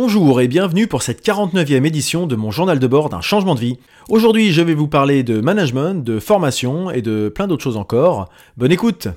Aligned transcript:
Bonjour 0.00 0.40
et 0.40 0.46
bienvenue 0.46 0.86
pour 0.86 1.02
cette 1.02 1.26
49e 1.26 1.84
édition 1.84 2.28
de 2.28 2.36
mon 2.36 2.52
journal 2.52 2.78
de 2.78 2.86
bord 2.86 3.08
d'un 3.08 3.20
changement 3.20 3.56
de 3.56 3.60
vie. 3.60 3.78
Aujourd'hui 4.08 4.52
je 4.52 4.62
vais 4.62 4.74
vous 4.74 4.86
parler 4.86 5.24
de 5.24 5.40
management, 5.40 6.04
de 6.04 6.20
formation 6.20 6.92
et 6.92 7.02
de 7.02 7.28
plein 7.28 7.48
d'autres 7.48 7.64
choses 7.64 7.76
encore. 7.76 8.28
Bonne 8.56 8.70
écoute 8.70 9.08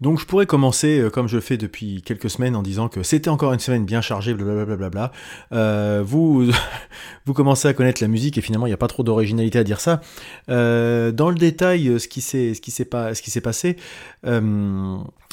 Donc 0.00 0.18
je 0.18 0.26
pourrais 0.26 0.46
commencer 0.46 0.98
euh, 0.98 1.08
comme 1.08 1.28
je 1.28 1.38
fais 1.38 1.56
depuis 1.56 2.02
quelques 2.02 2.28
semaines 2.28 2.56
en 2.56 2.62
disant 2.62 2.88
que 2.88 3.02
c'était 3.04 3.30
encore 3.30 3.52
une 3.52 3.60
semaine 3.60 3.84
bien 3.84 4.00
chargée, 4.00 4.34
blablabla. 4.34 5.12
Euh, 5.52 6.02
vous, 6.04 6.50
vous 7.26 7.32
commencez 7.32 7.68
à 7.68 7.74
connaître 7.74 8.02
la 8.02 8.08
musique 8.08 8.36
et 8.36 8.40
finalement 8.40 8.66
il 8.66 8.70
n'y 8.70 8.74
a 8.74 8.78
pas 8.78 8.88
trop 8.88 9.04
d'originalité 9.04 9.58
à 9.58 9.64
dire 9.64 9.80
ça. 9.80 10.00
Euh, 10.48 11.12
dans 11.12 11.30
le 11.30 11.36
détail, 11.36 12.00
ce 12.00 12.08
qui 12.08 12.20
s'est, 12.20 12.84
pas, 12.84 13.12
passé, 13.42 13.76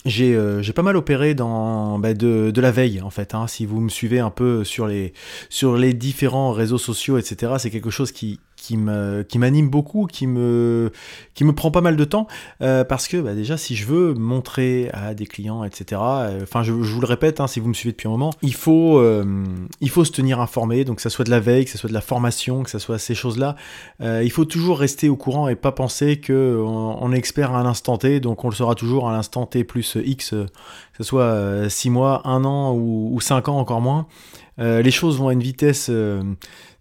j'ai, 0.06 0.62
j'ai 0.62 0.74
pas 0.74 0.84
mal 0.84 0.96
opéré 0.96 1.34
dans 1.34 1.98
bah, 1.98 2.14
de, 2.14 2.52
de 2.52 2.62
la 2.62 2.72
veille 2.72 3.02
en 3.02 3.10
fait. 3.10 3.34
Hein. 3.34 3.48
Si 3.48 3.66
vous 3.66 3.82
me 3.82 3.90
suivez 3.90 4.20
un 4.20 4.32
peu 4.32 4.64
sur 4.64 4.86
les, 4.86 5.14
sur 5.50 5.76
les 5.76 5.94
différents 5.94 6.52
réseaux 6.52 6.78
sociaux, 6.78 7.18
etc., 7.18 7.54
c'est 7.58 7.72
quelque 7.72 7.90
chose 7.90 8.12
qui, 8.12 8.40
qui 8.62 8.78
me 8.78 9.24
qui 9.24 9.40
m'anime 9.40 9.70
beaucoup, 9.70 10.06
qui 10.06 10.28
me 10.28 10.92
qui 11.34 11.44
me 11.44 11.54
prend 11.54 11.72
pas 11.72 11.82
mal 11.82 11.96
de 11.96 12.04
temps 12.04 12.28
euh, 12.62 12.84
parce 12.84 13.08
que 13.08 13.18
bah, 13.18 13.34
déjà 13.34 13.58
si 13.58 13.76
je 13.76 13.88
veux 13.88 14.14
montrer 14.14 14.92
à 14.94 15.16
des 15.16 15.26
clients 15.26 15.64
etc. 15.64 16.00
euh, 16.00 16.44
Enfin 16.44 16.62
je, 16.62 16.72
vous 16.72 17.02
le 17.02 17.08
répète 17.08 17.40
hein, 17.40 17.48
si 17.48 17.60
vous 17.60 17.68
me 17.68 17.74
suivez 17.74 17.92
depuis 17.92 18.08
un 18.08 18.12
moment, 18.12 18.30
il 18.44 18.54
faut 18.54 19.00
euh, 19.00 19.26
il 19.82 19.90
faut 19.90 20.06
se 20.06 20.12
tenir 20.12 20.40
informé 20.40 20.86
donc 20.86 20.98
que 20.98 21.02
ça 21.02 21.10
soit 21.10 21.26
de 21.26 21.32
la 21.32 21.40
veille, 21.40 21.66
que 21.66 21.72
ça 21.72 21.80
soit 21.80 21.90
de 21.90 21.94
la 21.94 22.02
formation, 22.02 22.62
que 22.62 22.70
ça 22.70 22.78
soit 22.78 23.00
ces 23.00 23.16
choses 23.16 23.40
là. 23.40 23.56
il 24.00 24.32
faut 24.32 24.46
toujours 24.46 24.78
rester 24.78 25.10
au 25.10 25.16
courant 25.16 25.48
et 25.48 25.56
pas 25.56 25.72
penser 25.72 26.20
que 26.20 26.62
on, 26.64 27.04
on 27.04 27.12
est 27.14 27.18
expert 27.18 27.56
à 27.56 27.64
l'instant 27.64 27.98
T 27.98 28.20
donc 28.20 28.46
on 28.46 28.50
le 28.50 28.56
sera 28.56 28.76
toujours 28.76 29.10
à 29.10 29.12
l'instant 29.12 29.48
T 29.48 29.64
plus 29.64 29.98
X, 30.06 30.30
que 30.30 30.46
ce 31.00 31.04
soit 31.04 31.68
6 31.68 31.90
mois, 31.90 32.22
1 32.26 32.46
an 32.46 32.74
ou, 32.74 33.10
ou 33.12 33.20
5 33.22 33.50
ans 33.50 33.58
encore 33.58 33.82
moins. 33.82 34.06
Les 34.60 34.92
choses 34.92 35.18
vont 35.18 35.30
à 35.30 35.34
une 35.34 35.42
vitesse 35.42 35.90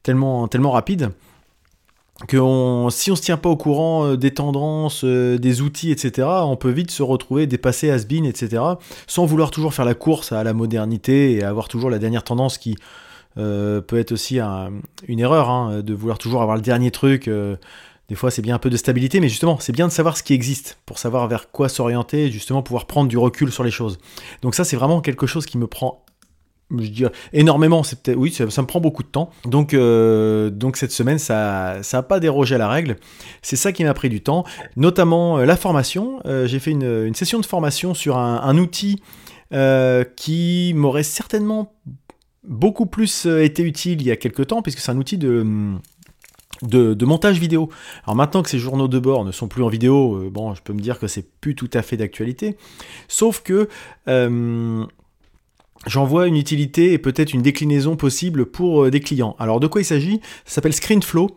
tellement 0.02 0.46
tellement 0.46 0.72
rapide 0.72 1.12
que 2.28 2.36
on, 2.36 2.90
si 2.90 3.10
on 3.10 3.16
se 3.16 3.22
tient 3.22 3.36
pas 3.38 3.48
au 3.48 3.56
courant 3.56 4.04
euh, 4.04 4.16
des 4.16 4.32
tendances, 4.32 5.02
euh, 5.04 5.38
des 5.38 5.62
outils, 5.62 5.90
etc., 5.90 6.28
on 6.42 6.56
peut 6.56 6.70
vite 6.70 6.90
se 6.90 7.02
retrouver 7.02 7.46
dépassé, 7.46 7.90
has-been, 7.90 8.26
etc., 8.26 8.62
sans 9.06 9.24
vouloir 9.24 9.50
toujours 9.50 9.72
faire 9.74 9.84
la 9.86 9.94
course 9.94 10.32
à 10.32 10.44
la 10.44 10.52
modernité 10.52 11.32
et 11.32 11.42
avoir 11.44 11.68
toujours 11.68 11.88
la 11.90 11.98
dernière 11.98 12.22
tendance 12.24 12.58
qui 12.58 12.76
euh, 13.38 13.80
peut 13.80 13.98
être 13.98 14.12
aussi 14.12 14.38
un- 14.40 14.70
une 15.08 15.20
erreur, 15.20 15.48
hein, 15.48 15.82
de 15.82 15.94
vouloir 15.94 16.18
toujours 16.18 16.42
avoir 16.42 16.56
le 16.56 16.62
dernier 16.62 16.90
truc. 16.90 17.30
des 18.08 18.16
fois, 18.16 18.30
c'est 18.32 18.42
bien 18.42 18.56
un 18.56 18.58
peu 18.58 18.70
de 18.70 18.76
stabilité, 18.76 19.20
mais 19.20 19.28
justement, 19.28 19.58
c'est 19.60 19.72
bien 19.72 19.86
de 19.86 19.92
savoir 19.92 20.16
ce 20.16 20.24
qui 20.24 20.34
existe 20.34 20.78
pour 20.84 20.98
savoir 20.98 21.28
vers 21.28 21.50
quoi 21.52 21.68
s'orienter, 21.68 22.30
justement 22.32 22.60
pouvoir 22.60 22.86
prendre 22.86 23.08
du 23.08 23.16
recul 23.16 23.52
sur 23.52 23.62
les 23.62 23.70
choses. 23.70 23.98
Donc 24.42 24.56
ça, 24.56 24.64
c'est 24.64 24.76
vraiment 24.76 25.00
quelque 25.00 25.26
chose 25.28 25.46
qui 25.46 25.58
me 25.58 25.68
prend 25.68 26.04
je 26.78 26.88
dirais 26.88 27.12
énormément, 27.32 27.82
c'est 27.82 28.00
peut-être 28.02 28.16
oui, 28.16 28.30
ça, 28.32 28.44
me 28.44 28.66
prend 28.66 28.80
beaucoup 28.80 29.02
de 29.02 29.08
temps. 29.08 29.30
Donc 29.44 29.74
euh, 29.74 30.50
donc 30.50 30.76
cette 30.76 30.92
semaine 30.92 31.18
ça 31.18 31.78
ça 31.82 31.98
a 31.98 32.02
pas 32.02 32.20
dérogé 32.20 32.54
à 32.54 32.58
la 32.58 32.68
règle. 32.68 32.96
C'est 33.42 33.56
ça 33.56 33.72
qui 33.72 33.84
m'a 33.84 33.94
pris 33.94 34.08
du 34.08 34.22
temps, 34.22 34.44
notamment 34.76 35.38
euh, 35.38 35.44
la 35.44 35.56
formation. 35.56 36.20
Euh, 36.26 36.46
j'ai 36.46 36.58
fait 36.58 36.70
une, 36.70 37.06
une 37.06 37.14
session 37.14 37.40
de 37.40 37.46
formation 37.46 37.94
sur 37.94 38.18
un, 38.18 38.40
un 38.42 38.58
outil 38.58 39.02
euh, 39.52 40.04
qui 40.16 40.72
m'aurait 40.76 41.02
certainement 41.02 41.74
beaucoup 42.44 42.86
plus 42.86 43.26
été 43.26 43.62
utile 43.62 44.00
il 44.00 44.06
y 44.06 44.10
a 44.10 44.16
quelques 44.16 44.46
temps 44.46 44.62
puisque 44.62 44.78
c'est 44.78 44.92
un 44.92 44.98
outil 44.98 45.18
de 45.18 45.44
de, 46.62 46.92
de 46.92 47.04
montage 47.06 47.38
vidéo. 47.38 47.70
Alors 48.04 48.16
maintenant 48.16 48.42
que 48.42 48.50
ces 48.50 48.58
journaux 48.58 48.88
de 48.88 48.98
bord 48.98 49.24
ne 49.24 49.32
sont 49.32 49.48
plus 49.48 49.62
en 49.62 49.68
vidéo, 49.68 50.28
bon, 50.30 50.54
je 50.54 50.62
peux 50.62 50.74
me 50.74 50.80
dire 50.80 50.98
que 50.98 51.06
c'est 51.06 51.26
plus 51.40 51.54
tout 51.54 51.70
à 51.72 51.80
fait 51.80 51.96
d'actualité. 51.96 52.58
Sauf 53.08 53.40
que 53.42 53.68
euh, 54.08 54.84
j'en 55.86 56.04
vois 56.04 56.26
une 56.26 56.36
utilité 56.36 56.92
et 56.92 56.98
peut-être 56.98 57.32
une 57.32 57.42
déclinaison 57.42 57.96
possible 57.96 58.46
pour 58.46 58.84
euh, 58.84 58.90
des 58.90 59.00
clients. 59.00 59.36
Alors 59.38 59.60
de 59.60 59.66
quoi 59.66 59.80
il 59.80 59.84
s'agit? 59.84 60.20
Ça 60.44 60.56
s'appelle 60.56 60.74
ScreenFlow. 60.74 61.30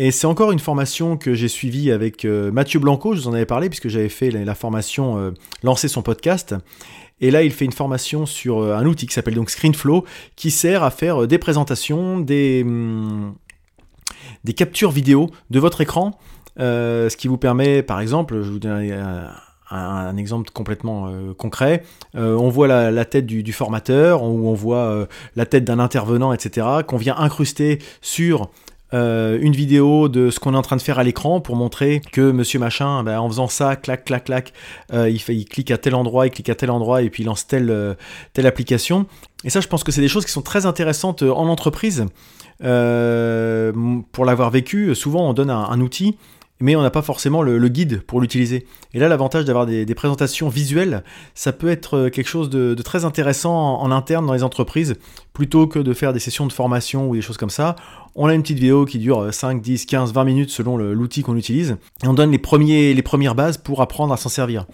Et 0.00 0.12
c'est 0.12 0.28
encore 0.28 0.52
une 0.52 0.60
formation 0.60 1.16
que 1.16 1.34
j'ai 1.34 1.48
suivie 1.48 1.90
avec 1.90 2.24
euh, 2.24 2.52
Mathieu 2.52 2.78
Blanco, 2.78 3.14
je 3.14 3.20
vous 3.20 3.28
en 3.28 3.32
avais 3.32 3.46
parlé 3.46 3.68
puisque 3.68 3.88
j'avais 3.88 4.08
fait 4.08 4.30
la, 4.30 4.54
formation 4.54 5.18
euh, 5.18 5.32
lancer 5.64 5.88
son 5.88 6.02
podcast. 6.02 6.54
Et 7.20 7.32
là, 7.32 7.42
il 7.42 7.50
fait 7.50 7.64
une 7.64 7.72
formation 7.72 8.24
sur 8.24 8.62
un 8.62 8.86
outil 8.86 9.08
qui 9.08 9.12
s'appelle 9.12 9.34
donc 9.34 9.50
ScreenFlow, 9.50 10.04
qui 10.36 10.52
sert 10.52 10.84
à 10.84 10.92
faire 10.92 11.26
des 11.26 11.38
présentations, 11.38 12.20
des, 12.20 12.62
hum, 12.64 13.34
des 14.44 14.52
captures 14.52 14.92
vidéo 14.92 15.28
de 15.50 15.58
votre 15.58 15.80
écran, 15.80 16.16
ce 16.58 17.16
qui 17.16 17.26
vous 17.26 17.36
permet, 17.36 17.82
par 17.82 17.98
exemple, 17.98 18.40
je 18.40 18.50
vous 18.50 18.60
donne 18.60 18.88
un- 19.70 20.08
un 20.08 20.16
exemple 20.16 20.50
complètement 20.50 21.08
euh, 21.08 21.34
concret, 21.34 21.82
euh, 22.16 22.34
on 22.36 22.48
voit 22.48 22.68
la, 22.68 23.04
tête 23.04 23.26
du, 23.26 23.52
formateur, 23.52 24.22
ou 24.22 24.48
on 24.48 24.54
voit 24.54 24.76
euh, 24.78 25.06
la 25.36 25.46
tête 25.46 25.64
d'un 25.64 25.78
intervenant, 25.78 26.32
etc., 26.32 26.66
qu'on 26.86 26.96
vient 26.96 27.16
incruster 27.16 27.78
sur 28.00 28.50
une 28.90 29.52
vidéo 29.52 30.08
de 30.08 30.30
ce 30.30 30.40
qu'on 30.40 30.54
est 30.54 30.56
en 30.56 30.62
train 30.62 30.76
de 30.76 30.80
faire 30.80 30.98
à 30.98 31.04
l'écran 31.04 31.42
pour 31.42 31.56
montrer 31.56 32.00
que 32.10 32.30
monsieur 32.30 32.58
machin, 32.58 33.02
ben, 33.02 33.18
en 33.20 33.28
faisant 33.28 33.46
ça, 33.46 33.76
clac, 33.76 34.06
clac, 34.06 34.24
clac, 34.24 34.54
il, 34.94 35.18
fait, 35.18 35.44
clique 35.44 35.70
à 35.70 35.76
tel 35.76 35.94
endroit, 35.94 36.26
il 36.26 36.30
clique 36.30 36.48
à 36.48 36.54
tel 36.54 36.70
endroit, 36.70 37.02
et 37.02 37.10
puis 37.10 37.22
il 37.22 37.26
lance 37.26 37.46
telle, 37.46 37.98
telle 38.32 38.46
application. 38.46 39.04
Et 39.44 39.50
ça, 39.50 39.60
je 39.60 39.68
pense 39.68 39.84
que 39.84 39.92
c'est 39.92 40.00
des 40.00 40.08
choses 40.08 40.24
qui 40.24 40.32
sont 40.32 40.40
très 40.40 40.64
intéressantes 40.64 41.22
en 41.22 41.48
entreprise. 41.48 42.06
Pour 42.60 44.24
l'avoir 44.24 44.48
vécu, 44.50 44.94
souvent 44.94 45.28
on 45.28 45.34
donne 45.34 45.50
un 45.50 45.80
outil, 45.82 46.16
mais 46.60 46.76
on 46.76 46.82
n'a 46.82 46.90
pas 46.90 47.02
forcément 47.02 47.42
le, 47.42 47.68
guide 47.68 48.02
pour 48.02 48.20
l'utiliser. 48.20 48.66
Et 48.94 48.98
là, 48.98 49.08
l'avantage 49.08 49.44
d'avoir 49.44 49.66
des, 49.66 49.86
présentations 49.94 50.48
visuelles, 50.48 51.02
ça 51.34 51.52
peut 51.52 51.68
être 51.68 51.96
euh, 51.96 52.10
quelque 52.10 52.28
chose 52.28 52.50
de, 52.50 52.74
très 52.74 53.04
intéressant 53.04 53.80
en, 53.80 53.90
interne 53.90 54.26
dans 54.26 54.32
les 54.32 54.42
entreprises, 54.42 54.94
plutôt 55.32 55.66
que 55.66 55.78
de 55.78 55.92
faire 55.92 56.12
des 56.12 56.20
sessions 56.20 56.46
de 56.46 56.52
formation 56.52 57.08
ou 57.08 57.14
des 57.14 57.22
choses 57.22 57.36
comme 57.36 57.50
ça. 57.50 57.76
On 58.14 58.26
a 58.26 58.34
une 58.34 58.42
petite 58.42 58.58
vidéo 58.58 58.84
qui 58.84 58.98
dure 58.98 59.24
euh, 59.24 59.32
5, 59.32 59.60
10, 59.60 59.86
15, 59.86 60.12
20 60.12 60.24
minutes 60.24 60.50
selon 60.50 60.76
l'outil 60.76 61.22
qu'on 61.22 61.36
utilise, 61.36 61.76
et 62.02 62.08
on 62.08 62.14
donne 62.14 62.30
les, 62.30 62.38
premiers, 62.38 62.94
les 62.94 63.02
premières 63.02 63.34
bases 63.34 63.58
pour 63.58 63.82
apprendre 63.82 64.12
à 64.12 64.16
s'en 64.16 64.28
servir. 64.28 64.66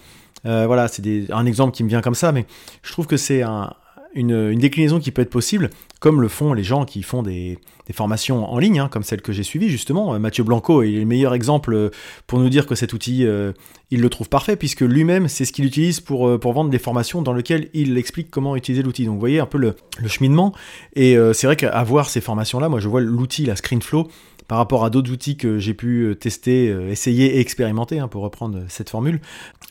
Euh, 0.46 0.66
voilà, 0.66 0.88
c'est 0.88 1.02
un 1.30 1.46
exemple 1.46 1.74
qui 1.74 1.84
me 1.84 1.88
vient 1.88 2.02
comme 2.02 2.14
ça, 2.14 2.32
mais 2.32 2.46
je 2.82 2.92
trouve 2.92 3.06
que 3.06 3.16
c'est 3.16 3.42
un- 3.42 3.72
une, 4.14 4.54
déclinaison 4.58 5.00
qui 5.00 5.10
peut 5.10 5.22
être 5.22 5.30
possible, 5.30 5.70
comme 6.00 6.20
le 6.20 6.28
font 6.28 6.52
les 6.52 6.62
gens 6.62 6.84
qui 6.84 7.02
font 7.02 7.22
des, 7.22 7.58
formations 7.92 8.50
en 8.50 8.58
ligne, 8.58 8.78
hein, 8.78 8.88
comme 8.90 9.02
celle 9.02 9.20
que 9.20 9.32
j'ai 9.32 9.42
suivie 9.42 9.68
justement. 9.68 10.14
Euh, 10.14 10.18
Mathieu 10.18 10.42
Blanco 10.42 10.82
est 10.82 10.90
le 10.90 11.04
meilleur 11.04 11.34
exemple 11.34 11.74
euh, 11.74 11.90
pour 12.26 12.38
nous 12.38 12.48
dire 12.48 12.66
que 12.66 12.74
cet 12.74 12.92
outil, 12.92 13.26
euh, 13.26 13.52
il 13.90 14.00
le 14.00 14.08
trouve 14.08 14.28
parfait, 14.28 14.56
puisque 14.56 14.80
lui-même, 14.80 15.28
c'est 15.28 15.44
ce 15.44 15.52
qu'il 15.52 15.64
utilise 15.64 16.00
pour, 16.00 16.28
vendre 16.38 16.70
des 16.70 16.78
formations 16.78 17.22
dans 17.22 17.32
lesquelles 17.32 17.68
il 17.74 17.98
explique 17.98 18.30
comment 18.30 18.56
utiliser 18.56 18.82
l'outil. 18.82 19.04
Donc 19.04 19.14
vous 19.14 19.20
voyez 19.20 19.40
un 19.40 19.46
peu 19.46 19.58
le, 19.58 19.76
cheminement. 20.06 20.54
Et 20.94 21.16
c'est 21.32 21.46
vrai 21.46 21.56
qu'à 21.56 21.82
voir 21.84 22.08
ces 22.08 22.20
formations-là, 22.20 22.68
moi 22.68 22.80
je 22.80 22.88
vois 22.88 23.00
l'outil, 23.00 23.44
la 23.44 23.56
ScreenFlow, 23.56 24.08
par 24.48 24.58
rapport 24.58 24.84
à 24.84 24.90
d'autres 24.90 25.10
outils 25.10 25.36
que 25.36 25.58
j'ai 25.58 25.74
pu 25.74 26.02
euh, 26.02 26.14
tester, 26.14 26.68
euh, 26.68 26.90
essayer 26.90 27.36
et 27.36 27.40
expérimenter, 27.40 27.98
hein, 27.98 28.08
pour 28.08 28.22
reprendre 28.22 28.62
cette 28.68 28.90
formule. 28.90 29.20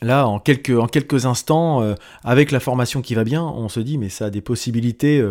Là, 0.02 0.26
en 0.26 0.38
quelques, 0.38 1.26
instants, 1.26 1.82
euh, 1.82 1.94
avec 2.24 2.50
la 2.50 2.60
formation 2.60 3.00
qui 3.00 3.14
va 3.14 3.24
bien, 3.24 3.42
on 3.42 3.68
se 3.68 3.80
dit, 3.80 3.98
mais 3.98 4.08
ça 4.08 4.26
a 4.26 4.30
des 4.30 4.40
possibilités, 4.40 5.24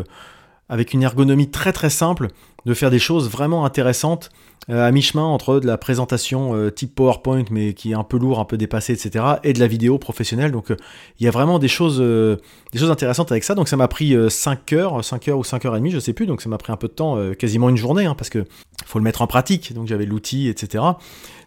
avec 0.70 0.94
une 0.94 1.04
ergonomie 1.04 1.50
très 1.50 1.74
très 1.74 1.90
simple, 1.90 2.30
de 2.66 2.74
faire 2.74 2.90
des 2.90 3.00
choses 3.00 3.30
vraiment 3.30 3.66
intéressantes 3.66 4.30
à 4.70 4.92
mi-chemin 4.92 5.24
entre 5.24 5.60
de 5.60 5.68
la 5.68 5.78
présentation 5.78 6.56
euh, 6.56 6.70
type 6.72 6.96
PowerPoint, 6.96 7.44
mais 7.52 7.74
qui 7.74 7.92
est 7.92 7.96
un 7.96 8.04
peu 8.04 8.18
lourd, 8.18 8.40
un 8.40 8.46
peu 8.46 8.58
dépassé, 8.58 8.94
etc., 8.94 9.26
et 9.44 9.54
de 9.54 9.60
la 9.60 9.68
vidéo 9.68 9.98
professionnelle. 9.98 10.52
Donc 10.52 10.72
euh, 10.72 10.78
il 11.20 11.26
y 11.26 11.28
a 11.28 11.32
vraiment 11.32 11.60
des 11.60 11.68
choses, 11.68 12.00
euh, 12.00 12.38
des 12.72 12.80
choses 12.80 12.92
intéressantes 12.92 13.32
avec 13.32 13.44
ça. 13.44 13.56
Donc 13.56 13.68
ça 13.68 13.76
m'a 13.78 13.88
pris 13.88 14.16
euh, 14.16 14.30
5 14.30 14.74
heures, 14.74 15.04
5 15.04 15.28
heures 15.28 15.38
ou 15.40 15.44
5 15.44 15.66
heures 15.66 15.76
et 15.76 15.80
demie, 15.80 15.92
je 15.92 16.00
sais 16.00 16.14
plus. 16.14 16.26
Donc 16.26 16.42
ça 16.42 16.50
m'a 16.50 16.58
pris 16.58 16.72
un 16.72 16.78
peu 16.78 16.88
de 16.88 16.94
temps, 16.94 17.18
euh, 17.18 17.34
quasiment 17.34 17.70
une 17.70 17.78
journée, 17.78 18.06
hein, 18.06 18.16
parce 18.18 18.30
que 18.30 18.46
faut 18.86 19.00
le 19.00 19.04
mettre 19.04 19.22
en 19.22 19.28
pratique. 19.28 19.74
Donc 19.74 19.88
j'avais 19.88 20.06
l'outil, 20.06 20.48
etc. 20.48 20.84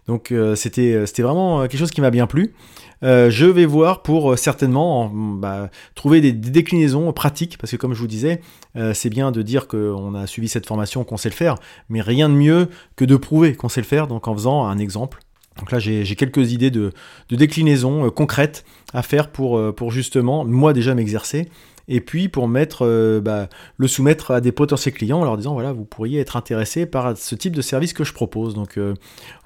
Donc 0.07 0.31
euh, 0.31 0.55
c'était 0.55 1.05
vraiment 1.19 1.61
euh, 1.61 1.67
quelque 1.67 1.79
chose 1.81 1.91
qui 1.91 2.01
m'a 2.01 2.11
bien 2.11 2.27
plu. 2.27 2.55
Euh, 3.03 3.29
je 3.29 3.45
vais 3.45 3.67
voir 3.67 4.03
pour 4.03 4.33
euh, 4.33 4.37
certainement 4.37 5.03
en- 5.03 5.09
bah, 5.09 5.71
trouver 5.95 6.21
des, 6.21 6.33
déclinaisons 6.33 7.13
pratiques, 7.13 7.59
parce 7.59 7.71
que 7.73 7.77
comme 7.77 7.93
je 7.93 8.01
vous 8.01 8.07
disais, 8.07 8.41
euh, 8.77 8.95
c'est 8.95 9.11
bien 9.11 9.33
de 9.33 9.43
dire 9.43 9.69
qu'on 9.69 10.15
a 10.15 10.27
suivi 10.27 10.49
cette 10.49 10.67
formation, 10.67 11.05
qu'on 11.05 11.19
sait 11.19 11.29
le 11.29 11.35
faire, 11.35 11.57
mais 11.91 12.01
rien 12.01 12.29
de 12.29 12.35
mieux 12.35 12.69
que 12.95 13.05
de 13.07 13.17
prouver 13.17 13.55
qu'on 13.55 13.69
sait 13.69 13.81
le 13.81 13.87
faire, 13.87 14.07
donc 14.07 14.29
en 14.29 14.35
faisant 14.35 14.65
un 14.65 14.79
exemple. 14.79 15.21
Donc 15.59 15.73
là, 15.73 15.79
j'ai 15.79 16.05
quelques 16.17 16.53
idées 16.53 16.71
de, 16.71 16.93
déclinaisons 17.31 18.07
euh, 18.07 18.11
concrètes 18.11 18.65
à 18.93 19.03
faire 19.03 19.31
pour, 19.31 19.59
euh, 19.59 19.73
pour 19.73 19.91
justement, 19.91 20.45
moi 20.45 20.73
déjà 20.73 20.95
m'exercer, 20.95 21.49
et 21.89 22.01
puis 22.01 22.29
pour 22.29 22.47
mettre, 22.49 22.85
euh, 22.85 23.21
bah, 23.21 23.49
le 23.79 23.89
soumettre 23.89 24.33
à 24.33 24.41
des 24.41 24.53
potentiels 24.53 24.93
clients 24.93 25.21
en 25.21 25.25
leur 25.25 25.37
disant, 25.37 25.55
voilà, 25.55 25.73
vous 25.73 25.85
pourriez 25.85 26.21
être 26.21 26.37
intéressé 26.37 26.85
par 26.85 27.17
ce 27.17 27.35
type 27.35 27.55
de 27.57 27.63
service 27.63 27.95
que 27.95 28.05
je 28.05 28.13
propose. 28.13 28.55
Donc 28.55 28.79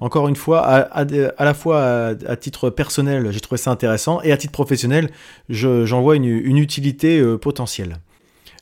encore 0.00 0.26
une 0.26 0.36
fois, 0.36 0.60
à, 0.66 1.04
la 1.04 1.54
fois 1.54 2.14
à, 2.26 2.36
titre 2.36 2.70
personnel, 2.70 3.30
j'ai 3.30 3.40
trouvé 3.40 3.58
ça 3.58 3.70
intéressant, 3.70 4.20
et 4.22 4.32
à 4.32 4.36
titre 4.36 4.52
professionnel, 4.52 5.10
je- 5.48 5.84
j'en 5.84 6.00
vois 6.00 6.16
une, 6.16 6.24
utilité 6.56 7.22
potentielle. 7.40 7.98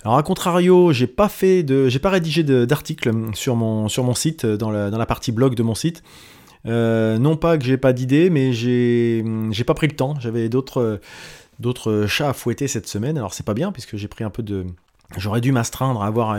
Alors 0.04 0.16
à 0.16 0.22
contrario, 0.22 0.92
j'ai 0.92 1.06
pas 1.06 1.28
fait 1.28 1.62
de, 1.62 1.88
j'ai 1.88 1.98
pas 1.98 2.10
rédigé 2.10 2.42
d'article 2.42 3.12
sur 3.34 3.56
mon 3.56 3.88
sur 3.88 4.04
mon 4.04 4.14
site 4.14 4.46
dans 4.46 4.70
la, 4.70 4.90
dans 4.90 4.98
la 4.98 5.06
partie 5.06 5.32
blog 5.32 5.54
de 5.54 5.62
mon 5.62 5.74
site. 5.74 6.02
non 6.64 7.36
pas 7.36 7.58
que 7.58 7.64
j'ai 7.64 7.76
pas 7.78 7.92
d'idées, 7.92 8.30
mais 8.30 8.52
j'ai 8.52 9.24
j'ai 9.50 9.64
pas 9.64 9.74
pris 9.74 9.88
le 9.88 9.96
temps. 9.96 10.14
J'avais 10.20 10.48
d'autres 10.48 11.00
d'autres 11.58 12.06
chats 12.06 12.30
à 12.30 12.32
fouetter 12.32 12.68
cette 12.68 12.86
semaine. 12.86 13.18
Alors 13.18 13.34
c'est 13.34 13.44
pas 13.46 13.54
bien 13.54 13.72
puisque 13.72 13.96
j'ai 13.96 14.08
pris 14.08 14.24
un 14.24 14.30
peu 14.30 14.42
de 14.42 14.66
J'aurais 15.16 15.40
dû 15.40 15.52
m'astreindre 15.52 16.02
à 16.02 16.06
avoir 16.06 16.38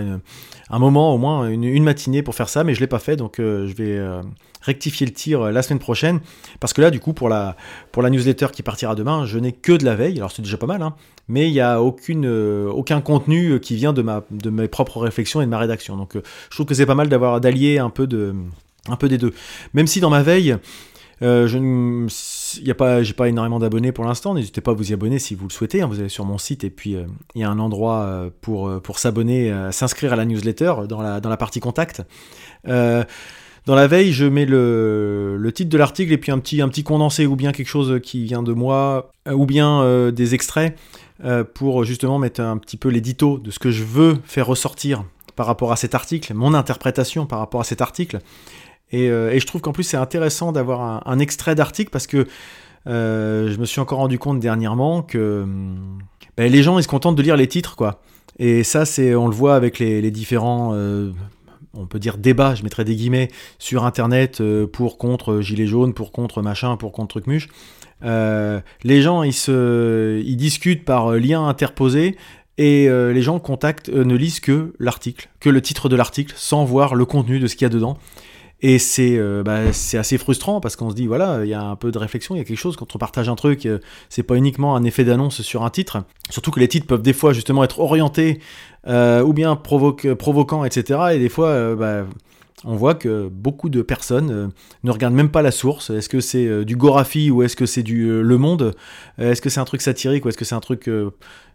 un 0.69 0.79
moment, 0.79 1.15
au 1.15 1.17
moins 1.17 1.49
une, 1.49 1.83
matinée 1.83 2.21
pour 2.21 2.35
faire 2.35 2.49
ça, 2.49 2.63
mais 2.63 2.75
je 2.75 2.79
l'ai 2.79 2.87
pas 2.87 2.99
fait, 2.99 3.15
donc 3.15 3.39
euh, 3.39 3.67
je 3.67 3.73
vais 3.73 3.97
euh, 3.97 4.21
rectifier 4.61 5.07
le 5.07 5.13
tir 5.13 5.41
euh, 5.41 5.51
la 5.51 5.63
semaine 5.63 5.79
prochaine. 5.79 6.19
Parce 6.59 6.73
que 6.73 6.81
là, 6.81 6.91
du 6.91 6.99
coup, 6.99 7.13
pour 7.13 7.29
la, 7.29 7.55
pour 7.91 8.03
la 8.03 8.11
newsletter 8.11 8.47
qui 8.53 8.61
partira 8.61 8.93
demain, 8.93 9.25
je 9.25 9.39
n'ai 9.39 9.53
que 9.53 9.71
de 9.71 9.85
la 9.85 9.95
veille. 9.95 10.17
Alors 10.17 10.31
c'est 10.31 10.43
déjà 10.43 10.57
pas 10.57 10.67
mal, 10.67 10.83
hein, 10.83 10.93
mais 11.27 11.47
il 11.47 11.51
n'y 11.51 11.61
a 11.61 11.81
aucune, 11.81 12.27
aucun 12.27 13.01
contenu 13.01 13.59
qui 13.59 13.75
vient 13.75 13.91
de, 13.91 14.03
ma, 14.03 14.23
de 14.29 14.51
mes 14.51 14.67
propres 14.67 14.99
réflexions 14.99 15.41
et 15.41 15.45
de 15.45 15.49
ma 15.49 15.57
rédaction. 15.57 15.97
Donc 15.97 16.13
je 16.15 16.55
trouve 16.55 16.67
que 16.67 16.75
c'est 16.75 16.85
pas 16.85 16.95
mal 16.95 17.09
d'avoir 17.09 17.41
d'allier 17.41 17.79
un 17.79 17.89
peu 17.89 18.05
de, 18.05 18.35
un 18.87 18.97
peu 18.97 19.09
des 19.09 19.17
deux. 19.17 19.33
Même 19.73 19.87
si 19.87 19.99
dans 19.99 20.11
ma 20.11 20.21
veille, 20.21 20.57
je 21.21 21.57
y 22.61 22.71
a 22.71 22.75
pas, 22.75 23.03
j'ai 23.03 23.13
pas 23.13 23.29
énormément 23.29 23.59
d'abonnés 23.59 23.91
pour 23.91 24.05
l'instant. 24.05 24.33
N'hésitez 24.33 24.61
pas 24.61 24.71
à 24.71 24.73
vous 24.73 24.91
y 24.91 24.93
abonner 24.93 25.19
si 25.19 25.35
vous 25.35 25.47
le 25.47 25.51
souhaitez. 25.51 25.81
Hein. 25.81 25.87
Vous 25.87 25.99
allez 25.99 26.09
sur 26.09 26.25
mon 26.25 26.37
site 26.37 26.63
et 26.63 26.69
puis 26.69 26.95
euh, 26.95 27.05
il 27.35 27.41
y 27.41 27.43
a 27.43 27.49
un 27.49 27.59
endroit 27.59 28.01
euh, 28.01 28.29
pour, 28.41 28.81
pour 28.81 28.99
s'abonner, 28.99 29.53
s'inscrire 29.71 30.13
à 30.13 30.15
la 30.15 30.25
newsletter 30.25 30.73
dans 30.87 31.01
la, 31.01 31.19
dans 31.19 31.29
la 31.29 31.37
partie 31.37 31.59
contact. 31.59 32.01
dans 32.65 33.05
la 33.75 33.87
veille, 33.87 34.11
je 34.11 34.25
mets 34.25 34.45
le, 34.45 35.37
le 35.37 35.51
titre 35.51 35.69
de 35.69 35.77
l'article 35.77 36.11
et 36.11 36.17
puis 36.17 36.31
un 36.31 36.39
petit, 36.39 36.61
un 36.61 36.69
petit 36.69 36.83
condensé 36.83 37.25
ou 37.25 37.35
bien 37.35 37.51
quelque 37.51 37.67
chose 37.67 37.99
qui 38.01 38.25
vient 38.25 38.43
de 38.43 38.53
moi 38.53 39.11
ou 39.29 39.45
bien 39.45 40.11
des 40.11 40.33
extraits 40.33 40.77
pour 41.53 41.83
justement 41.83 42.19
mettre 42.19 42.41
un 42.41 42.57
petit 42.57 42.77
peu 42.77 42.89
l'édito 42.89 43.37
de 43.37 43.51
ce 43.51 43.59
que 43.59 43.71
je 43.71 43.83
veux 43.83 44.17
faire 44.25 44.47
ressortir 44.47 45.03
par 45.39 45.45
rapport 45.45 45.71
à 45.71 45.77
cet 45.77 45.95
article, 45.95 46.33
mon 46.33 46.53
interprétation 46.53 47.25
par 47.25 47.39
rapport 47.39 47.61
à 47.61 47.63
cet 47.63 47.79
article. 47.81 48.19
Euh, 48.93 49.31
et, 49.31 49.39
je 49.39 49.45
trouve 49.45 49.61
qu'en 49.61 49.71
plus 49.71 49.83
c'est 49.83 49.97
intéressant 49.97 50.51
d'avoir 50.51 51.07
un, 51.07 51.19
extrait 51.19 51.55
d'article 51.55 51.91
parce 51.91 52.07
que 52.07 52.27
euh, 52.87 53.51
je 53.51 53.57
me 53.57 53.65
suis 53.65 53.79
encore 53.79 53.99
rendu 53.99 54.17
compte 54.17 54.39
dernièrement 54.39 55.01
que 55.01 55.45
ben, 56.37 56.51
les 56.51 56.63
gens 56.63 56.79
ils 56.79 56.83
se 56.83 56.87
contentent 56.87 57.15
de 57.15 57.21
lire 57.21 57.37
les 57.37 57.47
titres 57.47 57.75
quoi. 57.75 58.01
Et 58.39 58.63
ça 58.63 58.85
c'est 58.85 59.15
on 59.15 59.27
le 59.27 59.35
voit 59.35 59.55
avec 59.55 59.79
les, 59.79 60.11
différents 60.11 60.71
euh, 60.73 61.11
on 61.73 61.85
peut 61.85 61.99
dire 61.99 62.17
débats, 62.17 62.55
je 62.55 62.63
mettrais 62.63 62.83
des 62.83 62.95
guillemets, 62.95 63.29
sur 63.59 63.85
internet 63.85 64.41
pour 64.71 64.97
contre 64.97 65.41
gilet 65.41 65.67
jaune, 65.67 65.93
pour 65.93 66.11
contre 66.11 66.41
machin, 66.41 66.75
pour 66.77 66.91
contre 66.91 67.21
truc 67.21 67.49
les 68.01 69.01
gens 69.01 69.23
ils 69.23 69.33
se 69.33 70.21
ils 70.25 70.37
discutent 70.37 70.85
par 70.85 71.11
lien 71.11 71.47
interposé 71.47 72.17
et 72.57 72.89
les 72.89 73.21
gens 73.21 73.39
contactent, 73.39 73.89
ne 73.89 74.15
lisent 74.15 74.39
que 74.39 74.73
l'article, 74.79 75.29
que 75.39 75.49
le 75.49 75.61
titre 75.61 75.89
de 75.89 75.95
l'article, 75.95 76.33
sans 76.35 76.65
voir 76.65 76.95
le 76.95 77.05
contenu 77.05 77.39
de 77.39 77.47
ce 77.47 77.55
qu'il 77.55 77.65
y 77.65 77.67
a 77.67 77.69
dedans. 77.69 77.97
Et 78.61 78.77
c'est 78.77 79.17
euh, 79.17 79.41
bah, 79.41 79.71
c'est 79.71 79.97
assez 79.97 80.17
frustrant 80.17 80.59
parce 80.59 80.75
qu'on 80.75 80.89
se 80.89 80.95
dit, 80.95 81.07
voilà, 81.07 81.41
il 81.43 81.49
y 81.49 81.53
a 81.53 81.63
un 81.63 81.75
peu 81.75 81.91
de 81.91 81.97
réflexion, 81.97 82.35
il 82.35 82.39
y 82.39 82.41
a 82.41 82.43
quelque 82.43 82.57
chose, 82.57 82.75
quand 82.75 82.93
on 82.93 82.99
partage 82.99 83.29
un 83.29 83.35
truc, 83.35 83.65
euh, 83.65 83.79
c'est 84.09 84.23
pas 84.23 84.35
uniquement 84.35 84.75
un 84.75 84.83
effet 84.83 85.05
d'annonce 85.05 85.41
sur 85.41 85.63
un 85.63 85.69
titre. 85.69 86.03
Surtout 86.29 86.51
que 86.51 86.59
les 86.59 86.67
titres 86.67 86.85
peuvent 86.85 87.01
des 87.01 87.13
fois 87.13 87.31
justement 87.31 87.63
être 87.63 87.79
orientés 87.79 88.39
euh, 88.87 89.21
ou 89.21 89.33
bien 89.33 89.55
provoquants, 89.55 90.65
etc. 90.65 90.99
Et 91.13 91.19
des 91.19 91.29
fois, 91.29 91.75
bah, 91.75 92.05
on 92.65 92.75
voit 92.75 92.95
que 92.95 93.29
beaucoup 93.29 93.69
de 93.69 93.81
personnes 93.81 94.51
ne 94.83 94.91
regardent 94.91 95.15
même 95.15 95.31
pas 95.31 95.41
la 95.41 95.51
source. 95.51 95.89
Est-ce 95.89 96.09
que 96.09 96.19
c'est 96.19 96.65
du 96.65 96.75
Gorafi 96.75 97.31
ou 97.31 97.43
est-ce 97.43 97.55
que 97.55 97.65
c'est 97.65 97.83
du 97.83 98.21
Le 98.21 98.37
Monde? 98.37 98.75
Est-ce 99.17 99.41
que 99.41 99.49
c'est 99.49 99.61
un 99.61 99.65
truc 99.65 99.81
satirique 99.81 100.25
ou 100.25 100.29
est-ce 100.29 100.37
que 100.37 100.43
c'est 100.43 100.55
un 100.55 100.59
truc 100.59 100.89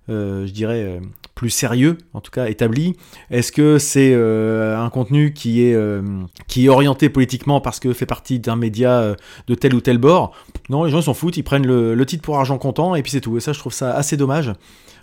je 0.09 0.51
dirais, 0.51 0.83
euh, 0.85 1.01
plus 1.35 1.51
sérieux, 1.51 1.99
en 2.13 2.21
tout 2.21 2.31
cas 2.31 2.47
établi 2.47 2.95
Est-ce 3.31 3.51
que 3.51 3.79
c'est 3.79 4.13
euh, 4.15 4.79
un 4.79 4.89
contenu 4.89 5.33
qui 5.33 5.63
est, 5.63 5.77
qui 6.47 6.67
est 6.67 6.69
orienté 6.69 7.09
politiquement 7.09 7.61
parce 7.61 7.81
que 7.81 7.93
fait 7.93 8.07
partie 8.07 8.39
d'un 8.39 8.57
média 8.57 9.17
de 9.47 9.55
tel 9.55 9.75
ou 9.75 9.81
tel 9.81 9.99
bord? 9.99 10.33
Non, 10.69 10.85
les 10.85 10.91
gens 10.91 11.03
s'en 11.03 11.15
foutent, 11.15 11.37
ils 11.37 11.43
prennent 11.43 11.67
le, 11.67 12.07
titre 12.07 12.23
pour 12.23 12.39
argent 12.39 12.59
comptant 12.59 12.95
et 12.95 13.03
puis 13.03 13.11
c'est 13.11 13.21
tout. 13.21 13.37
Et 13.37 13.41
ça, 13.41 13.53
je 13.53 13.59
trouve 13.59 13.73
ça 13.73 13.95
assez 13.95 14.17
dommage. 14.17 14.53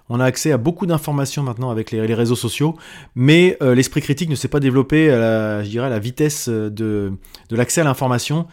On 0.09 0.19
a 0.19 0.25
accès 0.25 0.51
à 0.51 0.57
beaucoup 0.57 0.85
d'informations 0.85 1.43
maintenant 1.43 1.69
avec 1.69 1.91
les, 1.91 2.13
réseaux 2.13 2.35
sociaux, 2.35 2.77
mais 3.15 3.57
l'esprit 3.61 4.01
critique 4.01 4.29
ne 4.29 4.35
s'est 4.35 4.47
pas 4.47 4.59
développé 4.59 5.09
à 5.09 5.17
la, 5.17 5.63
je 5.63 5.69
dirais, 5.69 5.89
la 5.89 5.99
vitesse 5.99 6.47
de 6.47 7.11
l'accès 7.49 7.81
à 7.81 7.83
l'information. 7.83 8.47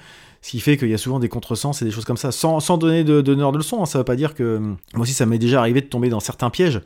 Ce 0.49 0.53
qui 0.53 0.61
fait 0.61 0.79
qu'il 0.79 0.89
y 0.89 0.95
a 0.95 0.99
souvent 0.99 1.19
des 1.19 1.29
contresens 1.29 1.83
et 1.83 1.85
des 1.85 1.91
choses 1.91 2.07
comme 2.07 2.17
ça, 2.17 2.33
sans, 2.33 2.79
donner 2.79 3.05
de, 3.05 3.21
de, 3.21 3.35
de 3.35 3.57
leçon. 3.59 3.83
Hein. 3.83 3.85
Ça 3.85 3.99
ne 3.99 4.01
veut 4.01 4.07
pas 4.07 4.17
dire 4.17 4.33
que. 4.33 4.57
Moi 4.57 5.03
aussi, 5.03 5.13
ça 5.13 5.27
m'est 5.27 5.37
déjà 5.37 5.61
arrivé 5.61 5.83
de 5.83 5.87
tomber 5.89 6.09
dans 6.09 6.21
certains 6.21 6.49
pièges. 6.49 6.81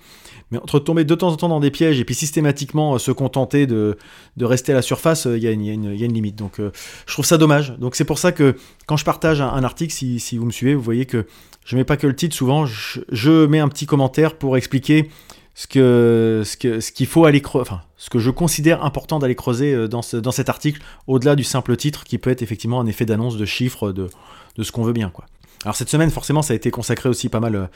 Mais 0.51 0.59
entre 0.59 0.81
tomber 0.81 1.05
de 1.05 1.15
temps 1.15 1.29
en 1.29 1.37
temps 1.37 1.49
dans 1.49 1.61
des 1.61 1.71
pièges 1.71 2.01
et 2.01 2.05
puis 2.05 2.17
systématiquement 2.17 2.95
euh, 2.95 2.99
se 2.99 3.13
contenter 3.13 3.69
de, 3.69 3.97
rester 4.41 4.73
à 4.73 4.75
la 4.75 4.83
surface, 4.83 5.29
euh, 5.29 5.39
il 5.39 5.45
y, 5.45 5.47
a 5.47 5.53
une 5.53 6.13
limite. 6.13 6.35
Donc 6.35 6.59
euh, 6.59 6.73
je 7.07 7.13
trouve 7.13 7.25
ça 7.25 7.39
dommage. 7.39 7.79
Donc 7.79 7.95
c'est 7.95 8.05
pour 8.05 8.19
ça 8.19 8.33
que 8.33 8.57
quand 8.87 8.97
je 8.97 9.05
partage 9.05 9.41
un, 9.41 9.63
article, 9.63 9.95
si, 9.95 10.39
vous 10.39 10.45
me 10.45 10.51
suivez, 10.51 10.75
vous 10.75 10.83
voyez 10.83 11.07
que 11.07 11.25
je 11.65 11.77
mets 11.77 11.85
pas 11.85 11.97
que 11.97 12.09
le 12.09 12.17
titre, 12.17 12.35
souvent 12.35 12.67
je 12.67 13.47
mets 13.47 13.61
un 13.61 13.69
petit 13.69 13.87
commentaire 13.87 14.35
pour 14.39 14.57
expliquer 14.57 15.09
ce 15.55 15.67
que 15.67 16.43
ce 16.45 16.57
que 16.57 16.81
ce 16.81 16.93
qu'il 16.93 17.07
faut 17.07 17.25
aller 17.25 17.43
enfin 17.55 17.83
ce 17.97 18.11
que 18.11 18.19
je 18.19 18.31
considère 18.31 18.85
important 18.85 19.19
d'aller 19.19 19.35
creuser 19.35 19.75
euh, 19.75 19.87
dans, 19.89 20.03
ce, 20.03 20.17
dans 20.17 20.33
cet 20.33 20.49
article, 20.49 20.83
au-delà 21.07 21.37
du 21.37 21.45
simple 21.45 21.77
titre 21.77 22.05
qui 22.05 22.19
peut 22.19 22.31
être 22.31 22.43
effectivement 22.43 22.81
un 22.81 22.87
effet 22.87 23.05
d'annonce 23.05 23.37
de 23.37 23.45
chiffres 23.45 23.93
de, 23.93 24.09
de 24.57 24.63
ce 24.63 24.73
qu'on 24.73 24.83
veut 24.83 24.93
bien 24.93 25.11
quoi. 25.11 25.27
Alors 25.65 25.77
cette 25.77 25.91
semaine 25.91 26.11
forcément 26.11 26.43
ça 26.43 26.55
a 26.55 26.57
été 26.57 26.71
consacré 26.71 27.09
aussi 27.09 27.29
pas 27.29 27.39
mal 27.39 27.55
euh, 27.55 27.67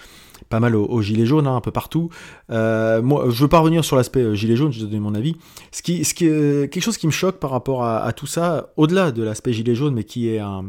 pas 0.49 0.59
mal 0.59 0.75
aux, 0.75 1.03
gilets 1.03 1.27
jaunes 1.27 1.47
hein, 1.47 1.57
un 1.57 1.61
peu 1.61 1.71
partout. 1.71 2.11
Euh, 2.51 3.03
moi 3.03 3.27
je 3.29 3.43
veux 3.43 3.49
pas 3.49 3.61
revenir 3.61 3.85
sur 3.85 3.97
l'aspect 3.97 4.35
gilet 4.35 4.57
jaune, 4.57 4.73
je 4.73 4.81
vais 4.81 4.87
donner 4.87 5.01
mon 5.01 5.15
avis. 5.15 5.37
Ce 5.71 5.83
qui 5.83 6.05
ce 6.05 6.15
qui 6.15 6.25
quelque 6.25 6.81
chose 6.81 6.99
qui 6.99 7.07
me 7.07 7.13
choque 7.13 7.39
par 7.39 7.51
rapport 7.51 7.85
à, 7.85 8.03
à 8.03 8.13
tout 8.13 8.27
ça, 8.27 8.73
au-delà 8.77 9.13
de 9.13 9.23
l'aspect 9.23 9.53
gilet 9.53 9.75
jaune, 9.75 9.95
mais 9.95 10.05
qui 10.05 10.29
est 10.29 10.39
un 10.39 10.65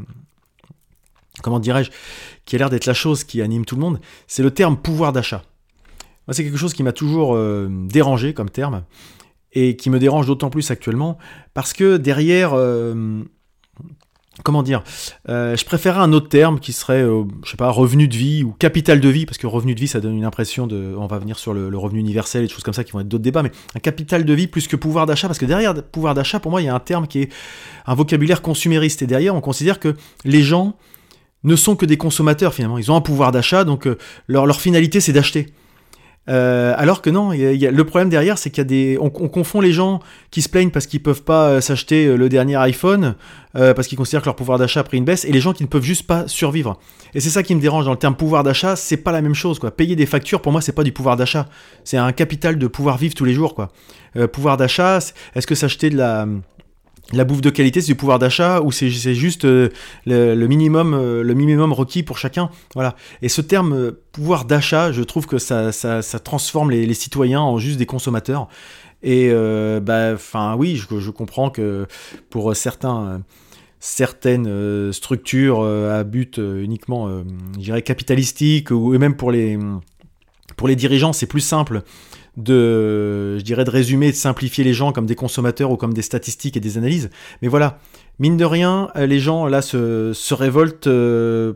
comment 1.42 1.60
dirais-je, 1.60 1.92
qui 2.46 2.56
a 2.56 2.60
l'air 2.60 2.70
d'être 2.70 2.86
la 2.86 2.94
chose 2.94 3.24
qui 3.24 3.42
anime 3.42 3.66
tout 3.66 3.76
le 3.76 3.82
monde, 3.82 4.00
c'est 4.28 4.44
le 4.44 4.52
terme 4.52 4.78
pouvoir 4.78 5.14
d'achat 5.14 5.44
c'est 6.34 6.44
quelque 6.44 6.58
chose 6.58 6.74
qui 6.74 6.84
m'a 6.84 6.92
toujours 6.92 7.36
euh, 7.36 7.70
dérangé 7.70 8.34
comme 8.34 8.50
terme, 8.50 8.84
et 9.54 9.76
qui 9.76 9.90
me 9.90 10.00
dérange 10.00 10.28
d'autant 10.28 10.50
plus 10.50 10.70
actuellement, 10.72 11.18
parce 11.54 11.74
que 11.74 11.98
derrière, 11.98 12.52
euh, 12.54 13.24
comment 14.44 14.62
dire, 14.62 14.84
euh, 15.30 15.56
je 15.56 15.66
préférerais 15.66 16.02
un 16.02 16.12
autre 16.14 16.28
terme 16.28 16.60
qui 16.60 16.74
serait, 16.74 17.04
je 17.44 17.50
sais 17.50 17.58
pas, 17.58 17.70
revenu 17.70 18.08
de 18.08 18.16
vie 18.16 18.44
ou 18.44 18.52
capital 18.52 19.00
de 19.00 19.10
vie, 19.10 19.26
parce 19.26 19.38
que 19.38 19.48
revenu 19.48 19.74
de 19.74 19.80
vie, 19.80 19.88
ça 19.88 20.02
donne 20.02 20.16
une 20.16 20.26
impression 20.26 20.68
de, 20.68 20.94
on 20.98 21.08
va 21.08 21.18
venir 21.18 21.40
sur 21.40 21.54
le, 21.54 21.76
revenu 21.78 22.00
universel 22.00 22.44
et 22.44 22.48
des 22.48 22.54
choses 22.54 22.64
comme 22.64 22.74
ça 22.74 22.84
qui 22.84 22.92
vont 22.92 23.00
être 23.00 23.08
d'autres 23.08 23.24
débats, 23.24 23.42
mais 23.42 23.52
un 23.74 23.80
capital 23.80 24.26
de 24.26 24.34
vie 24.34 24.48
plus 24.48 24.68
que 24.68 24.76
pouvoir 24.76 25.06
d'achat, 25.06 25.28
parce 25.28 25.40
que 25.40 25.46
derrière 25.46 25.74
pouvoir 25.82 26.14
d'achat, 26.14 26.40
pour 26.40 26.52
moi, 26.52 26.62
il 26.62 26.66
y 26.66 26.70
a 26.70 26.76
un 26.76 26.80
terme 26.80 27.08
qui 27.08 27.22
est 27.22 27.34
un 27.86 27.96
vocabulaire 27.96 28.42
consumériste, 28.42 29.02
et 29.02 29.08
derrière, 29.08 29.34
on 29.34 29.42
considère 29.42 29.80
que 29.80 29.96
les 30.26 30.44
gens 30.44 30.76
ne 31.44 31.56
sont 31.56 31.76
que 31.76 31.86
des 31.86 31.98
consommateurs 31.98 32.54
finalement, 32.54 32.78
ils 32.78 32.92
ont 32.92 32.96
un 32.96 33.02
pouvoir 33.02 33.32
d'achat, 33.32 33.64
donc 33.64 33.88
leur 34.28 34.60
finalité 34.60 35.00
c'est 35.00 35.14
d'acheter. 35.14 35.54
Euh, 36.30 36.74
alors 36.78 37.02
que 37.02 37.10
non, 37.10 37.32
le 37.32 37.84
problème 37.84 38.10
derrière, 38.10 38.38
c'est 38.38 38.50
qu'il 38.50 38.60
y 38.60 38.62
a 38.62 38.66
des, 38.66 38.98
on, 39.00 39.10
confond 39.10 39.62
les 39.62 39.72
gens 39.72 40.00
qui 40.32 40.42
se 40.42 40.50
plaignent 40.50 40.72
parce 40.72 40.86
qu'ils 40.86 41.02
peuvent 41.02 41.24
pas 41.24 41.48
euh, 41.48 41.62
s'acheter 41.62 42.06
euh, 42.06 42.16
le 42.16 42.30
dernier 42.30 42.56
iPhone, 42.56 43.16
parce 43.54 43.88
qu'ils 43.88 43.98
considèrent 43.98 44.22
que 44.22 44.28
leur 44.28 44.36
pouvoir 44.36 44.60
d'achat 44.60 44.82
a 44.82 44.84
pris 44.84 44.98
une 44.98 45.06
baisse, 45.06 45.26
et 45.26 45.32
les 45.32 45.40
gens 45.40 45.52
qui 45.52 45.64
ne 45.64 45.68
peuvent 45.68 45.82
juste 45.82 46.06
pas 46.06 46.28
survivre. 46.28 46.78
Et 47.16 47.20
c'est 47.20 47.32
ça 47.32 47.42
qui 47.42 47.56
me 47.56 47.60
dérange 47.60 47.86
dans 47.86 47.92
le 47.92 47.98
terme 47.98 48.16
pouvoir 48.16 48.44
d'achat, 48.44 48.76
c'est 48.76 48.98
pas 48.98 49.12
la 49.12 49.24
même 49.24 49.34
chose, 49.34 49.58
quoi. 49.58 49.72
Payer 49.72 49.96
des 49.96 50.06
factures, 50.06 50.44
pour 50.44 50.52
moi, 50.52 50.62
c'est 50.62 50.74
pas 50.74 50.84
du 50.84 50.92
pouvoir 50.92 51.16
d'achat, 51.16 51.48
c'est 51.84 51.98
un 51.98 52.12
capital 52.12 52.60
de 52.60 52.68
pouvoir 52.68 53.00
vivre 53.00 53.16
tous 53.16 53.26
les 53.26 53.34
jours, 53.34 53.56
quoi. 53.56 53.72
pouvoir 54.32 54.58
d'achat, 54.58 55.00
est-ce 55.34 55.48
que 55.48 55.56
s'acheter 55.56 55.90
de 55.90 55.98
la 55.98 56.28
la 57.14 57.24
bouffe 57.24 57.42
de 57.42 57.50
qualité, 57.50 57.82
c'est 57.82 57.88
du 57.88 57.96
pouvoir 57.96 58.20
d'achat 58.20 58.62
ou 58.62 58.72
c'est 58.72 58.90
juste 58.90 59.46
euh, 59.46 59.70
le, 60.06 60.48
minimum, 60.48 60.94
euh, 60.94 61.24
le 61.24 61.34
minimum 61.34 61.72
requis 61.72 62.04
pour 62.04 62.18
chacun? 62.18 62.50
Voilà. 62.76 62.96
Et 63.22 63.30
ce 63.30 63.42
terme 63.42 63.74
euh, 63.74 64.04
pouvoir 64.12 64.46
d'achat, 64.46 64.92
je 64.92 65.02
trouve 65.04 65.26
que 65.26 65.38
ça, 65.38 65.72
transforme 66.24 66.72
les, 66.72 66.94
citoyens 66.94 67.42
en 67.42 67.58
juste 67.58 67.78
des 67.78 67.86
consommateurs. 67.86 68.48
Et 69.04 69.32
bah, 69.32 70.14
enfin, 70.16 70.56
oui, 70.56 70.76
je, 70.76 71.12
comprends 71.12 71.52
que 71.52 71.86
pour 72.32 72.56
certains, 72.56 73.22
certaines 73.80 74.92
structures 74.92 75.64
à 75.64 76.04
but 76.04 76.40
uniquement, 76.40 77.24
capitalistique 77.86 78.72
ou 78.72 78.98
même 78.98 79.16
pour 79.16 79.32
les 79.32 79.60
pour 80.56 80.68
les 80.68 80.76
dirigeants, 80.76 81.14
c'est 81.14 81.28
plus 81.28 81.42
simple 81.42 81.84
de, 82.38 83.38
je 83.38 83.44
dirais, 83.44 83.66
de 83.66 83.70
résumer, 83.70 84.12
de 84.12 84.16
simplifier 84.16 84.64
les 84.64 84.74
gens 84.74 84.92
comme 84.92 85.08
des 85.08 85.16
consommateurs 85.16 85.72
ou 85.72 85.78
comme 85.78 85.94
des 85.94 86.04
statistiques 86.04 86.56
et 86.56 86.60
des 86.60 86.78
analyses. 86.78 87.10
Mais 87.42 87.48
voilà, 87.48 87.80
mine 88.20 88.38
de 88.38 88.46
rien, 88.46 88.90
les 88.96 89.20
gens 89.20 89.48
là 89.48 89.62
se, 89.62 90.14
se 90.14 90.34
révoltent 90.34 90.88
euh, 90.88 91.54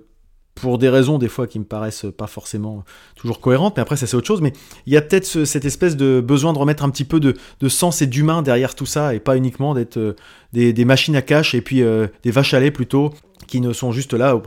pour 0.55 0.77
des 0.77 0.89
raisons 0.89 1.17
des 1.17 1.27
fois 1.27 1.47
qui 1.47 1.59
me 1.59 1.65
paraissent 1.65 2.05
pas 2.17 2.27
forcément 2.27 2.83
toujours 3.15 3.39
cohérentes, 3.39 3.77
mais 3.77 3.81
après 3.81 3.95
ça 3.95 4.05
c'est 4.05 4.17
autre 4.17 4.27
chose, 4.27 4.41
mais 4.41 4.53
il 4.85 4.93
y 4.93 4.97
a 4.97 5.01
peut-être 5.01 5.45
cette 5.45 5.65
espèce 5.65 5.95
de 5.95 6.19
besoin 6.19 6.53
de 6.53 6.57
remettre 6.57 6.83
un 6.83 6.89
petit 6.89 7.05
peu 7.05 7.19
de, 7.19 7.35
de 7.59 7.69
sens 7.69 8.01
et 8.01 8.07
d'humain 8.07 8.41
derrière 8.41 8.75
tout 8.75 8.85
ça, 8.85 9.15
et 9.15 9.19
pas 9.19 9.37
uniquement 9.37 9.73
d'être 9.73 9.97
euh, 9.97 10.15
des, 10.51 10.73
des, 10.73 10.85
machines 10.85 11.15
à 11.15 11.21
cash 11.21 11.55
et 11.55 11.61
puis 11.61 11.81
euh, 11.81 12.07
des 12.23 12.31
vaches 12.31 12.53
à 12.53 12.59
lait 12.59 12.71
plutôt, 12.71 13.11
qui 13.51 13.59
ne 13.59 13.73
sont 13.73 13.91
juste 13.91 14.13
là 14.13 14.41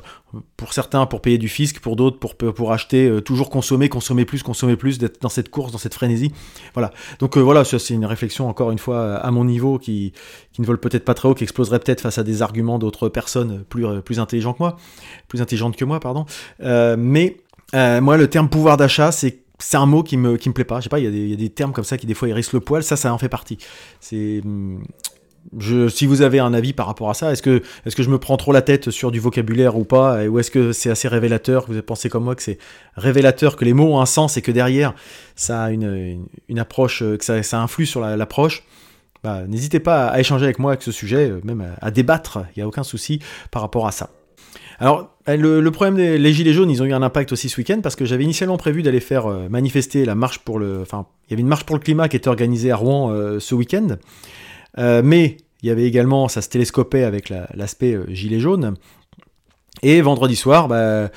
pour 0.56 0.72
certains 0.72 1.04
pour 1.04 1.20
payer 1.20 1.36
du 1.36 1.50
fisc, 1.50 1.78
pour 1.80 1.94
d'autres 1.94 2.18
pour, 2.18 2.36
pour 2.36 2.72
acheter, 2.72 3.06
euh, 3.06 3.20
toujours 3.20 3.50
consommer, 3.50 3.90
consommer 3.90 4.24
plus, 4.24 4.42
consommer 4.42 4.76
plus, 4.76 4.96
d'être 4.96 5.20
dans 5.20 5.28
cette 5.28 5.50
course, 5.50 5.72
dans 5.72 5.78
cette 5.78 5.92
frénésie. 5.92 6.32
Voilà. 6.72 6.90
Donc 7.18 7.36
euh, 7.36 7.40
voilà, 7.40 7.64
ça 7.64 7.78
c'est 7.78 7.92
une 7.92 8.06
réflexion 8.06 8.48
encore 8.48 8.70
une 8.70 8.78
fois 8.78 9.16
à 9.16 9.30
mon 9.30 9.44
niveau 9.44 9.78
qui, 9.78 10.14
qui 10.54 10.62
ne 10.62 10.66
vole 10.66 10.80
peut-être 10.80 11.04
pas 11.04 11.12
très 11.12 11.28
haut, 11.28 11.34
qui 11.34 11.44
exploserait 11.44 11.80
peut-être 11.80 12.00
face 12.00 12.16
à 12.16 12.22
des 12.22 12.40
arguments 12.40 12.78
d'autres 12.78 13.10
personnes 13.10 13.62
plus, 13.68 13.84
plus 14.00 14.20
intelligentes 14.20 14.56
que 14.56 14.62
moi, 14.62 14.76
plus 15.28 15.42
intelligentes 15.42 15.76
que 15.76 15.84
moi, 15.84 16.00
pardon. 16.00 16.24
Euh, 16.62 16.96
mais 16.98 17.36
moi, 17.74 18.16
le 18.16 18.26
terme 18.28 18.48
pouvoir 18.48 18.78
d'achat, 18.78 19.12
c'est 19.12 19.44
c'est 19.60 19.76
un 19.76 19.86
mot 19.86 20.02
qui 20.02 20.16
me, 20.16 20.36
qui 20.36 20.48
me 20.48 20.54
plaît 20.54 20.64
pas. 20.64 20.80
Je 20.80 20.84
sais 20.84 20.88
pas, 20.88 20.98
il 20.98 21.14
y, 21.14 21.30
y, 21.30 21.32
a 21.32 21.36
des 21.36 21.48
termes 21.48 21.72
comme 21.72 21.84
ça 21.84 21.96
qui 21.96 22.06
des 22.06 22.14
fois 22.14 22.28
hérissent 22.28 22.52
le 22.52 22.60
poil. 22.60 22.82
Ça, 22.82 22.96
ça 22.96 23.14
en 23.14 23.18
fait 23.18 23.28
partie. 23.28 23.56
C'est 24.00 24.42
si 25.88 26.06
vous 26.06 26.22
avez 26.22 26.38
un 26.38 26.54
avis 26.54 26.72
par 26.72 26.86
rapport 26.86 27.10
à 27.10 27.14
ça, 27.14 27.32
est-ce 27.32 27.42
que, 27.42 27.62
est 27.84 27.94
que 27.94 28.02
je 28.02 28.10
me 28.10 28.18
prends 28.18 28.36
trop 28.36 28.52
la 28.52 28.62
tête 28.62 28.90
sur 28.90 29.10
du 29.10 29.20
vocabulaire 29.20 29.76
ou 29.76 29.84
pas 29.84 30.24
Ou 30.24 30.38
est-ce 30.38 30.50
que 30.50 30.72
c'est 30.72 30.90
assez 30.90 31.08
révélateur 31.08 31.66
Vous 31.68 31.80
pensez 31.82 32.08
comme 32.08 32.24
moi 32.24 32.34
que 32.34 32.42
c'est 32.42 32.58
révélateur 32.96 33.56
que 33.56 33.64
les 33.64 33.72
mots 33.72 33.94
ont 33.94 34.00
un 34.00 34.06
sens 34.06 34.36
et 34.36 34.42
que 34.42 34.52
derrière, 34.52 34.94
ça 35.36 35.64
a 35.64 35.70
une, 35.70 36.26
approche, 36.58 37.00
que 37.00 37.42
ça, 37.42 37.60
influe 37.60 37.86
sur 37.86 38.00
l'approche 38.00 38.64
bah, 39.24 39.42
N'hésitez 39.48 39.80
pas 39.80 40.06
à 40.06 40.20
échanger 40.20 40.44
avec 40.44 40.58
moi 40.58 40.72
avec 40.72 40.82
ce 40.82 40.92
sujet, 40.92 41.30
euh, 41.30 41.40
même 41.42 41.64
à, 41.80 41.90
débattre, 41.90 42.40
il 42.54 42.60
n'y 42.60 42.62
a 42.62 42.68
aucun 42.68 42.84
souci 42.84 43.18
par 43.50 43.62
rapport 43.62 43.86
à 43.86 43.90
ça. 43.90 44.10
Alors, 44.78 45.10
euh, 45.28 45.36
le, 45.36 45.70
problème 45.70 45.96
des 45.96 46.32
Gilets 46.32 46.52
jaunes, 46.52 46.70
ils 46.70 46.82
ont 46.82 46.84
eu 46.84 46.92
un 46.92 47.02
impact 47.02 47.32
aussi 47.32 47.48
ce 47.48 47.56
week-end 47.56 47.80
parce 47.82 47.96
que 47.96 48.04
j'avais 48.04 48.24
initialement 48.24 48.58
prévu 48.58 48.82
d'aller 48.82 49.00
faire 49.00 49.26
euh, 49.26 49.48
manifester 49.48 50.04
la 50.04 50.14
marche 50.14 50.40
pour 50.40 50.58
le. 50.58 50.82
Enfin, 50.82 51.06
il 51.26 51.30
y 51.30 51.34
avait 51.34 51.40
une 51.40 51.48
marche 51.48 51.64
pour 51.64 51.76
le 51.76 51.80
climat 51.80 52.08
qui 52.08 52.16
était 52.16 52.28
organisée 52.28 52.70
à 52.70 52.76
Rouen 52.76 53.38
ce 53.38 53.54
week-end. 53.54 53.96
Euh, 54.78 55.02
mais 55.04 55.36
il 55.62 55.68
y 55.68 55.70
avait 55.70 55.84
également, 55.84 56.28
ça 56.28 56.42
se 56.42 56.48
télescopait 56.48 57.04
avec 57.04 57.32
l'aspect 57.54 57.94
euh, 57.94 58.04
gilet 58.08 58.40
jaune. 58.40 58.74
Et 59.82 60.00
vendredi 60.00 60.36
soir, 60.36 60.68
bah, 60.68 61.10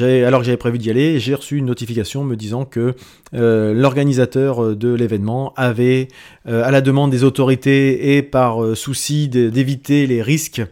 alors 0.00 0.40
que 0.40 0.46
j'avais 0.46 0.56
prévu 0.56 0.78
d'y 0.78 0.90
aller, 0.90 1.18
j'ai 1.18 1.34
reçu 1.34 1.58
une 1.58 1.66
notification 1.66 2.22
me 2.22 2.36
disant 2.36 2.64
que 2.64 2.94
euh, 3.34 3.74
l'organisateur 3.74 4.76
de 4.76 4.94
l'événement 4.94 5.52
avait, 5.56 6.08
à 6.46 6.70
la 6.70 6.80
demande 6.80 7.10
des 7.10 7.24
autorités 7.24 8.16
et 8.16 8.22
par 8.22 8.76
souci 8.76 9.28
d'éviter 9.28 10.06
les 10.06 10.22
risques 10.22 10.62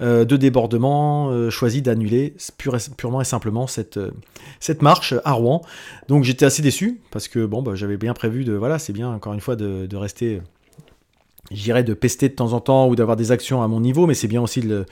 de 0.00 0.36
débordement, 0.36 1.48
choisi 1.50 1.82
d'annuler 1.82 2.34
purement 2.96 3.20
et 3.20 3.24
simplement 3.24 3.68
cette, 3.68 4.00
marche 4.82 5.14
à 5.24 5.32
Rouen. 5.32 5.62
Donc 6.08 6.24
j'étais 6.24 6.44
assez 6.44 6.62
déçu 6.62 7.00
parce 7.12 7.28
que 7.28 7.46
bon, 7.46 7.62
bah, 7.62 7.76
j'avais 7.76 7.96
bien 7.96 8.12
prévu 8.12 8.44
de, 8.44 8.54
voilà, 8.54 8.80
c'est 8.80 8.92
bien 8.92 9.08
encore 9.08 9.34
une 9.34 9.40
fois 9.40 9.54
de 9.54 9.96
rester 9.96 10.40
j'irais 11.50 11.84
de 11.84 11.94
pester 11.94 12.28
de 12.28 12.34
temps 12.34 12.52
en 12.52 12.60
temps 12.60 12.88
ou 12.88 12.96
d'avoir 12.96 13.16
des 13.16 13.32
actions 13.32 13.62
à 13.62 13.68
mon 13.68 13.80
niveau, 13.80 14.06
mais 14.06 14.14
c'est 14.14 14.28
bien 14.28 14.42
aussi 14.42 14.60
de, 14.60 14.86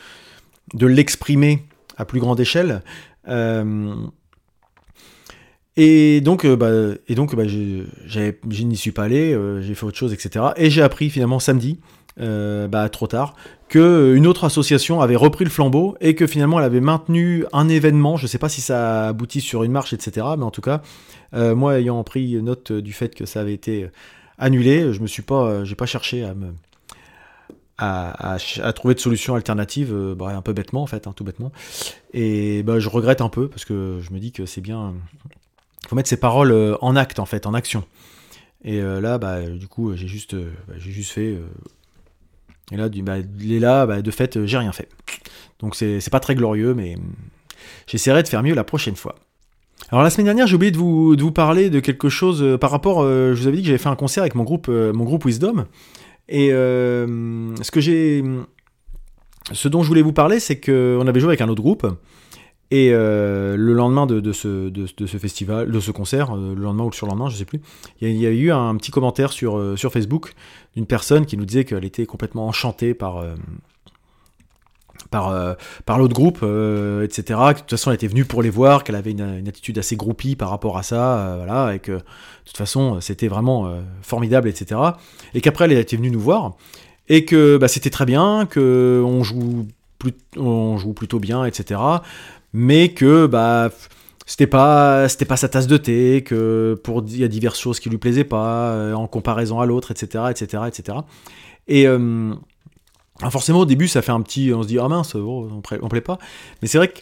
l'exprimer 0.87 1.65
à 1.97 2.05
plus 2.05 2.21
grande 2.21 2.41
échelle. 2.41 2.83
Euh, 3.29 3.95
et 5.77 6.21
donc, 6.21 6.45
euh, 6.45 6.57
bah, 6.57 6.97
donc 7.15 7.35
bah, 7.37 7.45
je 7.47 8.63
n'y 8.63 8.77
suis 8.77 8.93
pas 8.93 9.05
allé, 9.05 9.33
euh, 9.33 9.63
j'ai 9.63 9.75
fait 9.75 9.87
autre 9.87 9.97
chose, 9.97 10.13
etc. 10.13 10.47
Et 10.57 10.71
j'ai 10.71 10.83
appris 10.83 11.11
finalement 11.11 11.39
samedi, 11.39 11.81
bah, 12.17 12.89
trop 12.91 13.07
tard, 13.07 13.35
qu'une 13.69 14.27
autre 14.27 14.45
association 14.45 15.01
avait 15.01 15.17
repris 15.17 15.45
le 15.45 15.51
flambeau 15.51 15.97
et 16.01 16.15
que 16.15 16.27
finalement 16.27 16.59
elle 16.59 16.67
avait 16.67 16.81
maintenu 16.81 17.47
un 17.53 17.69
événement. 17.69 18.17
Je 18.17 18.25
ne 18.25 18.29
sais 18.29 18.39
pas 18.39 18.51
si 18.51 18.61
ça 18.61 19.09
aboutit 19.09 19.41
sur 19.41 19.63
une 19.63 19.73
marche, 19.73 19.95
etc. 19.95 20.27
Mais 20.37 20.45
en 20.45 20.51
tout 20.51 20.61
cas, 20.61 20.83
moi 21.33 21.79
ayant 21.79 22.03
pris 22.05 22.43
note 22.43 22.73
du 22.73 22.93
fait 22.93 23.15
que 23.15 23.25
ça 23.25 23.41
avait 23.41 23.55
été 23.55 23.89
annulé. 24.41 24.93
Je 24.93 25.01
me 25.01 25.07
suis 25.07 25.23
pas, 25.23 25.45
euh, 25.45 25.65
j'ai 25.65 25.77
pas 25.77 25.87
cherché 25.87 26.25
à 26.25 26.35
me 26.35 26.53
à, 27.83 28.37
trouver 28.75 28.95
de 28.95 29.01
solutions 29.01 29.37
alternatives, 29.37 29.95
euh, 29.95 30.15
bah, 30.15 30.37
un 30.37 30.43
peu 30.43 30.53
bêtement 30.53 30.83
en 30.83 30.87
fait, 30.87 31.07
hein, 31.07 31.15
tout 31.17 31.25
bêtement. 31.25 31.51
Et 32.13 32.63
bah, 32.63 32.79
je 32.79 32.91
regrette 32.91 33.23
un 33.23 33.31
peu 33.31 33.49
parce 33.49 33.65
que 33.65 34.01
je 34.03 34.13
me 34.13 34.19
dis 34.19 34.33
que 34.33 34.45
c'est 34.45 34.61
bien. 34.61 34.95
Faut 35.89 35.97
mettre 35.97 36.11
ses 36.11 36.19
paroles 36.19 36.53
euh, 36.53 36.77
en 36.83 36.95
acte 36.95 37.19
en 37.19 37.25
fait, 37.25 37.47
en 37.47 37.55
action. 37.55 37.85
Et 38.63 38.83
là, 38.83 39.17
bah, 39.17 39.41
du 39.47 39.69
coup, 39.69 39.97
j'ai 39.97 40.07
juste, 40.07 40.35
bah, 40.35 40.75
fait. 41.03 41.39
et 42.71 42.77
là, 42.77 42.91
du, 42.91 43.03
bah, 43.03 43.17
là, 43.39 43.87
bah, 43.87 44.03
de 44.03 44.11
fait, 44.11 44.45
j'ai 44.45 44.59
rien 44.59 44.73
fait. 44.73 44.91
Donc 45.61 45.75
c'est 45.75 46.11
pas 46.11 46.21
très 46.21 46.35
glorieux, 46.35 46.75
mais 46.75 46.99
j'essaierai 47.87 48.23
de 48.23 48.29
faire 48.29 48.43
mieux 48.43 48.55
la 48.55 48.65
prochaine 48.65 48.97
fois. 48.97 49.17
Alors 49.89 50.05
la 50.05 50.11
semaine 50.11 50.27
dernière, 50.27 50.47
j'ai 50.47 50.55
oublié 50.55 50.71
de 50.71 50.77
vous, 50.77 51.17
de 51.17 51.23
vous, 51.23 51.33
parler 51.33 51.71
de 51.71 51.81
quelque 51.81 52.09
chose 52.09 52.43
euh, 52.43 52.59
par 52.59 52.71
rapport. 52.71 53.03
Euh, 53.03 53.35
je 53.35 53.41
vous 53.41 53.49
avais 53.49 53.57
dit 53.57 53.63
que 53.63 53.69
j'avais 53.69 53.79
fait 53.79 53.89
un 53.89 53.97
concert 53.97 54.23
avec 54.23 54.35
mon 54.35 54.45
groupe, 54.45 54.67
euh, 54.69 54.93
mon 54.93 55.05
groupe 55.05 55.25
Wisdom. 55.25 55.65
Et 56.29 56.51
ce 56.51 57.71
que 57.73 57.81
ce 59.53 59.69
dont 59.69 59.83
je 59.83 59.89
voulais 59.89 60.03
vous 60.03 60.13
parler, 60.13 60.39
c'est 60.39 60.61
qu'on 60.61 61.07
avait 61.09 61.19
joué 61.19 61.31
avec 61.31 61.41
un 61.41 61.49
autre 61.49 61.63
groupe. 61.63 61.87
Et 62.71 62.91
le 62.93 63.73
lendemain 63.73 64.07
de, 64.07 64.33
ce, 64.33 64.69
de, 64.69 64.87
ce, 64.87 65.17
festival, 65.17 65.73
de 65.73 65.81
ce 65.81 65.91
concert, 65.91 66.37
le 66.37 66.55
lendemain 66.55 66.85
ou 66.85 66.91
le 66.91 66.95
surlendemain, 66.95 67.29
je 67.29 67.37
sais 67.37 67.45
plus, 67.45 67.61
il 68.01 68.17
y, 68.17 68.27
a 68.27 68.31
eu 68.31 68.53
un 68.53 68.77
petit 68.77 68.93
commentaire 68.93 69.33
sur, 69.33 69.77
sur 69.77 69.91
Facebook 69.91 70.35
d'une 70.77 70.87
personne 70.87 71.27
qui 71.27 71.37
nous 71.37 71.47
disait 71.47 71.65
qu'elle 71.65 71.85
était 71.85 72.07
complètement 72.07 72.47
enchantée 72.47 72.95
par, 72.95 73.25
par, 75.11 75.29
euh, 75.29 75.55
par 75.87 75.99
l'autre 75.99 76.15
groupe, 76.15 76.41
euh, 76.43 77.05
etc. 77.05 77.23
Que, 77.23 77.55
de 77.55 77.59
toute 77.61 77.71
façon, 77.71 77.91
elle 77.91 77.97
était 77.97 78.07
venue 78.07 78.25
pour 78.25 78.43
les 78.43 78.51
voir, 78.51 78.85
qu'elle 78.85 78.97
avait 78.97 79.13
une, 79.13 79.49
attitude 79.49 79.79
assez 79.79 79.97
groupie 79.97 80.37
par 80.37 80.51
rapport 80.51 80.79
à 80.79 80.83
ça, 80.83 81.19
euh, 81.19 81.37
voilà, 81.37 81.75
et 81.75 81.79
que 81.79 81.93
de 81.93 82.03
toute 82.47 82.57
façon, 82.57 83.01
c'était 83.01 83.29
vraiment 83.29 83.73
formidable, 84.03 84.49
etc. 84.49 84.81
Et 85.35 85.41
qu'après, 85.41 85.67
elle 85.67 85.73
était 85.73 85.97
venue 85.97 86.11
nous 86.11 86.21
voir, 86.21 86.57
et 87.09 87.25
que 87.25 87.57
bah, 87.57 87.69
c'était 87.69 87.91
très 87.91 88.07
bien, 88.07 88.47
que 88.47 89.03
on 89.05 89.23
joue, 89.23 89.67
plutôt 90.95 91.19
bien, 91.19 91.45
etc. 91.45 91.81
Mais 92.53 92.91
que 92.91 93.27
bah 93.27 93.71
c'était 94.27 94.47
pas 94.47 95.07
pas 95.29 95.37
sa 95.37 95.49
tasse 95.49 95.67
de 95.67 95.77
thé 95.77 96.23
que 96.25 96.81
y 97.09 97.25
a 97.25 97.29
diverses 97.29 97.59
choses 97.59 97.81
qui 97.81 97.91
lui 97.91 97.99
plaisaient 97.99 98.25
pas 98.25 98.95
en 98.95 99.07
comparaison 99.07 99.61
à 99.61 99.67
l'autre 99.67 99.91
etc 99.91 100.25
etc 100.31 100.65
etc 100.69 100.99
et 101.69 101.87
forcément 103.29 103.61
au 103.61 103.67
début 103.67 103.89
ça 103.89 104.01
fait 104.01 104.13
un 104.13 104.23
petit, 104.23 104.53
on 104.55 104.63
se 104.63 104.69
dit 104.69 104.79
ah 104.79 104.89
mince, 104.89 105.15
on, 105.15 105.61
plaît, 105.61 105.79
plaît 105.79 106.01
pas. 106.01 106.19
Mais 106.63 106.69
c'est 106.69 106.79
vrai 106.79 106.89
que 106.89 107.01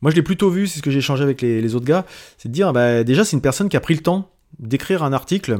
moi 0.00 0.10
je 0.10 0.16
l'ai 0.16 0.22
plutôt 0.22 0.48
vu, 0.48 0.66
c'est 0.66 0.78
ce 0.78 0.82
que 0.82 0.90
j'ai 0.90 0.98
échangé 0.98 1.22
avec 1.22 1.42
les, 1.42 1.74
autres 1.74 1.84
gars, 1.84 2.06
c'est 2.38 2.48
de 2.48 2.54
dire 2.54 2.72
bah, 2.72 3.04
déjà 3.04 3.24
c'est 3.24 3.36
une 3.36 3.42
personne 3.42 3.68
qui 3.68 3.76
a 3.76 3.80
pris 3.80 3.94
le 3.94 4.00
temps 4.00 4.30
d'écrire 4.58 5.02
un 5.02 5.12
article 5.12 5.58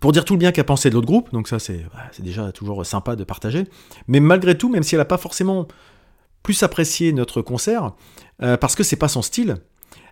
pour 0.00 0.12
dire 0.12 0.24
tout 0.24 0.34
le 0.34 0.38
bien 0.38 0.52
qu'a 0.52 0.64
pensé 0.64 0.90
de 0.90 0.94
l'autre 0.94 1.06
groupe, 1.06 1.32
donc 1.32 1.48
ça 1.48 1.58
c'est 1.58 1.84
bah, 1.92 2.10
déjà 2.18 2.52
toujours 2.52 2.84
sympa 2.84 3.16
de 3.16 3.24
partager. 3.24 3.64
Mais 4.06 4.20
malgré 4.20 4.56
tout, 4.56 4.68
même 4.68 4.82
si 4.82 4.94
elle 4.94 5.00
n'a 5.00 5.06
pas 5.06 5.18
forcément 5.18 5.66
plus 6.42 6.62
apprécié 6.62 7.12
notre 7.12 7.42
concert, 7.42 7.92
euh, 8.42 8.56
parce 8.56 8.74
que 8.74 8.82
c'est 8.82 8.96
pas 8.96 9.08
son 9.08 9.22
style, 9.22 9.56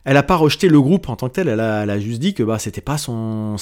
elle 0.09 0.17
a 0.17 0.23
pas 0.23 0.37
rejeté 0.37 0.71
le 0.71 0.81
groupe 0.81 1.11
en 1.11 1.17
tant 1.17 1.29
que 1.29 1.35
tel, 1.35 1.49
elle 1.49 1.61
a, 1.61 1.99
juste 1.99 2.19
dit 2.19 2.33
que 2.33 2.43
bah, 2.43 2.59
c'était 2.59 2.81
pas 2.81 2.97
son 2.97 3.57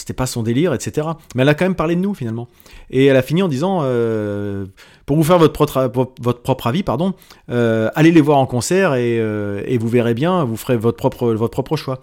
délire, 0.44 0.72
etc. 0.74 1.08
Mais 1.34 1.42
elle 1.42 1.48
a 1.48 1.54
quand 1.54 1.64
même 1.64 1.74
parlé 1.74 1.96
de 1.96 2.00
nous 2.00 2.14
finalement. 2.14 2.46
Et 2.88 3.06
elle 3.06 3.16
a 3.16 3.22
fini 3.22 3.42
en 3.42 3.48
disant 3.48 3.80
euh, 3.82 4.66
pour 5.06 5.16
vous 5.16 5.24
faire 5.24 5.38
votre 5.38 5.52
propre, 5.52 6.66
avis, 6.68 6.84
pardon, 6.84 7.14
euh, 7.50 7.90
allez 7.96 8.12
les 8.12 8.20
voir 8.20 8.38
en 8.38 8.46
concert 8.46 8.94
et, 8.94 9.18
euh, 9.18 9.60
et, 9.66 9.76
vous 9.76 9.88
verrez 9.88 10.14
bien, 10.14 10.44
vous 10.44 10.56
ferez 10.56 10.76
votre 10.76 10.96
propre 11.00 11.76
choix. 11.76 12.00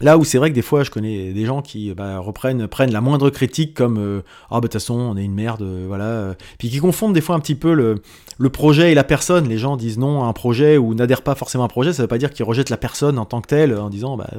Là 0.00 0.18
où 0.18 0.24
c'est 0.24 0.38
vrai 0.38 0.50
que 0.50 0.54
des 0.54 0.62
fois 0.62 0.84
je 0.84 0.90
connais 0.90 1.32
des 1.32 1.44
gens 1.44 1.62
qui 1.62 1.92
bah, 1.94 2.18
reprennent, 2.18 2.68
prennent 2.68 2.92
la 2.92 3.00
moindre 3.00 3.30
critique 3.30 3.74
comme 3.74 4.22
ah 4.50 4.54
bah 4.54 4.60
de 4.60 4.66
toute 4.66 4.74
façon 4.74 4.94
on 4.94 5.16
est 5.16 5.24
une 5.24 5.34
merde, 5.34 5.62
euh, 5.62 5.84
voilà, 5.86 6.04
euh. 6.04 6.34
puis 6.58 6.70
qui 6.70 6.78
confondent 6.78 7.14
des 7.14 7.20
fois 7.20 7.34
un 7.34 7.40
petit 7.40 7.54
peu 7.54 7.74
le, 7.74 7.96
le, 8.38 8.50
projet 8.50 8.92
et 8.92 8.94
la 8.94 9.04
personne. 9.04 9.48
Les 9.48 9.58
gens 9.58 9.76
disent 9.76 9.98
non 9.98 10.24
à 10.24 10.26
un 10.26 10.32
projet 10.32 10.76
ou 10.76 10.94
n'adhèrent 10.94 11.22
pas 11.22 11.34
forcément 11.34 11.64
à 11.64 11.66
un 11.66 11.68
projet, 11.68 11.92
ça 11.92 12.02
veut 12.02 12.08
pas 12.08 12.18
dire 12.18 12.30
qu'ils 12.30 12.44
rejettent 12.44 12.70
la 12.70 12.76
personne 12.76 13.18
en 13.18 13.24
tant 13.24 13.40
que 13.40 13.48
telle 13.48 13.76
en 13.76 13.90
disant 13.90 14.16
bah 14.16 14.30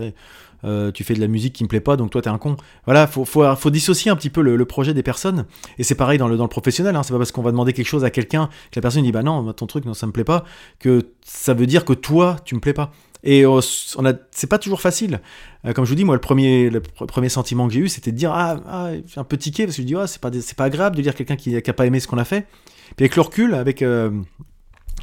tu 0.93 1.03
fais 1.03 1.13
de 1.13 1.21
la 1.21 1.27
musique 1.27 1.53
qui 1.53 1.63
me 1.63 1.69
plaît 1.69 1.79
pas 1.79 1.95
donc 1.95 2.09
toi 2.11 2.21
t'es 2.21 2.29
un 2.29 2.37
con. 2.37 2.55
Voilà, 2.85 3.07
faut, 3.07 3.25
faut, 3.25 3.43
faut 3.55 3.69
dissocier 3.69 4.11
un 4.11 4.15
petit 4.15 4.29
peu 4.29 4.41
le, 4.41 4.65
projet 4.65 4.93
des 4.93 5.03
personnes 5.03 5.45
et 5.77 5.83
c'est 5.83 5.95
pareil 5.95 6.17
dans 6.17 6.27
le, 6.27 6.37
dans 6.37 6.43
le 6.43 6.49
professionnel. 6.49 6.95
Hein. 6.95 7.03
c'est 7.03 7.13
pas 7.13 7.19
parce 7.19 7.31
qu'on 7.31 7.41
va 7.41 7.51
demander 7.51 7.73
quelque 7.73 7.87
chose 7.87 8.03
à 8.03 8.09
quelqu'un 8.09 8.47
que 8.71 8.75
la 8.77 8.81
personne 8.81 9.03
dit 9.03 9.11
bah 9.11 9.23
non 9.23 9.51
ton 9.53 9.67
truc 9.67 9.85
non 9.85 9.93
ça 9.93 10.05
me 10.05 10.11
plaît 10.11 10.23
pas 10.23 10.43
que 10.79 11.07
ça 11.23 11.53
veut 11.53 11.65
dire 11.65 11.85
que 11.85 11.93
toi 11.93 12.37
tu 12.45 12.55
me 12.55 12.59
plais 12.59 12.73
pas. 12.73 12.91
Et 13.23 13.45
on 13.45 13.59
a, 13.59 14.13
c'est 14.31 14.47
pas 14.47 14.59
toujours 14.59 14.81
facile. 14.81 15.19
Euh, 15.65 15.73
comme 15.73 15.85
je 15.85 15.89
vous 15.89 15.95
dis, 15.95 16.05
moi, 16.05 16.15
le 16.15 16.21
premier, 16.21 16.69
le 16.69 16.79
premier 16.79 17.29
sentiment 17.29 17.67
que 17.67 17.73
j'ai 17.73 17.81
eu, 17.81 17.89
c'était 17.89 18.11
de 18.11 18.17
dire 18.17 18.31
ah, 18.31 18.59
ah 18.67 18.91
j'ai 19.05 19.19
un 19.19 19.23
peu 19.23 19.37
tiqué 19.37 19.65
parce 19.65 19.75
que 19.75 19.81
je 19.81 19.87
dis 19.87 19.95
ah, 19.95 20.07
c'est 20.07 20.21
pas, 20.21 20.31
c'est 20.41 20.55
pas 20.55 20.65
agréable 20.65 20.95
de 20.95 21.01
dire 21.01 21.15
quelqu'un 21.15 21.35
qui, 21.35 21.61
qui 21.61 21.69
a 21.69 21.73
pas 21.73 21.85
aimé 21.85 21.99
ce 21.99 22.07
qu'on 22.07 22.17
a 22.17 22.25
fait. 22.25 22.47
Puis 22.95 23.03
avec 23.03 23.15
le 23.15 23.21
recul, 23.21 23.53
avec 23.53 23.81
euh, 23.81 24.11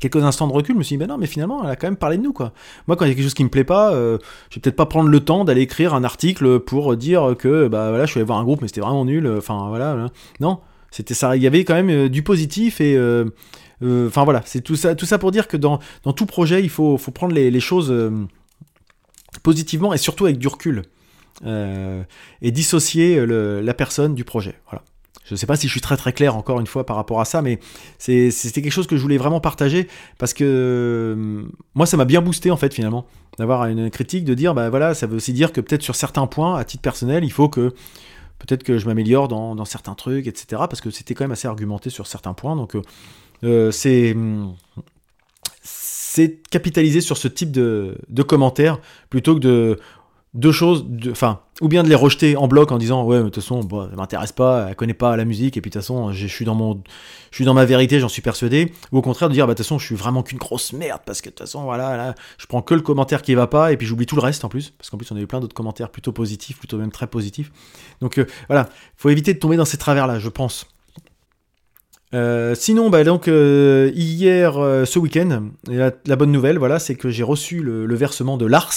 quelques 0.01 0.25
instants 0.25 0.49
de 0.49 0.53
recul, 0.53 0.75
je 0.75 0.79
me 0.79 0.83
suis 0.83 0.97
dit 0.97 0.99
ben 0.99 1.09
non, 1.09 1.19
mais 1.19 1.27
finalement, 1.27 1.63
elle 1.63 1.71
a 1.71 1.77
quand 1.77 1.89
même 1.89 1.97
parlé 1.97 2.17
de 2.17 2.23
nous 2.23 2.33
quoi. 2.33 2.53
Moi, 2.87 2.97
quand 2.97 3.05
il 3.05 3.09
y 3.09 3.11
a 3.11 3.15
quelque 3.15 3.25
chose 3.25 3.35
qui 3.35 3.45
me 3.45 3.51
plaît 3.51 3.65
pas, 3.65 3.93
euh, 3.93 4.17
je 4.49 4.57
vais 4.57 4.63
peut-être 4.63 4.77
pas 4.77 4.87
prendre 4.87 5.11
le 5.11 5.21
temps 5.21 5.45
d'aller 5.45 5.63
écrire 5.63 5.93
un 5.95 6.05
article 6.05 6.61
pour 6.61 6.97
dire 6.97 7.35
que 7.39 7.69
bah 7.69 7.91
voilà, 7.91 8.07
je 8.07 8.13
suis 8.13 8.19
allé 8.19 8.27
voir 8.27 8.39
un 8.39 8.45
groupe, 8.45 8.63
mais 8.63 8.69
c'était 8.69 8.81
vraiment 8.81 9.05
nul. 9.05 9.31
Enfin 9.37 9.69
voilà, 9.69 10.11
non, 10.41 10.61
c'était 10.91 11.15
ça. 11.15 11.37
Il 11.37 11.43
y 11.43 11.47
avait 11.47 11.65
quand 11.65 11.75
même 11.75 12.09
du 12.09 12.23
positif 12.23 12.81
et 12.81 12.97
euh, 12.97 13.27
enfin 13.83 14.25
voilà, 14.25 14.43
c'est 14.45 14.61
tout 14.61 14.77
ça, 14.77 14.95
tout 14.95 15.07
ça 15.07 15.19
pour 15.19 15.31
dire 15.31 15.49
que 15.49 15.57
dans, 15.57 15.81
dans 16.03 16.13
tout 16.13 16.27
projet, 16.27 16.63
il 16.63 16.71
faut, 16.71 16.97
faut 16.99 17.11
prendre 17.11 17.35
les, 17.35 17.61
choses 17.61 17.91
euh, 17.91 18.11
positivement 19.43 19.93
et 19.93 19.99
surtout 19.99 20.27
avec 20.27 20.39
du 20.39 20.49
recul. 20.49 20.83
Euh, 21.45 22.03
et 22.41 22.51
dissocier 22.51 23.27
le, 23.27 23.61
la 23.61 23.75
personne 23.75 24.15
du 24.15 24.25
projet. 24.25 24.55
Voilà. 24.71 24.83
Je 25.27 25.35
ne 25.35 25.37
sais 25.37 25.47
pas 25.47 25.57
si 25.57 25.67
je 25.67 25.73
suis 25.73 25.81
très 25.81 25.97
très 25.97 26.13
clair 26.13 26.37
encore 26.37 26.61
une 26.61 26.69
fois 26.69 26.87
par 26.87 26.95
rapport 26.95 27.21
à 27.21 27.25
ça, 27.25 27.43
mais 27.43 27.59
c'était 27.99 28.63
quelque 28.63 28.73
chose 28.73 28.87
que 28.87 28.97
je 28.97 29.03
voulais 29.03 29.19
vraiment 29.19 29.41
partager 29.41 29.89
parce 30.19 30.33
que 30.33 30.45
euh, 30.45 31.43
moi 31.75 31.85
ça 31.85 31.97
m'a 31.97 32.05
bien 32.05 32.23
boosté 32.23 32.53
en 32.53 32.57
fait 32.57 32.73
finalement 32.73 33.07
d'avoir 33.37 33.67
une 33.67 33.91
critique, 33.91 34.25
de 34.25 34.35
dire 34.35 34.55
bah 34.55 34.71
voilà, 34.71 34.95
ça 34.95 35.09
veut 35.09 35.17
aussi 35.17 35.33
dire 35.33 35.53
que 35.53 35.61
peut-être 35.61 35.83
sur 35.83 35.97
certains 35.97 36.29
points, 36.29 36.57
à 36.57 36.65
titre 36.65 36.81
personnel, 36.81 37.25
il 37.25 37.33
faut 37.33 37.49
que 37.49 37.75
peut-être 38.39 38.63
que 38.63 38.79
je 38.79 38.87
m'améliore 38.87 39.27
dans, 39.27 39.65
certains 39.65 39.95
trucs, 39.95 40.29
etc. 40.29 40.47
Parce 40.69 40.81
que 40.81 40.91
c'était 40.91 41.15
quand 41.15 41.25
même 41.25 41.33
assez 41.33 41.49
argumenté 41.49 41.91
sur 41.91 42.07
certains 42.07 42.35
points. 42.35 42.55
Donc 42.55 42.77
euh, 42.77 42.83
c'est 43.43 44.17
c'est 46.17 46.41
capitaliser 46.49 47.03
sur 47.03 47.19
ce 47.19 47.29
type 47.29 47.53
de, 47.53 47.99
commentaires 48.27 48.79
plutôt 49.11 49.35
que 49.35 49.41
de 49.41 49.79
deux 50.33 50.53
choses, 50.53 50.87
enfin, 51.11 51.41
ou 51.61 51.69
bien 51.69 51.83
de 51.83 51.91
les 51.91 51.95
rejeter 51.95 52.37
en 52.37 52.49
bloc 52.49 52.73
en 52.73 52.79
disant 52.79 53.05
ouais, 53.05 53.19
de 53.19 53.25
toute 53.25 53.37
façon, 53.37 53.61
bon, 53.61 53.91
ça 53.91 53.97
m'intéresse 53.97 54.33
pas, 54.33 54.67
elle 54.69 54.77
connaît 54.77 54.95
pas 54.95 55.15
la 55.17 55.27
musique, 55.27 55.59
et 55.59 55.61
puis 55.61 55.71
de 55.71 55.75
toute 55.75 55.83
façon, 55.83 56.13
je 56.13 56.27
suis 56.27 56.47
dans 56.47 56.55
mon, 56.55 56.83
je 57.31 57.37
suis 57.37 57.45
dans 57.45 57.53
ma 57.53 57.67
vérité, 57.67 58.01
j'en 58.01 58.09
suis 58.09 58.23
persuadé, 58.23 58.73
ou 58.93 58.99
au 58.99 59.03
contraire 59.03 59.29
de 59.29 59.35
dire 59.35 59.47
bah 59.47 59.53
de 59.53 59.59
toute 59.59 59.67
façon, 59.67 59.79
je 59.79 59.85
suis 59.85 59.95
vraiment 59.95 60.23
qu'une 60.23 60.39
grosse 60.39 60.73
merde 60.73 61.03
parce 61.05 61.21
que 61.21 61.27
de 61.27 61.35
toute 61.35 61.41
façon, 61.41 61.65
voilà, 61.65 61.99
là, 61.99 62.15
je 62.39 62.47
prends 62.47 62.63
que 62.63 62.73
le 62.73 62.81
commentaire 62.81 63.21
qui 63.21 63.35
va 63.35 63.47
pas, 63.47 63.73
et 63.73 63.77
puis 63.77 63.87
j'oublie 63.87 64.07
tout 64.07 64.17
le 64.17 64.23
reste 64.23 64.43
en 64.43 64.49
plus, 64.49 64.71
parce 64.71 64.89
qu'en 64.89 64.97
plus 64.97 65.11
on 65.13 65.17
a 65.17 65.21
eu 65.21 65.27
plein 65.27 65.41
d'autres 65.41 65.55
commentaires 65.55 65.91
plutôt 65.91 66.13
positifs, 66.13 66.59
plutôt 66.59 66.79
même 66.79 66.93
très 66.93 67.09
positifs. 67.09 67.53
Donc 68.01 68.17
euh, 68.17 68.27
voilà, 68.49 68.71
faut 68.97 69.11
éviter 69.11 69.35
de 69.35 69.39
tomber 69.39 69.57
dans 69.57 69.67
ces 69.67 69.77
travers 69.77 70.07
là, 70.07 70.19
je 70.19 70.31
pense. 70.31 70.67
Euh, 72.15 72.55
sinon, 72.55 72.89
bah, 72.89 73.05
donc 73.05 73.29
euh, 73.29 73.91
hier, 73.95 74.55
ce 74.55 74.99
week-end, 74.99 75.51
la, 75.69 76.17
bonne 76.17 76.33
nouvelle, 76.33 76.59
voilà, 76.59 76.79
c'est 76.79 76.95
que 76.95 77.11
j'ai 77.11 77.25
reçu 77.25 77.61
le, 77.61 77.95
versement 77.95 78.37
de 78.37 78.47
Lars 78.47 78.73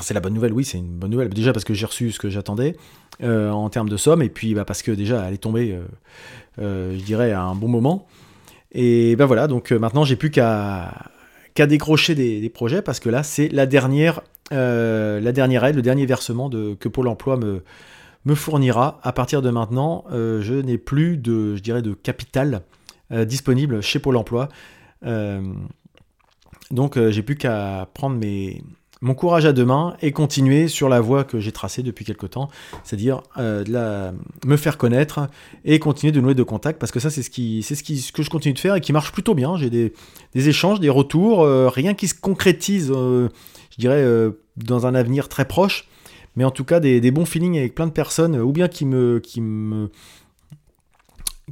c'est 0.00 0.14
la 0.14 0.20
bonne 0.20 0.34
nouvelle, 0.34 0.52
oui, 0.52 0.64
c'est 0.64 0.78
une 0.78 0.98
bonne 0.98 1.10
nouvelle. 1.10 1.28
Déjà 1.28 1.52
parce 1.52 1.64
que 1.64 1.74
j'ai 1.74 1.86
reçu 1.86 2.12
ce 2.12 2.18
que 2.18 2.28
j'attendais 2.28 2.76
euh, 3.22 3.50
en 3.50 3.68
termes 3.68 3.88
de 3.88 3.96
somme, 3.96 4.22
et 4.22 4.28
puis 4.28 4.54
bah, 4.54 4.64
parce 4.64 4.82
que 4.82 4.92
déjà 4.92 5.24
elle 5.26 5.34
est 5.34 5.38
tombée, 5.38 5.72
euh, 5.72 5.82
euh, 6.60 6.98
je 6.98 7.04
dirais, 7.04 7.32
à 7.32 7.42
un 7.42 7.54
bon 7.54 7.68
moment. 7.68 8.06
Et 8.72 9.16
ben 9.16 9.26
voilà, 9.26 9.48
donc 9.48 9.72
maintenant 9.72 10.04
j'ai 10.04 10.16
plus 10.16 10.30
qu'à 10.30 10.92
décrocher 11.56 12.14
des, 12.14 12.48
projets 12.48 12.82
parce 12.82 13.00
que 13.00 13.08
là 13.08 13.22
c'est 13.22 13.48
la 13.48 13.66
dernière, 13.66 14.22
la 14.52 15.32
dernière 15.32 15.64
aide, 15.64 15.76
le 15.76 15.82
dernier 15.82 16.06
versement 16.06 16.48
que 16.48 16.88
Pôle 16.88 17.08
Emploi 17.08 17.36
me, 17.36 17.62
me 18.24 18.34
fournira. 18.34 19.00
À 19.02 19.12
partir 19.12 19.42
de 19.42 19.50
maintenant, 19.50 20.04
je 20.10 20.60
n'ai 20.60 20.78
plus 20.78 21.16
de, 21.16 21.56
je 21.56 21.62
dirais, 21.62 21.82
de 21.82 21.94
capital 21.94 22.62
disponible 23.10 23.80
chez 23.82 23.98
Pôle 23.98 24.16
Emploi. 24.16 24.48
donc 26.70 26.98
j'ai 27.10 27.22
plus 27.22 27.36
qu'à 27.36 27.88
prendre 27.94 28.16
mes 28.16 28.62
mon 29.02 29.14
courage 29.14 29.46
à 29.46 29.52
deux 29.52 29.64
mains 29.64 29.96
et 30.02 30.12
continuer 30.12 30.68
sur 30.68 30.88
la 30.88 31.00
voie 31.00 31.24
que 31.24 31.40
j'ai 31.40 31.52
tracée 31.52 31.82
depuis 31.82 32.04
quelque 32.04 32.26
temps, 32.26 32.50
c'est-à-dire 32.84 33.22
euh, 33.38 34.12
me 34.44 34.56
faire 34.56 34.76
connaître 34.76 35.28
et 35.64 35.78
continuer 35.78 36.12
de 36.12 36.20
nouer 36.20 36.34
de 36.34 36.42
contacts, 36.42 36.78
parce 36.78 36.92
que 36.92 37.00
ça 37.00 37.08
c'est 37.08 37.22
ce, 37.22 37.30
qui, 37.30 37.62
c'est 37.62 37.74
ce, 37.74 37.82
qui, 37.82 37.98
ce 37.98 38.12
que 38.12 38.22
je 38.22 38.30
continue 38.30 38.54
de 38.54 38.58
faire 38.58 38.74
et 38.74 38.80
qui 38.80 38.92
marche 38.92 39.12
plutôt 39.12 39.34
bien. 39.34 39.56
J'ai 39.56 39.70
des, 39.70 39.92
échanges, 40.34 40.80
des 40.80 40.90
retours, 40.90 41.42
euh, 41.42 41.68
rien 41.68 41.94
qui 41.94 42.08
se 42.08 42.14
concrétise, 42.14 42.92
euh, 42.94 43.28
je 43.70 43.76
dirais, 43.78 44.04
dans 44.56 44.86
un 44.86 44.94
avenir 44.94 45.28
très 45.28 45.46
proche, 45.46 45.88
mais 46.36 46.44
en 46.44 46.50
tout 46.50 46.64
cas 46.64 46.80
des, 46.80 47.10
bons 47.10 47.24
feelings 47.24 47.58
avec 47.58 47.74
plein 47.74 47.86
de 47.86 47.92
personnes, 47.92 48.38
ou 48.38 48.52
bien 48.52 48.68
qui 48.68 48.86
me, 48.86 49.18
qui 49.20 49.40
me 49.40 49.90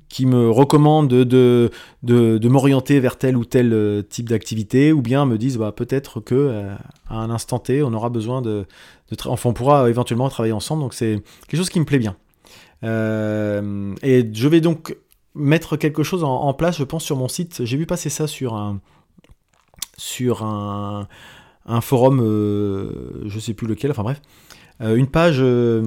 qui 0.09 0.27
me 0.27 0.51
recommandent 0.51 1.09
de, 1.09 1.71
de, 2.03 2.49
m'orienter 2.49 3.01
vers 3.01 3.19
tel 3.19 3.37
ou 3.37 3.45
tel 3.45 3.73
euh, 3.73 4.03
type 4.03 4.29
d'activité, 4.29 4.93
ou 4.93 5.03
bien 5.03 5.27
me 5.27 5.39
disent 5.39 5.59
bah, 5.59 5.73
peut-être 5.73 6.21
que 6.21 6.35
euh, 6.35 6.75
à 7.09 7.17
un 7.17 7.31
instant 7.31 7.59
T, 7.59 7.83
on 7.83 7.93
aura 7.93 8.09
besoin 8.09 8.41
de, 8.41 8.67
enfin, 9.27 9.51
on 9.51 9.53
pourra 9.53 9.91
éventuellement 9.91 10.29
travailler 10.29 10.53
ensemble. 10.53 10.83
Donc 10.83 10.95
c'est 10.95 11.23
quelque 11.47 11.59
chose 11.59 11.71
qui 11.71 11.81
me 11.81 11.85
plaît 11.85 11.99
bien. 11.99 12.17
Euh, 12.85 13.95
et 14.03 14.29
je 14.33 14.49
vais 14.49 14.61
donc 14.61 14.97
mettre 15.35 15.77
quelque 15.77 16.03
chose 16.03 16.25
en, 16.25 16.55
place, 16.55 16.79
je 16.79 16.85
pense, 16.85 17.05
sur 17.05 17.17
mon 17.17 17.29
site. 17.29 17.65
J'ai 17.65 17.77
vu 17.77 17.87
passer 17.87 18.11
ça 18.11 18.27
sur 18.27 18.55
un 18.55 18.81
sur 19.97 20.45
un, 20.45 21.09
un 21.67 21.81
forum, 21.81 22.21
je 22.21 23.39
sais 23.41 23.55
plus 23.55 23.67
lequel. 23.67 23.91
Enfin 23.91 24.05
bref. 24.05 24.21
Euh, 24.81 24.95
une 24.95 25.09
page 25.09 25.39
euh, 25.41 25.83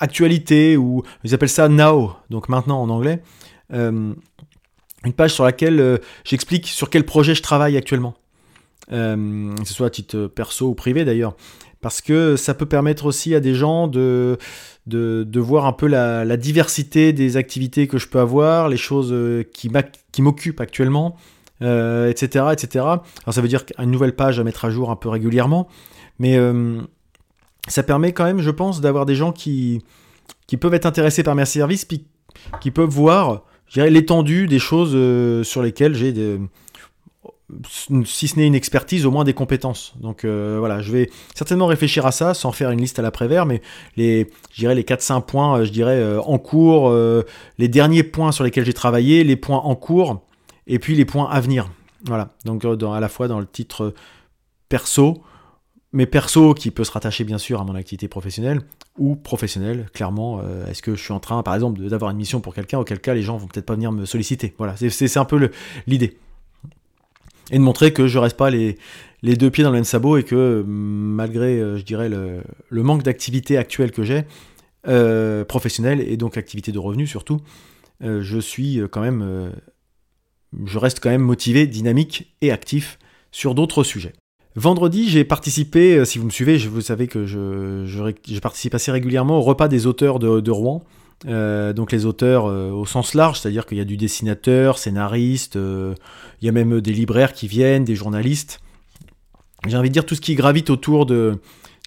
actualité 0.00 0.76
ou 0.76 1.02
ils 1.24 1.34
appellent 1.34 1.48
ça 1.48 1.68
now, 1.68 2.12
donc 2.30 2.48
maintenant 2.48 2.80
en 2.80 2.88
anglais. 2.88 3.22
Euh, 3.72 4.14
une 5.04 5.12
page 5.12 5.32
sur 5.32 5.44
laquelle 5.44 6.00
j'explique 6.24 6.66
sur 6.66 6.90
quel 6.90 7.04
projet 7.04 7.34
je 7.34 7.42
travaille 7.42 7.76
actuellement. 7.76 8.14
que 8.90 9.54
ce 9.64 9.72
soit 9.72 9.86
à 9.86 9.90
titre 9.90 10.26
perso 10.26 10.68
ou 10.68 10.74
privé 10.74 11.04
d'ailleurs. 11.04 11.36
Parce 11.80 12.02
que 12.02 12.36
ça 12.36 12.52
peut 12.52 12.66
permettre 12.66 13.06
aussi 13.06 13.34
à 13.34 13.40
des 13.40 13.54
gens 13.54 13.88
de, 13.88 14.36
de, 14.86 15.40
voir 15.40 15.64
un 15.64 15.72
peu 15.72 15.86
la, 15.86 16.36
diversité 16.36 17.14
des 17.14 17.38
activités 17.38 17.88
que 17.88 17.96
je 17.96 18.08
peux 18.08 18.20
avoir, 18.20 18.68
les 18.68 18.76
choses 18.76 19.14
qui 19.54 19.70
m'occupent 20.20 20.60
actuellement, 20.60 21.16
etc., 21.62 22.48
etc. 22.52 22.84
Alors 22.84 23.00
ça 23.30 23.40
veut 23.40 23.48
dire 23.48 23.64
qu'une 23.64 23.90
nouvelle 23.90 24.14
page 24.14 24.38
à 24.38 24.44
mettre 24.44 24.66
à 24.66 24.70
jour 24.70 24.90
un 24.90 24.96
peu 24.96 25.08
régulièrement. 25.08 25.66
Mais 26.18 26.36
ça 27.68 27.82
permet 27.82 28.12
quand 28.12 28.24
même, 28.24 28.40
je 28.40 28.50
pense, 28.50 28.80
d'avoir 28.80 29.06
des 29.06 29.14
gens 29.14 29.32
qui, 29.32 29.82
qui 30.46 30.56
peuvent 30.56 30.74
être 30.74 30.86
intéressés 30.86 31.22
par 31.22 31.34
mes 31.34 31.44
services, 31.44 31.84
puis 31.84 32.06
qui 32.60 32.70
peuvent 32.70 32.90
voir 32.90 33.44
l'étendue 33.76 34.46
des 34.46 34.58
choses 34.58 34.92
euh, 34.94 35.44
sur 35.44 35.62
lesquelles 35.62 35.94
j'ai 35.94 36.38
si 38.04 38.28
ce 38.28 38.36
n'est 38.38 38.46
une 38.46 38.54
expertise, 38.54 39.06
au 39.06 39.10
moins 39.10 39.24
des 39.24 39.34
compétences. 39.34 39.94
Donc 40.00 40.24
euh, 40.24 40.56
voilà, 40.60 40.82
je 40.82 40.92
vais 40.92 41.10
certainement 41.34 41.66
réfléchir 41.66 42.06
à 42.06 42.12
ça 42.12 42.32
sans 42.32 42.52
faire 42.52 42.70
une 42.70 42.80
liste 42.80 43.00
à 43.00 43.02
l'après-vert, 43.02 43.44
mais 43.44 43.60
les, 43.96 44.30
je 44.52 44.60
dirais 44.60 44.76
les 44.76 44.84
4-5 44.84 45.24
points, 45.24 45.58
euh, 45.58 45.64
je 45.64 45.72
dirais 45.72 46.16
en 46.18 46.38
cours, 46.38 46.94
les 47.58 47.68
derniers 47.68 48.04
points 48.04 48.30
sur 48.30 48.44
lesquels 48.44 48.64
j'ai 48.64 48.72
travaillé, 48.72 49.24
les 49.24 49.34
points 49.34 49.58
en 49.58 49.74
cours, 49.74 50.22
et 50.68 50.78
puis 50.78 50.94
les 50.94 51.04
points 51.04 51.28
à 51.28 51.40
venir. 51.40 51.68
Voilà, 52.04 52.34
donc 52.44 52.64
à 52.64 53.00
la 53.00 53.08
fois 53.08 53.26
dans 53.26 53.40
le 53.40 53.46
titre 53.46 53.94
perso, 54.68 55.22
mais 55.92 56.06
perso 56.06 56.54
qui 56.54 56.70
peut 56.70 56.84
se 56.84 56.92
rattacher 56.92 57.24
bien 57.24 57.38
sûr 57.38 57.60
à 57.60 57.64
mon 57.64 57.74
activité 57.74 58.06
professionnelle 58.06 58.60
ou 58.98 59.16
professionnelle, 59.16 59.88
clairement. 59.92 60.40
Euh, 60.40 60.66
est-ce 60.66 60.82
que 60.82 60.94
je 60.94 61.02
suis 61.02 61.12
en 61.12 61.20
train, 61.20 61.42
par 61.42 61.54
exemple, 61.54 61.80
d'avoir 61.80 62.10
une 62.10 62.16
mission 62.16 62.40
pour 62.40 62.54
quelqu'un, 62.54 62.78
auquel 62.78 63.00
cas 63.00 63.14
les 63.14 63.22
gens 63.22 63.36
vont 63.36 63.48
peut-être 63.48 63.66
pas 63.66 63.74
venir 63.74 63.90
me 63.90 64.04
solliciter. 64.04 64.54
Voilà, 64.58 64.76
c'est 64.76 65.16
un 65.16 65.24
peu 65.24 65.50
l'idée. 65.86 66.16
Et 67.50 67.58
de 67.58 67.62
montrer 67.62 67.92
que 67.92 68.06
je 68.06 68.18
reste 68.18 68.36
pas 68.36 68.50
les, 68.50 68.76
deux 69.22 69.50
pieds 69.50 69.64
dans 69.64 69.70
le 69.70 69.76
même 69.76 69.84
sabot 69.84 70.16
et 70.16 70.22
que 70.22 70.62
malgré, 70.64 71.58
euh, 71.58 71.76
je 71.76 71.84
dirais, 71.84 72.08
le, 72.08 72.42
manque 72.82 73.02
d'activité 73.02 73.56
actuelle 73.56 73.90
que 73.90 74.04
j'ai, 74.04 74.24
euh, 74.86 75.44
professionnelle 75.44 76.00
et 76.00 76.16
donc 76.16 76.36
activité 76.36 76.70
de 76.70 76.78
revenus 76.78 77.10
surtout, 77.10 77.40
je 78.02 78.38
suis 78.38 78.80
quand 78.90 79.02
même, 79.02 79.52
je 80.64 80.78
reste 80.78 81.00
quand 81.00 81.10
même 81.10 81.20
motivé, 81.20 81.66
dynamique 81.66 82.34
et 82.40 82.50
actif 82.50 82.98
sur 83.30 83.54
d'autres 83.54 83.84
sujets. 83.84 84.14
Vendredi, 84.56 85.08
j'ai 85.08 85.22
participé, 85.22 85.96
euh, 85.96 86.04
si 86.04 86.18
vous 86.18 86.24
me 86.24 86.30
suivez, 86.30 86.58
vous 86.58 86.80
savez 86.80 87.06
que 87.06 87.24
je, 87.24 88.38
participe 88.40 88.74
assez 88.74 88.90
régulièrement 88.90 89.38
au 89.38 89.42
repas 89.42 89.68
des 89.68 89.86
auteurs 89.86 90.18
de, 90.18 90.50
Rouen. 90.50 90.82
Euh, 91.28 91.72
donc 91.72 91.92
les 91.92 92.06
auteurs 92.06 92.46
euh, 92.46 92.70
au 92.70 92.86
sens 92.86 93.14
large, 93.14 93.38
c'est-à-dire 93.38 93.66
qu'il 93.66 93.78
y 93.78 93.80
a 93.80 93.84
du 93.84 93.96
dessinateur, 93.96 94.78
scénariste, 94.78 95.56
il 95.56 96.46
y 96.46 96.48
a 96.48 96.52
même 96.52 96.80
des 96.80 96.92
libraires 96.92 97.32
qui 97.32 97.46
viennent, 97.46 97.84
des 97.84 97.94
journalistes. 97.94 98.60
J'ai 99.68 99.76
envie 99.76 99.90
de 99.90 99.94
dire 99.94 100.06
tout 100.06 100.14
ce 100.14 100.20
qui 100.20 100.34
gravite 100.34 100.70
autour 100.70 101.06
de 101.06 101.38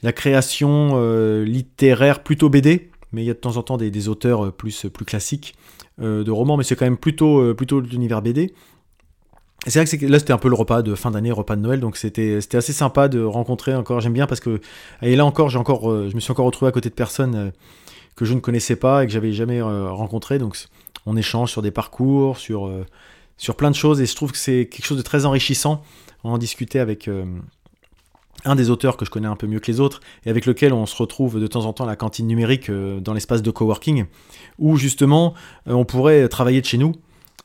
la 0.01 0.13
création 0.13 0.95
littéraire 1.43 2.23
plutôt 2.23 2.49
BD, 2.49 2.91
mais 3.11 3.23
il 3.23 3.25
y 3.25 3.31
a 3.31 3.33
de 3.33 3.39
temps 3.39 3.57
en 3.57 3.63
temps 3.63 3.77
des, 3.77 4.07
auteurs 4.07 4.53
plus, 4.53 4.85
classiques 5.05 5.55
de 5.99 6.31
romans, 6.31 6.55
mais 6.55 6.63
c'est 6.63 6.75
quand 6.75 6.85
même 6.85 6.97
plutôt 6.97 7.51
l'univers 7.81 8.21
BD 8.21 8.53
c'est 9.67 9.85
vrai 9.85 9.97
que 9.97 10.05
là 10.05 10.19
c'était 10.19 10.33
un 10.33 10.37
peu 10.37 10.49
le 10.49 10.55
repas 10.55 10.81
de 10.81 10.93
fin 10.95 11.11
d'année, 11.11 11.31
repas 11.31 11.55
de 11.55 11.61
Noël, 11.61 11.79
donc 11.79 11.95
c'était 11.95 12.39
assez 12.53 12.73
sympa 12.73 13.07
de 13.07 13.21
rencontrer 13.23 13.73
encore. 13.73 14.01
J'aime 14.01 14.13
bien 14.13 14.27
parce 14.27 14.41
que 14.41 14.59
et 15.01 15.15
là 15.15 15.25
encore 15.25 15.55
encore 15.55 15.89
euh, 15.89 16.09
je 16.09 16.15
me 16.15 16.19
suis 16.19 16.31
encore 16.31 16.45
retrouvé 16.45 16.69
à 16.69 16.71
côté 16.71 16.89
de 16.89 16.93
personnes 16.93 17.35
euh, 17.35 17.51
que 18.15 18.25
je 18.25 18.33
ne 18.33 18.39
connaissais 18.39 18.75
pas 18.75 19.03
et 19.03 19.07
que 19.07 19.13
j'avais 19.13 19.31
jamais 19.31 19.61
euh, 19.61 19.89
rencontrées. 19.89 20.37
Donc 20.37 20.57
on 21.05 21.15
échange 21.15 21.51
sur 21.51 21.61
des 21.61 21.71
parcours, 21.71 22.37
sur 22.37 22.69
sur 23.37 23.55
plein 23.55 23.71
de 23.71 23.75
choses 23.75 24.01
et 24.01 24.05
je 24.05 24.15
trouve 24.15 24.31
que 24.31 24.37
c'est 24.37 24.67
quelque 24.67 24.85
chose 24.85 24.97
de 24.97 25.03
très 25.03 25.25
enrichissant. 25.25 25.81
en 26.23 26.37
discuter 26.37 26.79
avec 26.79 27.09
un 28.45 28.55
des 28.55 28.69
auteurs 28.69 28.97
que 28.97 29.05
je 29.05 29.11
connais 29.11 29.27
un 29.27 29.35
peu 29.35 29.47
mieux 29.47 29.59
que 29.59 29.71
les 29.71 29.79
autres 29.79 30.01
et 30.25 30.29
avec 30.29 30.45
lequel 30.45 30.73
on 30.73 30.85
se 30.85 30.95
retrouve 30.95 31.39
de 31.39 31.47
temps 31.47 31.65
en 31.65 31.73
temps 31.73 31.85
à 31.85 31.87
la 31.87 31.95
cantine 31.95 32.27
numérique 32.27 32.69
dans 32.69 33.13
l'espace 33.13 33.41
de 33.41 33.51
coworking 33.51 34.05
où 34.59 34.77
justement 34.77 35.33
on 35.65 35.85
pourrait 35.85 36.27
travailler 36.29 36.61
de 36.61 36.65
chez 36.65 36.77
nous 36.77 36.93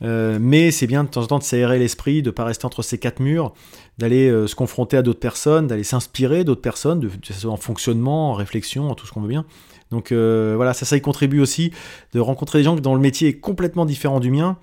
euh, 0.03 0.39
mais 0.41 0.71
c'est 0.71 0.87
bien 0.87 1.05
de 1.05 1.09
temps 1.09 1.23
en 1.23 1.27
temps 1.27 1.39
de 1.39 1.45
s'aérer 1.45 1.79
l'esprit, 1.79 2.23
de 2.23 2.29
ne 2.29 2.33
pas 2.33 2.45
rester 2.45 2.65
entre 2.67 2.83
ces 2.83 2.99
quatre 2.99 3.21
murs, 3.21 3.53
d'aller 3.99 4.29
euh, 4.29 4.47
se 4.47 4.55
confronter 4.55 4.97
à 4.97 5.03
d'autres 5.03 5.19
personnes, 5.19 5.67
d'aller 5.67 5.85
s'inspirer 5.85 6.45
d'autres 6.45 6.61
personnes, 6.61 7.01
de, 7.01 7.11
en 7.47 7.57
fonctionnement, 7.57 8.31
en 8.31 8.35
réflexion, 8.35 8.91
en 8.91 8.95
tout 8.95 9.07
ce 9.07 9.13
qu'on 9.13 9.21
veut 9.21 9.29
bien. 9.29 9.45
Donc 9.91 10.13
euh, 10.13 10.53
voilà, 10.57 10.75
ça, 10.75 10.85
ça 10.87 10.97
y 10.97 11.01
contribue 11.01 11.41
aussi, 11.41 11.73
de 12.13 12.21
rencontrer 12.21 12.59
des 12.59 12.65
gens 12.65 12.77
dont 12.77 12.95
le 12.95 13.01
métier 13.01 13.29
est 13.29 13.39
complètement 13.41 13.87
différent 13.87 14.21
du 14.21 14.31
mien, 14.31 14.57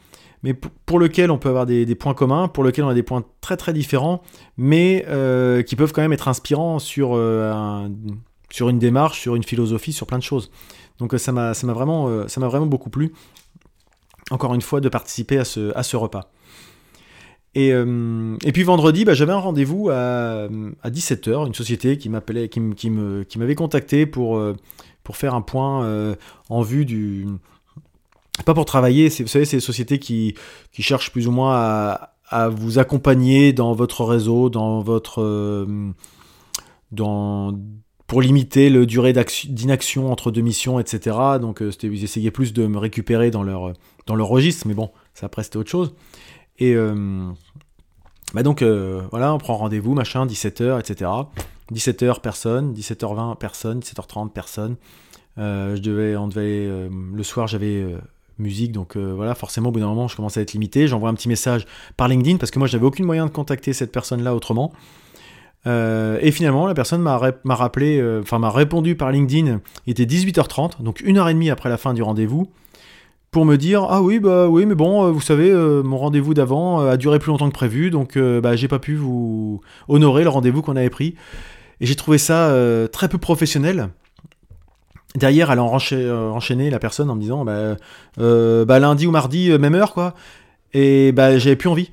mais 0.43 0.54
pour 0.54 1.00
lequel 1.00 1.32
on 1.32 1.38
peut 1.38 1.50
avoir 1.50 1.65
des, 1.65 1.95
points 1.95 2.13
communs, 2.13 2.48
pour 2.48 2.63
lesquels 2.63 2.86
on 2.86 2.89
a 2.89 2.93
des 2.93 3.04
points 3.04 3.24
très 3.41 3.58
très 3.58 3.74
différents, 3.74 4.21
mais 4.58 5.04
qui 5.65 5.76
peuvent 5.76 5.91
quand 5.91 6.04
même 6.04 6.13
être 6.13 6.28
inspirants 6.28 6.78
sur, 6.78 7.19
sur 8.52 8.69
une 8.69 8.78
démarche, 8.78 9.21
sur 9.21 9.36
une 9.36 9.43
philosophie, 9.43 9.91
sur 9.91 10.06
plein 10.06 10.19
de 10.19 10.24
choses. 10.24 10.52
Donc 11.00 11.15
ça 11.17 11.32
m'a 11.32 11.54
vraiment, 11.63 12.08
vraiment 12.28 12.67
beaucoup 12.67 12.91
plu, 12.91 13.12
encore 14.31 14.53
une 14.53 14.61
fois, 14.61 14.81
de 14.81 14.89
participer 14.89 15.38
à 15.38 15.45
ce, 15.45 15.75
à 15.77 15.83
ce 15.83 15.95
repas. 15.97 16.31
Et, 17.57 17.69
et, 17.69 18.51
puis 18.51 18.63
vendredi, 18.63 19.05
bah, 19.05 19.13
j'avais 19.13 19.31
un 19.31 19.38
rendez-vous 19.38 19.89
à, 19.89 20.49
à, 20.83 20.89
17h, 20.89 21.47
une 21.47 21.53
société 21.53 21.97
qui 21.97 22.09
m'appelait, 22.09 22.49
qui, 22.49 22.59
m'avait 22.59 23.55
contacté 23.55 24.05
pour, 24.05 24.43
pour 25.05 25.15
faire 25.15 25.33
un 25.35 25.41
point 25.41 26.15
en 26.49 26.61
vue 26.63 26.83
du, 26.83 27.25
pas 28.43 28.53
pour 28.53 28.65
travailler, 28.65 29.07
vous 29.07 29.27
savez, 29.27 29.45
c'est 29.45 29.57
des 29.57 29.61
sociétés 29.61 29.99
qui, 29.99 30.35
qui 30.73 30.81
cherchent 30.81 31.11
plus 31.11 31.27
ou 31.27 31.31
moins 31.31 31.53
à, 32.29 32.49
vous 32.49 32.79
accompagner 32.79 33.53
dans 33.53 33.73
votre 33.73 34.03
réseau, 34.03 34.49
dans 34.49 34.81
votre. 34.81 35.21
Euh, 35.21 35.91
pour 38.07 38.21
limiter 38.21 38.69
le 38.69 38.85
durée 38.85 39.13
d'inaction 39.13 40.11
entre 40.11 40.31
deux 40.31 40.41
missions, 40.41 40.79
etc. 40.79 41.17
Donc, 41.41 41.61
euh, 41.61 41.71
ils 41.83 42.03
essayaient 42.03 42.31
plus 42.31 42.53
de 42.53 42.67
me 42.67 42.77
récupérer 42.77 43.31
dans 43.31 43.43
leur, 43.43 43.73
dans 44.05 44.15
leur 44.15 44.27
registre, 44.27 44.67
mais 44.67 44.73
bon, 44.73 44.91
ça 45.13 45.25
après 45.25 45.43
c'était 45.43 45.57
autre 45.57 45.71
chose. 45.71 45.93
Et 46.59 46.75
euh, 46.75 47.29
bah 48.33 48.43
donc, 48.43 48.63
voilà, 48.63 49.33
on 49.33 49.37
prend 49.37 49.55
rendez-vous, 49.57 49.93
machin, 49.93 50.25
17h, 50.25 50.79
etc. 50.79 51.09
17h, 51.73 52.21
personne, 52.21 52.73
17h20, 52.73 53.37
personne, 53.37 53.79
17h30, 53.79 54.29
personne. 54.31 54.75
je 55.37 55.79
devais, 55.79 56.15
on 56.15 56.27
devait, 56.27 56.69
le 56.89 57.23
soir, 57.23 57.47
j'avais 57.47 57.85
musique. 58.39 58.71
Donc 58.71 58.95
euh, 58.95 59.13
voilà, 59.15 59.35
forcément, 59.35 59.69
au 59.69 59.71
bout 59.71 59.79
d'un 59.79 59.87
moment, 59.87 60.07
je 60.07 60.15
commence 60.15 60.37
à 60.37 60.41
être 60.41 60.53
limité. 60.53 60.87
J'envoie 60.87 61.09
un 61.09 61.13
petit 61.13 61.29
message 61.29 61.65
par 61.97 62.07
LinkedIn 62.07 62.37
parce 62.37 62.51
que 62.51 62.59
moi, 62.59 62.67
j'avais 62.67 62.85
aucun 62.85 63.03
moyen 63.03 63.25
de 63.25 63.31
contacter 63.31 63.73
cette 63.73 63.91
personne-là 63.91 64.35
autrement. 64.35 64.73
Euh, 65.67 66.19
et 66.21 66.32
finalement, 66.32 66.67
la 66.67 66.73
personne 66.73 67.01
m'a 67.01 67.17
rappelé, 67.56 67.99
euh, 67.99 68.21
enfin 68.21 68.39
m'a 68.39 68.51
répondu 68.51 68.95
par 68.95 69.12
LinkedIn. 69.12 69.60
Il 69.88 69.91
était 69.91 70.06
18h30, 70.06 70.84
donc 70.84 71.01
une 71.01 71.17
heure 71.17 71.30
et 71.30 71.34
demie 71.34 71.49
après 71.49 71.69
la 71.69 71.78
fin 71.78 71.93
du 71.93 72.04
rendez-vous, 72.04 72.51
pour 73.32 73.45
me 73.45 73.58
dire 73.58 73.86
ah 73.89 74.01
oui 74.01 74.19
bah 74.19 74.47
oui 74.47 74.65
mais 74.65 74.75
bon 74.75 75.12
vous 75.12 75.19
savez 75.19 75.51
mon 75.51 75.97
rendez-vous 75.97 76.34
d'avant 76.34 76.80
a 76.80 76.95
duré 76.95 77.19
plus 77.19 77.32
longtemps 77.32 77.49
que 77.49 77.54
prévu, 77.54 77.89
donc 77.89 78.17
bah, 78.17 78.56
j'ai 78.56 78.69
pas 78.69 78.80
pu 78.80 78.95
vous 78.95 79.60
honorer 79.89 80.23
le 80.23 80.30
rendez-vous 80.30 80.62
qu'on 80.62 80.75
avait 80.75 80.89
pris. 80.89 81.15
Et 81.82 81.86
j'ai 81.86 81.95
trouvé 81.95 82.17
ça 82.17 82.56
très 82.91 83.10
peu 83.10 83.17
professionnel. 83.17 83.89
Derrière, 85.15 85.51
elle 85.51 85.60
a 85.60 85.63
euh, 85.63 86.30
enchaîné 86.30 86.69
la 86.69 86.80
personne 86.80 87.10
en 87.10 87.15
me 87.15 87.21
disant 87.21 87.45
bah, 87.45 87.78
euh, 88.19 88.65
bah 88.65 88.80
lundi 88.80 89.08
ou 89.08 89.12
mardi, 89.12 89.49
euh, 89.49 89.58
même 89.58 89.75
heure, 89.75 89.93
quoi. 89.93 90.13
Et 90.73 91.13
bah, 91.13 91.38
j'avais 91.38 91.56
plus 91.56 91.69
envie. 91.69 91.89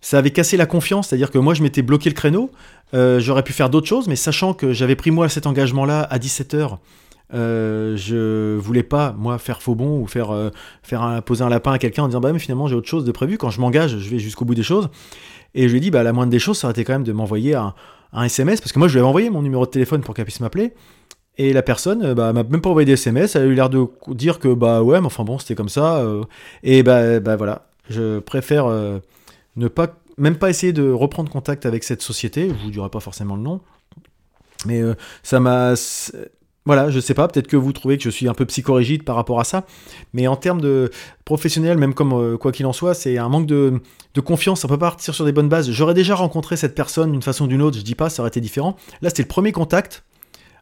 Ça 0.00 0.18
avait 0.18 0.30
cassé 0.30 0.56
la 0.56 0.66
confiance, 0.66 1.08
c'est-à-dire 1.08 1.30
que 1.30 1.38
moi, 1.38 1.54
je 1.54 1.62
m'étais 1.62 1.82
bloqué 1.82 2.08
le 2.08 2.14
créneau. 2.14 2.50
J'aurais 2.92 3.42
pu 3.42 3.52
faire 3.52 3.70
d'autres 3.70 3.86
choses, 3.86 4.08
mais 4.08 4.16
sachant 4.16 4.54
que 4.54 4.72
j'avais 4.72 4.96
pris 4.96 5.10
moi 5.10 5.28
cet 5.28 5.46
engagement-là 5.46 6.02
à 6.02 6.18
17h, 6.18 6.78
euh, 7.32 7.96
je 7.96 8.56
voulais 8.56 8.82
pas 8.82 9.14
moi 9.16 9.38
faire 9.38 9.62
faux 9.62 9.76
bon 9.76 10.00
ou 10.00 10.06
faire 10.06 10.34
faire 10.82 11.02
un, 11.02 11.20
poser 11.20 11.44
un 11.44 11.48
lapin 11.48 11.72
à 11.72 11.78
quelqu'un 11.78 12.02
en 12.02 12.08
disant 12.08 12.20
bah 12.20 12.32
mais 12.32 12.40
finalement 12.40 12.66
j'ai 12.66 12.74
autre 12.74 12.88
chose 12.88 13.04
de 13.04 13.12
prévu 13.12 13.38
quand 13.38 13.50
je 13.50 13.60
m'engage 13.60 13.98
je 13.98 14.10
vais 14.10 14.18
jusqu'au 14.18 14.44
bout 14.44 14.56
des 14.56 14.64
choses 14.64 14.88
et 15.54 15.68
je 15.68 15.72
lui 15.72 15.78
ai 15.78 15.80
dit 15.80 15.90
bah 15.92 16.02
la 16.02 16.12
moindre 16.12 16.32
des 16.32 16.40
choses 16.40 16.58
ça 16.58 16.66
aurait 16.66 16.72
été 16.72 16.82
quand 16.82 16.94
même 16.94 17.04
de 17.04 17.12
m'envoyer 17.12 17.54
un, 17.54 17.72
SMS 18.24 18.60
parce 18.60 18.72
que 18.72 18.80
moi 18.80 18.88
je 18.88 18.94
lui 18.94 18.98
avais 18.98 19.08
envoyé 19.08 19.30
mon 19.30 19.42
numéro 19.42 19.64
de 19.64 19.70
téléphone 19.70 20.00
pour 20.00 20.12
qu'elle 20.12 20.24
puisse 20.24 20.40
m'appeler 20.40 20.72
et 21.38 21.52
la 21.52 21.62
personne 21.62 22.04
euh, 22.04 22.14
bah, 22.14 22.32
m'a 22.32 22.42
même 22.42 22.60
pas 22.60 22.70
envoyé 22.70 22.84
des 22.84 22.92
SMS, 22.92 23.36
elle 23.36 23.42
a 23.42 23.46
eu 23.46 23.54
l'air 23.54 23.70
de 23.70 23.86
dire 24.08 24.38
que 24.38 24.52
bah 24.52 24.82
ouais, 24.82 25.00
mais 25.00 25.06
enfin 25.06 25.24
bon, 25.24 25.38
c'était 25.38 25.54
comme 25.54 25.70
ça. 25.70 25.98
Euh. 25.98 26.22
et 26.62 26.82
bah, 26.82 27.18
bah 27.20 27.36
voilà, 27.36 27.66
je 27.88 28.18
préfère 28.18 28.66
euh, 28.66 28.98
ne 29.56 29.68
pas, 29.68 29.98
même 30.16 30.36
pas 30.36 30.50
essayer 30.50 30.72
de 30.72 30.90
reprendre 30.90 31.30
contact 31.30 31.66
avec 31.66 31.84
cette 31.84 32.02
société, 32.02 32.48
je 32.48 32.64
vous 32.64 32.70
dirai 32.70 32.88
pas 32.88 33.00
forcément 33.00 33.36
le 33.36 33.42
nom, 33.42 33.60
mais 34.66 34.82
ça 35.22 35.40
m'a. 35.40 35.74
Voilà, 36.66 36.90
je 36.90 37.00
sais 37.00 37.14
pas, 37.14 37.26
peut-être 37.26 37.46
que 37.46 37.56
vous 37.56 37.72
trouvez 37.72 37.96
que 37.96 38.04
je 38.04 38.10
suis 38.10 38.28
un 38.28 38.34
peu 38.34 38.44
psychorigide 38.44 39.02
par 39.02 39.16
rapport 39.16 39.40
à 39.40 39.44
ça, 39.44 39.64
mais 40.12 40.26
en 40.26 40.36
termes 40.36 40.60
de 40.60 40.90
professionnel, 41.24 41.78
même 41.78 41.94
comme 41.94 42.36
quoi 42.36 42.52
qu'il 42.52 42.66
en 42.66 42.74
soit, 42.74 42.92
c'est 42.92 43.16
un 43.16 43.30
manque 43.30 43.46
de, 43.46 43.80
de 44.12 44.20
confiance, 44.20 44.62
on 44.64 44.68
peut 44.68 44.76
pas 44.76 44.90
partir 44.90 45.14
sur 45.14 45.24
des 45.24 45.32
bonnes 45.32 45.48
bases. 45.48 45.70
J'aurais 45.70 45.94
déjà 45.94 46.14
rencontré 46.14 46.58
cette 46.58 46.74
personne 46.74 47.12
d'une 47.12 47.22
façon 47.22 47.46
ou 47.46 47.48
d'une 47.48 47.62
autre, 47.62 47.78
je 47.78 47.82
dis 47.82 47.94
pas, 47.94 48.10
ça 48.10 48.22
aurait 48.22 48.28
été 48.28 48.42
différent. 48.42 48.76
Là, 49.00 49.08
c'était 49.08 49.22
le 49.22 49.28
premier 49.28 49.52
contact, 49.52 50.04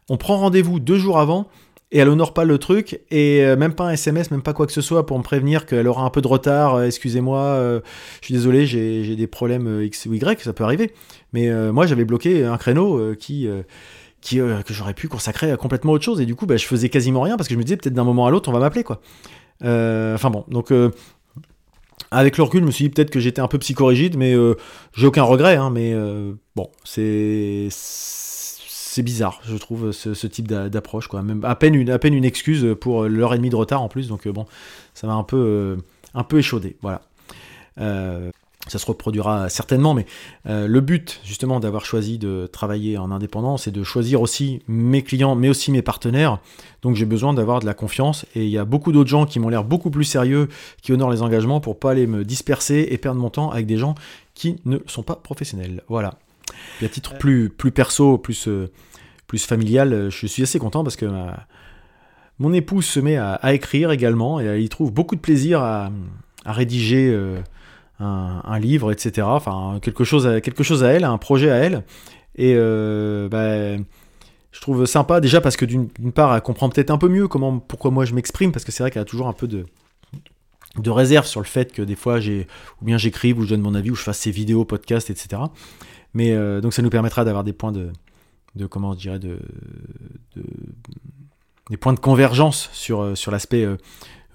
on 0.07 0.15
prend 0.15 0.37
rendez-vous 0.37 0.79
deux 0.79 0.97
jours 0.97 1.19
avant 1.19 1.49
et 1.91 1.99
elle 1.99 2.09
honore 2.09 2.33
pas 2.33 2.45
le 2.45 2.57
truc 2.57 3.01
et 3.09 3.43
euh, 3.43 3.55
même 3.55 3.73
pas 3.73 3.85
un 3.85 3.91
SMS, 3.91 4.29
même 4.31 4.43
pas 4.43 4.53
quoi 4.53 4.67
que 4.67 4.71
ce 4.71 4.81
soit 4.81 5.05
pour 5.05 5.17
me 5.17 5.23
prévenir 5.23 5.65
qu'elle 5.65 5.87
aura 5.87 6.03
un 6.03 6.09
peu 6.09 6.21
de 6.21 6.27
retard. 6.27 6.75
Euh, 6.75 6.85
excusez-moi, 6.85 7.39
euh, 7.39 7.81
je 8.21 8.27
suis 8.27 8.33
désolé, 8.33 8.67
j'ai 8.67 9.15
des 9.15 9.27
problèmes 9.27 9.81
X 9.83 10.05
ou 10.05 10.13
Y, 10.13 10.41
ça 10.41 10.53
peut 10.53 10.63
arriver. 10.63 10.93
Mais 11.33 11.49
moi 11.71 11.85
j'avais 11.85 12.05
bloqué 12.05 12.45
un 12.45 12.57
créneau 12.57 13.15
qui 13.15 13.47
que 14.21 14.73
j'aurais 14.73 14.93
pu 14.93 15.07
consacrer 15.07 15.51
à 15.51 15.57
complètement 15.57 15.93
autre 15.93 16.03
chose 16.03 16.19
et 16.19 16.25
du 16.25 16.35
coup 16.35 16.45
bah, 16.45 16.57
je 16.57 16.65
faisais 16.65 16.89
quasiment 16.89 17.21
rien 17.21 17.37
parce 17.37 17.47
que 17.47 17.53
je 17.53 17.59
me 17.59 17.63
disais 17.63 17.77
peut-être 17.77 17.93
d'un 17.93 18.03
moment 18.03 18.25
à 18.25 18.31
l'autre 18.31 18.49
on 18.49 18.51
va 18.51 18.59
m'appeler 18.59 18.83
quoi. 18.83 18.99
Enfin 19.61 20.29
bon, 20.29 20.43
donc 20.47 20.73
avec 22.11 22.37
le 22.37 22.43
recul, 22.43 22.61
je 22.61 22.65
me 22.65 22.71
suis 22.71 22.85
dit 22.85 22.89
peut-être 22.89 23.11
que 23.11 23.19
j'étais 23.19 23.41
un 23.41 23.47
peu 23.47 23.59
psychorigide, 23.59 24.17
mais 24.17 24.35
j'ai 24.93 25.05
aucun 25.05 25.23
regret. 25.23 25.55
Hein, 25.55 25.69
mais 25.69 25.93
bon, 26.55 26.69
c'est 26.83 27.67
c'est 28.99 29.03
bizarre, 29.03 29.39
je 29.45 29.55
trouve, 29.55 29.93
ce, 29.93 30.27
type 30.27 30.49
d'approche. 30.49 31.07
Quoi. 31.07 31.21
Même 31.21 31.45
à 31.45 31.55
peine, 31.55 31.73
une, 31.73 31.89
à 31.89 31.97
peine 31.99 32.13
une 32.13 32.25
excuse 32.25 32.75
pour 32.81 33.05
l'heure 33.05 33.33
et 33.33 33.37
demie 33.37 33.49
de 33.49 33.55
retard 33.55 33.81
en 33.81 33.87
plus. 33.87 34.09
Donc 34.09 34.27
euh, 34.27 34.33
bon, 34.33 34.45
ça 34.93 35.07
m'a 35.07 35.13
un 35.13 35.23
peu, 35.23 35.37
euh, 35.37 35.75
un 36.13 36.25
peu 36.25 36.37
échaudé. 36.37 36.75
Voilà. 36.81 37.01
Euh, 37.79 38.29
ça 38.67 38.77
se 38.77 38.85
reproduira 38.85 39.47
certainement, 39.47 39.93
mais 39.93 40.05
le 40.45 40.79
but 40.81 41.21
justement 41.23 41.61
d'avoir 41.61 41.85
choisi 41.85 42.17
de 42.17 42.45
travailler 42.51 42.97
en 42.97 43.09
indépendant, 43.09 43.55
c'est 43.55 43.71
de 43.71 43.83
choisir 43.83 44.21
aussi 44.21 44.61
mes 44.67 45.01
clients, 45.01 45.33
mais 45.33 45.47
aussi 45.47 45.71
mes 45.71 45.81
partenaires. 45.81 46.39
Donc 46.81 46.95
j'ai 46.95 47.05
besoin 47.05 47.33
d'avoir 47.33 47.61
de 47.61 47.65
la 47.65 47.73
confiance, 47.73 48.25
et 48.35 48.43
il 48.43 48.49
y 48.49 48.57
a 48.57 48.65
beaucoup 48.65 48.91
d'autres 48.91 49.09
gens 49.09 49.25
qui 49.25 49.39
m'ont 49.39 49.47
l'air 49.47 49.63
beaucoup 49.63 49.89
plus 49.89 50.03
sérieux, 50.03 50.49
qui 50.81 50.91
honorent 50.91 51.09
les 51.09 51.21
engagements 51.21 51.61
pour 51.61 51.79
pas 51.79 51.91
aller 51.91 52.05
me 52.05 52.25
disperser 52.25 52.89
et 52.91 52.97
perdre 52.97 53.21
mon 53.21 53.29
temps 53.29 53.49
avec 53.49 53.65
des 53.65 53.77
gens 53.77 53.95
qui 54.35 54.57
ne 54.65 54.77
sont 54.87 55.03
pas 55.03 55.15
professionnels. 55.15 55.81
Voilà. 55.87 56.15
Et 56.81 56.85
à 56.85 56.89
titre 56.89 57.17
plus, 57.17 57.49
plus 57.49 57.71
perso, 57.71 58.17
plus, 58.17 58.47
euh, 58.47 58.69
plus 59.29 59.45
familial, 59.45 59.93
euh, 59.93 60.09
je 60.09 60.27
suis 60.27 60.43
assez 60.43 60.59
content 60.59 60.83
parce 60.83 60.97
que 60.97 61.05
mon 62.39 62.51
épouse 62.51 62.85
se 62.85 62.99
met 62.99 63.15
à, 63.15 63.53
écrire 63.53 63.91
également 63.91 64.41
et 64.41 64.45
elle 64.45 64.61
y 64.61 64.69
trouve 64.69 64.91
beaucoup 64.91 65.15
de 65.15 65.21
plaisir 65.21 65.61
à, 65.61 65.91
rédiger 66.45 67.09
euh, 67.13 67.39
un, 67.99 68.59
livre, 68.59 68.91
etc. 68.91 69.27
Enfin, 69.29 69.79
quelque 69.81 70.03
chose, 70.03 70.25
à, 70.27 70.41
quelque 70.41 70.63
chose 70.63 70.83
à 70.83 70.89
elle, 70.89 71.03
un 71.03 71.17
projet 71.17 71.51
à 71.51 71.55
elle. 71.55 71.83
Et 72.35 72.55
bah, 72.55 73.77
je 74.51 74.61
trouve 74.61 74.85
sympa 74.85 75.19
déjà 75.19 75.41
parce 75.41 75.57
que 75.57 75.65
d'une 75.65 76.11
part, 76.13 76.33
elle 76.33 76.41
comprend 76.41 76.69
peut-être 76.69 76.91
un 76.91 76.97
peu 76.97 77.09
mieux 77.09 77.27
comment, 77.27 77.59
pourquoi 77.59 77.91
moi 77.91 78.05
je 78.05 78.13
m'exprime 78.13 78.51
parce 78.51 78.65
que 78.65 78.71
c'est 78.71 78.83
vrai 78.83 78.91
qu'elle 78.91 79.01
a 79.01 79.05
toujours 79.05 79.27
un 79.27 79.33
peu 79.33 79.47
de, 79.47 79.65
de 80.77 80.89
réserve 80.89 81.25
sur 81.25 81.41
le 81.41 81.45
fait 81.45 81.73
que 81.73 81.81
des 81.81 81.95
fois 81.95 82.19
j'ai 82.19 82.47
ou 82.81 82.85
bien 82.85 82.97
j'écrive 82.97 83.39
ou 83.39 83.43
je 83.43 83.49
donne 83.49 83.61
mon 83.61 83.75
avis 83.75 83.91
ou 83.91 83.95
je 83.95 84.03
fasse 84.03 84.19
ces 84.19 84.31
vidéos, 84.31 84.65
podcasts, 84.65 85.09
etc. 85.09 85.41
Mais 86.13 86.31
euh, 86.31 86.61
donc 86.61 86.73
ça 86.73 86.81
nous 86.81 86.89
permettra 86.89 87.25
d'avoir 87.25 87.43
des 87.43 87.53
points 87.53 87.71
de, 87.71 87.91
de 88.55 88.65
comment 88.65 88.93
je 88.93 88.99
dirais, 88.99 89.19
de, 89.19 89.39
des 91.69 91.77
points 91.77 91.93
de 91.93 91.99
convergence 91.99 92.69
sur, 92.73 93.01
euh, 93.01 93.15
sur 93.15 93.31
l'aspect 93.31 93.63
euh, 93.63 93.77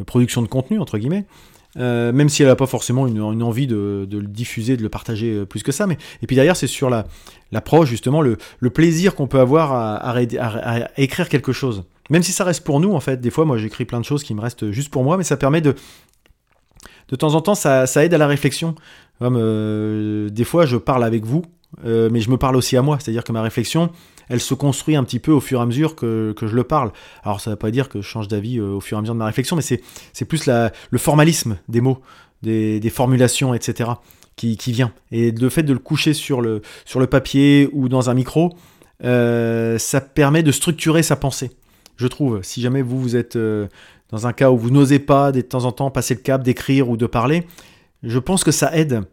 production 0.06 0.42
de 0.42 0.46
contenu, 0.46 0.78
entre 0.78 0.98
guillemets. 0.98 1.26
même 1.76 2.28
si 2.28 2.42
elle 2.42 2.48
n'a 2.48 2.56
pas 2.56 2.66
forcément 2.66 3.06
une, 3.06 3.42
envie 3.42 3.66
de, 3.66 4.06
le 4.10 4.26
diffuser, 4.26 4.76
de 4.76 4.82
le 4.82 4.88
partager 4.88 5.44
plus 5.46 5.62
que 5.62 5.72
ça. 5.72 5.86
Mais, 5.86 5.98
et 6.22 6.26
puis 6.26 6.36
derrière, 6.36 6.56
c'est 6.56 6.66
sur 6.66 6.90
l'approche, 7.52 7.88
justement, 7.88 8.22
le, 8.22 8.38
le 8.60 8.70
plaisir 8.70 9.14
qu'on 9.14 9.26
peut 9.26 9.40
avoir 9.40 9.72
à, 9.72 9.96
à, 9.96 11.00
écrire 11.00 11.28
quelque 11.28 11.52
chose. 11.52 11.84
Même 12.10 12.22
si 12.22 12.32
ça 12.32 12.44
reste 12.44 12.64
pour 12.64 12.80
nous, 12.80 12.92
en 12.92 13.00
fait. 13.00 13.20
Des 13.20 13.30
fois, 13.30 13.44
moi, 13.44 13.56
j'écris 13.56 13.84
plein 13.84 14.00
de 14.00 14.04
choses 14.04 14.22
qui 14.22 14.34
me 14.34 14.40
restent 14.40 14.70
juste 14.70 14.90
pour 14.90 15.04
moi, 15.04 15.16
mais 15.16 15.24
ça 15.24 15.36
permet 15.36 15.60
de... 15.60 15.74
De 17.08 17.16
temps 17.16 17.34
en 17.34 17.40
temps, 17.40 17.54
ça, 17.54 17.86
ça 17.86 18.04
aide 18.04 18.14
à 18.14 18.18
la 18.18 18.26
réflexion. 18.26 18.74
Comme 19.18 20.28
des 20.30 20.44
fois, 20.44 20.66
je 20.66 20.76
parle 20.76 21.04
avec 21.04 21.24
vous, 21.24 21.42
euh, 21.84 22.08
mais 22.10 22.20
je 22.20 22.30
me 22.30 22.36
parle 22.36 22.56
aussi 22.56 22.76
à 22.76 22.82
moi, 22.82 22.98
c'est-à-dire 23.00 23.24
que 23.24 23.32
ma 23.32 23.42
réflexion, 23.42 23.90
elle 24.28 24.40
se 24.40 24.54
construit 24.54 24.96
un 24.96 25.04
petit 25.04 25.18
peu 25.18 25.32
au 25.32 25.40
fur 25.40 25.60
et 25.60 25.62
à 25.62 25.66
mesure 25.66 25.94
que, 25.96 26.34
je 26.40 26.54
le 26.54 26.64
parle. 26.64 26.92
Alors 27.22 27.40
ça 27.40 27.50
ne 27.50 27.54
veut 27.54 27.58
pas 27.58 27.70
dire 27.70 27.88
que 27.88 28.00
je 28.00 28.06
change 28.06 28.28
d'avis 28.28 28.58
euh, 28.58 28.74
au 28.74 28.80
fur 28.80 28.96
et 28.96 28.98
à 28.98 29.00
mesure 29.00 29.14
de 29.14 29.18
ma 29.18 29.26
réflexion, 29.26 29.56
mais 29.56 29.62
c'est 29.62 30.24
plus 30.24 30.46
le 30.46 30.98
formalisme 30.98 31.58
des 31.68 31.80
mots, 31.80 32.00
des, 32.42 32.90
formulations, 32.90 33.54
etc. 33.54 33.90
Qui, 34.36 34.56
vient. 34.66 34.92
Et 35.12 35.30
le 35.30 35.48
fait 35.48 35.62
de 35.62 35.72
le 35.72 35.78
coucher 35.78 36.12
sur 36.12 36.40
le, 36.40 36.60
sur 36.84 36.98
le 36.98 37.06
papier 37.06 37.68
ou 37.72 37.88
dans 37.88 38.10
un 38.10 38.14
micro, 38.14 38.52
euh, 39.04 39.78
ça 39.78 40.00
permet 40.00 40.42
de 40.42 40.50
structurer 40.50 41.04
sa 41.04 41.14
pensée, 41.14 41.52
je 41.96 42.08
trouve. 42.08 42.40
Si 42.42 42.60
jamais 42.60 42.82
vous, 42.82 43.00
vous 43.00 43.16
êtes 43.16 43.38
dans 44.10 44.26
un 44.26 44.32
cas 44.32 44.50
où 44.50 44.58
vous 44.58 44.70
n'osez 44.70 44.98
pas 44.98 45.30
de 45.30 45.40
temps 45.40 45.64
en 45.64 45.72
temps 45.72 45.90
passer 45.90 46.14
le 46.14 46.20
cap 46.20 46.42
d'écrire 46.42 46.88
ou 46.90 46.96
de 46.96 47.06
parler, 47.06 47.46
je 48.02 48.18
pense 48.18 48.42
que 48.44 48.50
ça 48.50 48.76
aide 48.76 49.04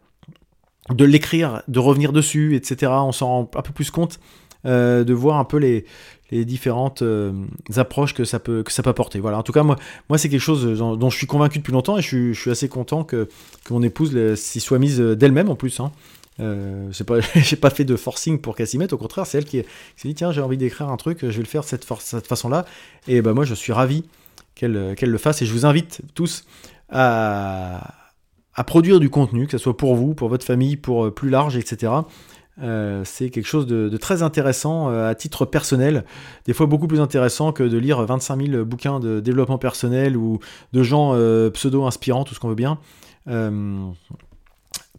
de 0.90 1.04
l'écrire, 1.04 1.62
de 1.68 1.78
revenir 1.78 2.12
dessus, 2.12 2.56
etc. 2.56 2.92
On 2.92 3.12
s'en 3.12 3.26
rend 3.26 3.50
un 3.54 3.62
peu 3.62 3.72
plus 3.72 3.90
compte, 3.90 4.18
euh, 4.66 5.04
de 5.04 5.14
voir 5.14 5.38
un 5.38 5.44
peu 5.44 5.58
les, 5.58 5.84
différentes 6.30 7.02
euh, 7.02 7.30
approches 7.76 8.14
que 8.14 8.24
ça 8.24 8.38
peut 8.38 8.62
que 8.62 8.72
ça 8.72 8.82
peut 8.82 8.88
apporter. 8.88 9.20
Voilà. 9.20 9.36
En 9.36 9.42
tout 9.42 9.52
cas, 9.52 9.62
moi, 9.62 9.76
moi 10.08 10.16
c'est 10.16 10.30
quelque 10.30 10.40
chose 10.40 10.78
dont, 10.78 11.10
je 11.10 11.16
suis 11.16 11.26
convaincu 11.26 11.58
depuis 11.58 11.72
longtemps 11.72 11.98
et 11.98 12.02
je 12.02 12.32
suis, 12.32 12.50
assez 12.50 12.70
content 12.70 13.04
que, 13.04 13.28
que 13.64 13.74
mon 13.74 13.82
épouse 13.82 14.34
s'y 14.36 14.60
soit 14.60 14.78
mise 14.78 14.98
d'elle-même 14.98 15.50
en 15.50 15.56
plus. 15.56 15.78
Hein. 15.80 15.92
Euh, 16.40 16.90
pas 17.60 17.70
fait 17.70 17.84
de 17.84 17.96
forcing 17.96 18.40
pour 18.40 18.56
qu'elle 18.56 18.66
s'y 18.66 18.78
mette, 18.78 18.94
au 18.94 18.98
contraire, 18.98 19.26
c'est 19.26 19.36
elle 19.36 19.44
qui, 19.44 19.62
s'est 19.96 20.08
dit 20.08 20.14
tiens, 20.14 20.32
j'ai 20.32 20.40
envie 20.40 20.56
d'écrire 20.56 20.88
un 20.88 20.96
truc, 20.96 21.18
je 21.20 21.26
vais 21.26 21.38
le 21.38 21.44
faire 21.44 21.62
de 21.62 21.66
cette, 21.66 21.86
cette 22.00 22.26
façon-là. 22.26 22.64
Et 23.08 23.20
ben 23.20 23.34
moi, 23.34 23.44
je 23.44 23.52
suis 23.52 23.74
ravi 23.74 24.04
qu'elle, 24.54 24.94
qu'elle 24.96 25.10
le 25.10 25.18
fasse 25.18 25.42
et 25.42 25.46
je 25.46 25.52
vous 25.52 25.66
invite 25.66 26.00
tous 26.14 26.46
à, 26.88 28.01
à 28.54 28.64
produire 28.64 29.00
du 29.00 29.10
contenu, 29.10 29.46
que 29.46 29.52
ce 29.52 29.58
soit 29.58 29.76
pour 29.76 29.94
vous, 29.94 30.14
pour 30.14 30.28
votre 30.28 30.44
famille, 30.44 30.76
pour 30.76 31.06
euh, 31.06 31.10
plus 31.10 31.30
large, 31.30 31.56
etc. 31.56 31.92
Euh, 32.62 33.02
c'est 33.04 33.30
quelque 33.30 33.46
chose 33.46 33.66
de, 33.66 33.96
très 33.96 34.22
intéressant 34.22 34.90
euh, 34.90 35.08
à 35.08 35.14
titre 35.14 35.46
personnel, 35.46 36.04
des 36.44 36.52
fois 36.52 36.66
beaucoup 36.66 36.86
plus 36.86 37.00
intéressant 37.00 37.52
que 37.52 37.62
de 37.62 37.78
lire 37.78 38.02
25 38.02 38.46
000 38.46 38.64
bouquins 38.64 39.00
de 39.00 39.20
développement 39.20 39.58
personnel 39.58 40.16
ou 40.16 40.38
de 40.72 40.82
gens 40.82 41.12
pseudo-inspirants, 41.50 42.24
tout 42.24 42.34
ce 42.34 42.40
qu'on 42.40 42.48
veut 42.48 42.54
bien. 42.54 42.78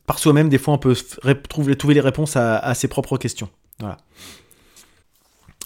par 0.07 0.19
soi-même, 0.19 0.49
des 0.49 0.57
fois, 0.57 0.73
on 0.73 0.79
peut 0.79 0.95
trouver, 1.47 1.93
les 1.93 2.01
réponses 2.01 2.35
à, 2.35 2.73
ses 2.73 2.87
propres 2.87 3.17
questions. 3.17 3.49
Voilà. 3.79 3.97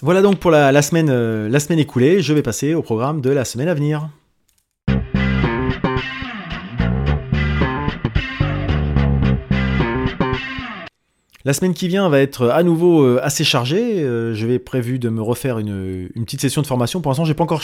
Voilà 0.03 0.21
donc 0.21 0.39
pour 0.39 0.51
la, 0.51 0.81
semaine, 0.81 1.47
la 1.47 1.59
semaine 1.59 1.79
écoulée. 1.79 2.21
Je 2.21 2.33
vais 2.33 2.43
passer 2.43 2.73
au 2.73 2.81
programme 2.81 3.21
de 3.21 3.29
la 3.29 3.45
semaine 3.45 3.69
à 3.69 3.73
venir. 3.73 4.09
La 11.47 11.53
semaine 11.53 11.73
qui 11.73 11.87
vient 11.87 12.09
va 12.09 12.19
être 12.19 12.49
à 12.49 12.61
nouveau 12.61 13.03
euh, 13.03 13.21
assez 13.23 13.45
chargée. 13.45 14.03
Euh, 14.03 14.33
je 14.33 14.45
vais 14.45 14.59
prévu 14.59 14.99
de 14.99 15.07
me 15.07 15.21
refaire 15.21 15.59
une, 15.59 16.09
petite 16.25 16.41
session 16.41 16.61
de 16.61 16.67
formation. 16.67 16.99
Pour 16.99 17.09
l'instant, 17.09 17.23
j'ai 17.23 17.35
pas 17.35 17.45
encore 17.45 17.61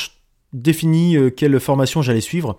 défini 0.53 1.17
euh, 1.17 1.29
quelle 1.29 1.59
formation 1.59 2.01
j'allais 2.01 2.21
suivre. 2.21 2.55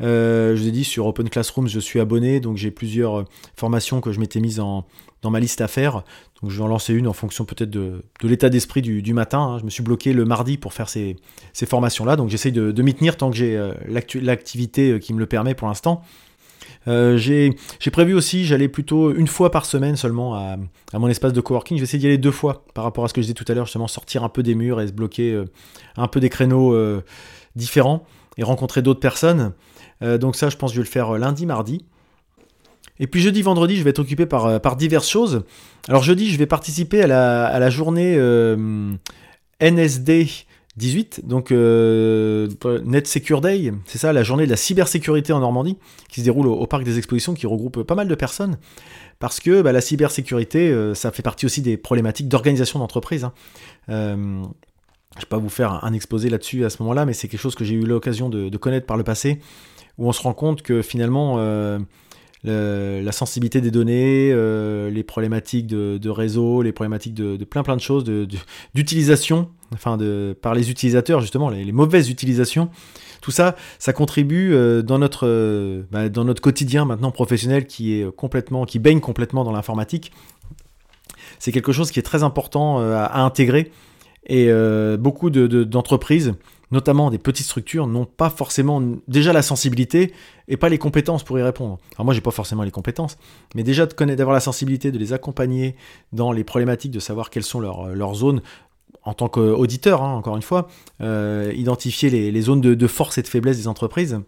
je 0.00 0.56
vous 0.56 0.66
ai 0.66 0.72
dit 0.72 0.82
sur 0.82 1.06
Open 1.06 1.30
Classroom, 1.30 1.68
je 1.68 1.78
suis 1.78 2.00
abonné, 2.00 2.40
donc 2.40 2.56
j'ai 2.56 2.72
plusieurs 2.72 3.24
formations 3.54 4.00
que 4.00 4.10
je 4.10 4.18
m'étais 4.18 4.40
mises 4.40 4.58
en, 4.58 4.84
dans 5.22 5.30
ma 5.30 5.38
liste 5.38 5.60
à 5.60 5.68
faire. 5.68 6.02
Donc 6.42 6.50
je 6.50 6.56
vais 6.56 6.64
en 6.64 6.66
lancer 6.68 6.92
une 6.92 7.06
en 7.06 7.12
fonction 7.12 7.44
peut-être 7.44 7.70
de, 7.70 8.02
l'état 8.24 8.48
d'esprit 8.48 8.82
du, 8.82 9.14
matin. 9.14 9.38
Hein. 9.38 9.58
Je 9.60 9.64
me 9.64 9.70
suis 9.70 9.84
bloqué 9.84 10.12
le 10.12 10.24
mardi 10.24 10.56
pour 10.56 10.72
faire 10.72 10.88
ces, 10.88 11.14
formations-là, 11.54 12.16
donc 12.16 12.30
j'essaye 12.30 12.50
de 12.50 12.82
m'y 12.82 12.94
tenir 12.94 13.16
tant 13.16 13.30
que 13.30 13.36
j'ai 13.36 13.56
l'activité 13.86 14.98
qui 14.98 15.14
me 15.14 15.20
le 15.20 15.26
permet 15.26 15.54
pour 15.54 15.68
l'instant. 15.68 16.02
Euh, 16.86 17.16
j'ai 17.16 17.54
prévu 17.92 18.14
aussi, 18.14 18.44
j'allais 18.44 18.68
plutôt 18.68 19.14
une 19.14 19.26
fois 19.26 19.50
par 19.50 19.66
semaine 19.66 19.96
seulement 19.96 20.34
à, 20.34 20.56
mon 20.94 21.08
espace 21.08 21.32
de 21.32 21.40
coworking. 21.40 21.76
Je 21.76 21.82
vais 21.82 21.84
essayer 21.84 21.98
d'y 21.98 22.06
aller 22.06 22.18
deux 22.18 22.30
fois 22.30 22.64
par 22.74 22.84
rapport 22.84 23.04
à 23.04 23.08
ce 23.08 23.14
que 23.14 23.20
je 23.20 23.26
disais 23.26 23.34
tout 23.34 23.44
à 23.48 23.54
l'heure, 23.54 23.66
justement 23.66 23.88
sortir 23.88 24.24
un 24.24 24.28
peu 24.28 24.42
des 24.42 24.54
murs 24.54 24.80
et 24.80 24.86
se 24.86 24.92
bloquer 24.92 25.32
euh, 25.32 25.44
un 25.96 26.08
peu 26.08 26.20
des 26.20 26.28
créneaux 26.28 26.74
euh, 26.74 27.02
différents 27.56 28.04
et 28.36 28.42
rencontrer 28.42 28.82
d'autres 28.82 29.00
personnes. 29.00 29.52
donc 30.00 30.36
ça, 30.36 30.48
je 30.48 30.56
pense 30.56 30.70
que 30.70 30.76
je 30.76 30.80
vais 30.80 30.86
le 30.86 30.90
faire 30.90 31.18
lundi, 31.18 31.44
mardi. 31.44 31.84
Et 33.00 33.08
puis 33.08 33.20
jeudi, 33.20 33.42
vendredi, 33.42 33.76
je 33.76 33.82
vais 33.82 33.90
être 33.90 33.98
occupé 33.98 34.26
par, 34.26 34.60
par 34.60 34.76
diverses 34.76 35.08
choses. 35.08 35.42
Alors 35.88 36.04
jeudi, 36.04 36.30
je 36.30 36.38
vais 36.38 36.46
participer 36.46 37.02
à 37.02 37.08
la, 37.08 37.46
à 37.46 37.58
la 37.58 37.68
journée 37.68 38.16
NSD 39.60 40.28
18, 40.78 41.26
donc 41.26 41.50
euh, 41.50 42.48
Net 42.84 43.08
Secure 43.08 43.40
Day, 43.40 43.72
c'est 43.84 43.98
ça, 43.98 44.12
la 44.12 44.22
journée 44.22 44.46
de 44.46 44.50
la 44.50 44.56
cybersécurité 44.56 45.32
en 45.32 45.40
Normandie, 45.40 45.76
qui 46.08 46.20
se 46.20 46.24
déroule 46.24 46.46
au, 46.46 46.66
Parc 46.66 46.84
des 46.84 46.98
Expositions, 46.98 47.34
qui 47.34 47.46
regroupe 47.46 47.82
pas 47.82 47.96
mal 47.96 48.06
de 48.06 48.14
personnes, 48.14 48.58
parce 49.18 49.40
que 49.40 49.60
bah, 49.60 49.72
la 49.72 49.80
cybersécurité, 49.80 50.70
euh, 50.70 50.94
ça 50.94 51.10
fait 51.10 51.22
partie 51.22 51.46
aussi 51.46 51.62
des 51.62 51.76
problématiques 51.76 52.28
d'organisation 52.28 52.78
d'entreprise. 52.78 53.24
Hein. 53.24 53.32
Euh, 53.88 54.14
je 54.14 55.20
ne 55.20 55.22
vais 55.22 55.28
pas 55.28 55.38
vous 55.38 55.48
faire 55.48 55.84
un, 55.84 55.92
exposé 55.92 56.30
là-dessus 56.30 56.64
à 56.64 56.70
ce 56.70 56.80
moment-là, 56.82 57.04
mais 57.04 57.12
c'est 57.12 57.26
quelque 57.26 57.40
chose 57.40 57.56
que 57.56 57.64
j'ai 57.64 57.74
eu 57.74 57.84
l'occasion 57.84 58.28
de, 58.28 58.56
connaître 58.56 58.86
par 58.86 58.96
le 58.96 59.02
passé, 59.02 59.40
où 59.98 60.08
on 60.08 60.12
se 60.12 60.22
rend 60.22 60.34
compte 60.34 60.62
que 60.62 60.80
finalement 60.80 61.38
la 62.44 63.12
sensibilité 63.12 63.60
des 63.60 63.70
données, 63.70 64.30
euh, 64.32 64.90
les 64.90 65.02
problématiques 65.02 65.66
de, 65.66 66.08
réseau, 66.08 66.62
les 66.62 66.72
problématiques 66.72 67.14
de, 67.14 67.42
plein 67.44 67.62
plein 67.62 67.76
de 67.76 67.80
choses, 67.80 68.04
d'utilisation, 68.74 69.50
enfin 69.72 69.98
par 70.40 70.54
les 70.54 70.70
utilisateurs 70.70 71.20
justement, 71.20 71.50
les, 71.50 71.72
mauvaises 71.72 72.10
utilisations. 72.10 72.70
Tout 73.20 73.32
ça, 73.32 73.56
ça 73.80 73.92
contribue 73.92 74.54
euh, 74.54 74.80
dans, 74.80 74.98
notre, 74.98 75.26
euh, 75.26 75.82
bah, 75.90 76.08
dans 76.08 76.24
notre 76.24 76.40
quotidien 76.40 76.84
maintenant 76.84 77.10
professionnel 77.10 77.66
qui 77.66 77.94
est 77.94 78.14
complètement, 78.14 78.64
qui 78.64 78.78
baigne 78.78 79.00
complètement 79.00 79.42
dans 79.42 79.50
l'informatique. 79.50 80.12
C'est 81.40 81.50
quelque 81.50 81.72
chose 81.72 81.90
qui 81.90 81.98
est 81.98 82.04
très 82.04 82.22
important 82.22 82.78
à, 82.78 83.20
intégrer 83.22 83.70
et 84.26 84.50
beaucoup 84.98 85.30
d'entreprises 85.30 86.34
notamment 86.70 87.10
des 87.10 87.18
petites 87.18 87.46
structures, 87.46 87.86
n'ont 87.86 88.04
pas 88.04 88.30
forcément 88.30 88.82
déjà 89.06 89.32
la 89.32 89.42
sensibilité 89.42 90.12
et 90.48 90.56
pas 90.56 90.68
les 90.68 90.78
compétences 90.78 91.24
pour 91.24 91.38
y 91.38 91.42
répondre. 91.42 91.78
Alors 91.94 92.04
moi, 92.04 92.14
j'ai 92.14 92.20
pas 92.20 92.30
forcément 92.30 92.62
les 92.62 92.70
compétences, 92.70 93.16
mais 93.54 93.62
déjà 93.62 93.86
de 93.86 93.92
connaître, 93.92 94.18
d'avoir 94.18 94.34
la 94.34 94.40
sensibilité, 94.40 94.92
de 94.92 94.98
les 94.98 95.12
accompagner 95.12 95.76
dans 96.12 96.32
les 96.32 96.44
problématiques, 96.44 96.92
de 96.92 97.00
savoir 97.00 97.30
quelles 97.30 97.44
sont 97.44 97.60
leurs, 97.60 98.14
zones 98.14 98.42
en 99.04 99.14
tant 99.14 99.28
qu'auditeur, 99.28 100.02
hein, 100.02 100.14
encore 100.14 100.36
une 100.36 100.42
fois, 100.42 100.68
euh, 101.00 101.52
identifier 101.54 102.10
les, 102.10 102.40
zones 102.40 102.60
de, 102.60 102.86
force 102.86 103.18
et 103.18 103.22
de 103.22 103.28
faiblesse 103.28 103.56
des 103.56 103.68
entreprises 103.68 104.20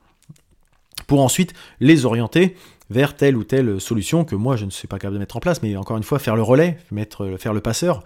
pour 1.06 1.20
ensuite 1.20 1.54
les 1.80 2.06
orienter 2.06 2.56
vers 2.90 3.16
telle 3.16 3.36
ou 3.36 3.44
telle 3.44 3.80
solution 3.80 4.24
que 4.24 4.34
moi 4.34 4.56
je 4.56 4.64
ne 4.64 4.70
suis 4.70 4.88
pas 4.88 4.98
capable 4.98 5.14
de 5.14 5.20
mettre 5.20 5.36
en 5.36 5.40
place, 5.40 5.62
mais 5.62 5.76
encore 5.76 5.96
une 5.96 6.02
fois 6.02 6.18
faire 6.18 6.36
le 6.36 6.42
relais, 6.42 6.76
mettre, 6.90 7.36
faire 7.38 7.54
le 7.54 7.60
passeur, 7.60 8.02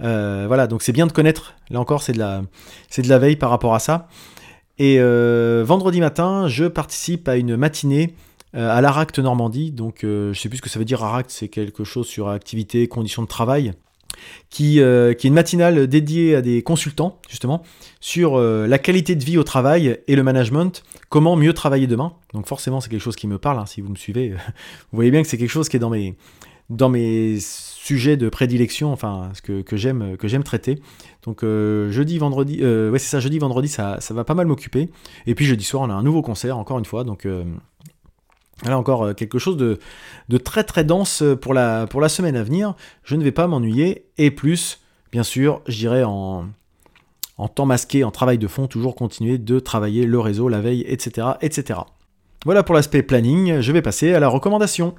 euh, 0.00 0.44
voilà, 0.46 0.66
donc 0.66 0.82
c'est 0.82 0.92
bien 0.92 1.06
de 1.06 1.12
connaître. 1.12 1.54
Là 1.70 1.80
encore, 1.80 2.02
c'est 2.02 2.12
de 2.12 2.18
la, 2.18 2.42
de 2.96 3.08
la 3.08 3.18
veille 3.18 3.36
par 3.36 3.50
rapport 3.50 3.74
à 3.74 3.78
ça. 3.78 4.08
Et 4.78 4.96
euh, 5.00 5.64
vendredi 5.66 6.00
matin, 6.00 6.46
je 6.46 6.64
participe 6.64 7.28
à 7.28 7.36
une 7.36 7.56
matinée 7.56 8.14
euh, 8.54 8.70
à 8.70 8.80
l'ARACT 8.80 9.18
Normandie. 9.18 9.72
Donc, 9.72 9.98
je 10.02 10.32
sais 10.34 10.48
plus 10.48 10.58
ce 10.58 10.62
que 10.62 10.70
ça 10.70 10.78
veut 10.78 10.84
dire 10.84 11.02
ARACT, 11.02 11.30
c'est 11.30 11.48
quelque 11.48 11.84
chose 11.84 12.06
sur 12.06 12.28
activité, 12.28 12.86
conditions 12.86 13.22
de 13.22 13.28
travail. 13.28 13.72
Qui, 14.50 14.74
qui, 14.74 14.80
est 14.80 15.24
une 15.24 15.34
matinale 15.34 15.86
dédiée 15.86 16.34
à 16.34 16.42
des 16.42 16.62
consultants, 16.62 17.18
justement, 17.28 17.62
sur 18.00 18.38
la 18.38 18.78
qualité 18.78 19.14
de 19.14 19.24
vie 19.24 19.38
au 19.38 19.44
travail 19.44 19.98
et 20.06 20.16
le 20.16 20.22
management, 20.22 20.82
comment 21.08 21.36
mieux 21.36 21.52
travailler 21.52 21.86
demain. 21.86 22.14
Donc 22.34 22.46
forcément, 22.46 22.80
c'est 22.80 22.88
quelque 22.88 23.02
chose 23.02 23.16
qui 23.16 23.26
me 23.26 23.38
parle, 23.38 23.58
hein, 23.58 23.66
si 23.66 23.80
vous 23.80 23.90
me 23.90 23.96
suivez. 23.96 24.30
vous 24.30 24.36
voyez 24.96 25.10
bien 25.10 25.22
que 25.22 25.28
c'est 25.28 25.38
quelque 25.38 25.50
chose 25.50 25.68
qui 25.68 25.76
est 25.76 25.80
dans 25.80 25.90
mes, 25.90 26.16
dans 26.70 26.88
mes 26.88 27.38
sujet 27.40 28.18
de 28.18 28.28
prédilection, 28.28 28.92
enfin 28.92 29.30
ce 29.32 29.40
que, 29.40 29.62
que 29.62 29.76
j'aime 29.76 30.44
traiter. 30.44 30.78
Donc 31.22 31.42
euh, 31.42 31.90
jeudi, 31.90 32.18
vendredi, 32.18 32.58
euh, 32.60 32.90
ouais 32.90 32.98
ça, 32.98 33.18
jeudi, 33.20 33.38
vendredi, 33.38 33.68
ça, 33.68 33.96
ça 34.00 34.12
va 34.12 34.24
pas 34.24 34.34
mal 34.34 34.46
m'occuper. 34.46 34.90
Et 35.26 35.34
puis 35.34 35.46
jeudi 35.46 35.64
soir, 35.64 35.82
on 35.84 35.90
a 35.90 35.94
un 35.94 36.02
nouveau 36.02 36.20
concert, 36.20 36.58
encore 36.58 36.78
une 36.78 36.84
fois. 36.84 37.04
Donc 37.04 37.26
euh, 38.66 38.70
Là 38.70 38.78
encore 38.78 39.14
quelque 39.14 39.38
chose 39.38 39.56
de, 39.56 39.78
très 40.38 40.64
très 40.64 40.84
dense 40.84 41.22
pour 41.40 41.54
la, 41.54 41.86
pour 41.86 42.00
la 42.00 42.08
semaine 42.08 42.36
à 42.36 42.42
venir. 42.42 42.74
Je 43.04 43.16
ne 43.16 43.24
vais 43.24 43.32
pas 43.32 43.46
m'ennuyer. 43.46 44.06
Et 44.18 44.30
plus, 44.30 44.80
bien 45.12 45.22
sûr, 45.22 45.62
je 45.66 45.76
dirais 45.76 46.04
en, 46.04 46.46
en 47.38 47.48
temps 47.48 47.66
masqué, 47.66 48.04
en 48.04 48.10
travail 48.10 48.38
de 48.38 48.48
fond, 48.48 48.66
toujours 48.66 48.94
continuer 48.94 49.38
de 49.38 49.60
travailler 49.60 50.04
le 50.04 50.18
réseau, 50.18 50.48
la 50.48 50.60
veille, 50.60 50.84
etc. 50.88 51.28
etc. 51.40 51.80
Voilà 52.44 52.62
pour 52.62 52.74
l'aspect 52.74 53.02
planning. 53.02 53.60
Je 53.60 53.72
vais 53.72 53.82
passer 53.82 54.12
à 54.12 54.20
la 54.20 54.28
recommandation. 54.28 54.94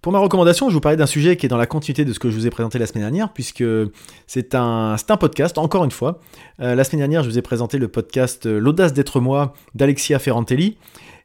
Pour 0.00 0.12
ma 0.12 0.20
recommandation, 0.20 0.68
je 0.68 0.74
vous 0.74 0.80
parlais 0.80 0.96
d'un 0.96 1.06
sujet 1.06 1.36
qui 1.36 1.46
est 1.46 1.48
dans 1.48 1.56
la 1.56 1.66
continuité 1.66 2.04
de 2.04 2.12
ce 2.12 2.20
que 2.20 2.30
je 2.30 2.36
vous 2.36 2.46
ai 2.46 2.50
présenté 2.50 2.78
la 2.78 2.86
semaine 2.86 3.02
dernière, 3.02 3.32
puisque 3.32 3.64
c'est 4.28 4.54
un, 4.54 4.94
un 4.94 5.16
podcast, 5.16 5.58
encore 5.58 5.84
une 5.84 5.90
fois. 5.90 6.20
Euh, 6.60 6.76
la 6.76 6.84
semaine 6.84 7.00
dernière, 7.00 7.24
je 7.24 7.28
vous 7.28 7.38
ai 7.38 7.42
présenté 7.42 7.78
le 7.78 7.88
podcast 7.88 8.46
euh, 8.46 8.60
L'audace 8.60 8.92
d'être 8.92 9.18
moi 9.18 9.54
d'Alexia 9.74 10.20
Ferrantelli, 10.20 10.76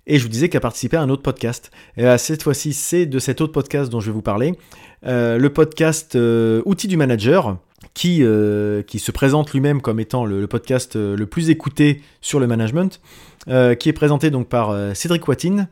et 0.08 0.18
je 0.18 0.24
vous 0.24 0.30
disais 0.30 0.50
qu'elle 0.50 0.62
participé 0.62 0.98
à 0.98 1.02
un 1.02 1.10
autre 1.10 1.22
podcast. 1.22 1.72
Et 1.98 2.18
cette 2.18 2.42
fois-ci, 2.42 2.74
c'est 2.74 3.06
de 3.06 3.20
cet 3.20 3.42
autre 3.42 3.54
podcast 3.54 3.92
dont 3.92 4.00
je 4.00 4.08
vais 4.08 4.12
vous 4.12 4.24
parler, 4.24 4.58
euh, 5.06 5.38
le 5.38 5.50
podcast 5.52 6.18
Outils 6.66 6.88
du 6.88 6.98
manager, 6.98 7.58
qui, 7.94 8.24
qui 8.88 9.00
se 9.00 9.12
présente 9.12 9.54
lui-même 9.54 9.82
comme 9.82 10.00
étant 10.02 10.26
le, 10.26 10.46
podcast 10.48 10.96
le 10.96 11.26
plus 11.26 11.50
écouté 11.50 12.02
sur 12.20 12.42
le 12.42 12.48
management, 12.48 13.00
qui 13.46 13.90
est 13.90 13.94
présenté 13.94 14.30
donc 14.30 14.50
par 14.50 14.76
Cédric 14.94 15.26
Watine 15.26 15.70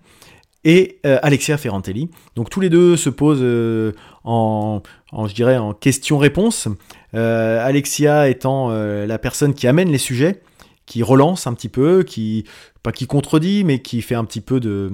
et 0.64 1.00
euh, 1.06 1.20
Alexia 1.24 1.58
Ferrantelli. 1.58 2.10
Donc 2.36 2.50
tous 2.50 2.60
les 2.60 2.70
deux 2.70 2.96
se 2.98 3.10
posent 3.10 3.40
euh, 3.42 3.94
en, 4.24 4.82
je 5.28 5.34
dirais, 5.34 5.58
en 5.58 5.74
question-réponse. 5.74 6.68
Euh, 7.14 7.66
Alexia 7.66 8.30
étant 8.30 8.70
la 8.70 9.18
personne 9.18 9.54
qui 9.54 9.68
amène 9.68 9.92
les 9.92 9.98
sujets, 9.98 10.42
qui 10.86 11.04
relance 11.04 11.48
un 11.48 11.54
petit 11.54 11.70
peu, 11.70 12.04
qui 12.04 12.46
pas 12.84 12.92
qui 12.92 13.08
contredit, 13.08 13.64
mais 13.64 13.82
qui 13.82 14.02
fait 14.02 14.16
un 14.16 14.26
petit 14.26 14.42
peu 14.42 14.60
de 14.60 14.92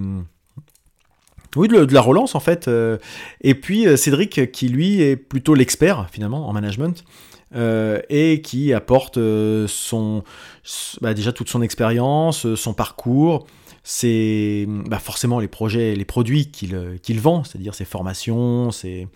oui, 1.56 1.68
de, 1.70 1.94
la 1.94 2.02
relance 2.02 2.36
en 2.36 2.40
fait. 2.40 2.70
et 3.42 3.56
puis 3.56 3.98
Cédric, 3.98 4.52
qui 4.52 4.70
lui 4.70 5.02
est 5.02 5.16
plutôt 5.16 5.56
l'expert 5.56 6.08
finalement 6.12 6.48
en 6.48 6.54
management. 6.54 7.04
et 7.56 8.42
qui 8.44 8.74
apporte 8.74 9.16
son, 9.68 10.24
bah, 11.02 11.14
déjà 11.14 11.32
toute 11.32 11.50
son 11.50 11.62
expérience, 11.62 12.54
son 12.56 12.74
parcours, 12.74 13.48
c'est 13.90 14.66
bah, 14.68 15.00
forcément 15.00 15.40
les 15.40 15.48
projets, 15.48 15.96
les 15.96 16.04
produits 16.04 16.52
qu'il 16.52 16.76
euh, 16.76 16.98
vend, 17.22 17.46
c'est-à-dire 17.46 17.74
ses 17.74 17.86
formations, 17.86 18.70
ses, 18.70 19.08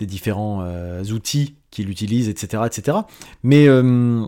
différents 0.00 0.62
euh, 0.62 1.04
outils 1.04 1.56
qu'il 1.70 1.90
utilise, 1.90 2.30
etc. 2.30 2.62
etc. 2.64 2.96
Mais, 3.42 3.68
euh, 3.68 4.24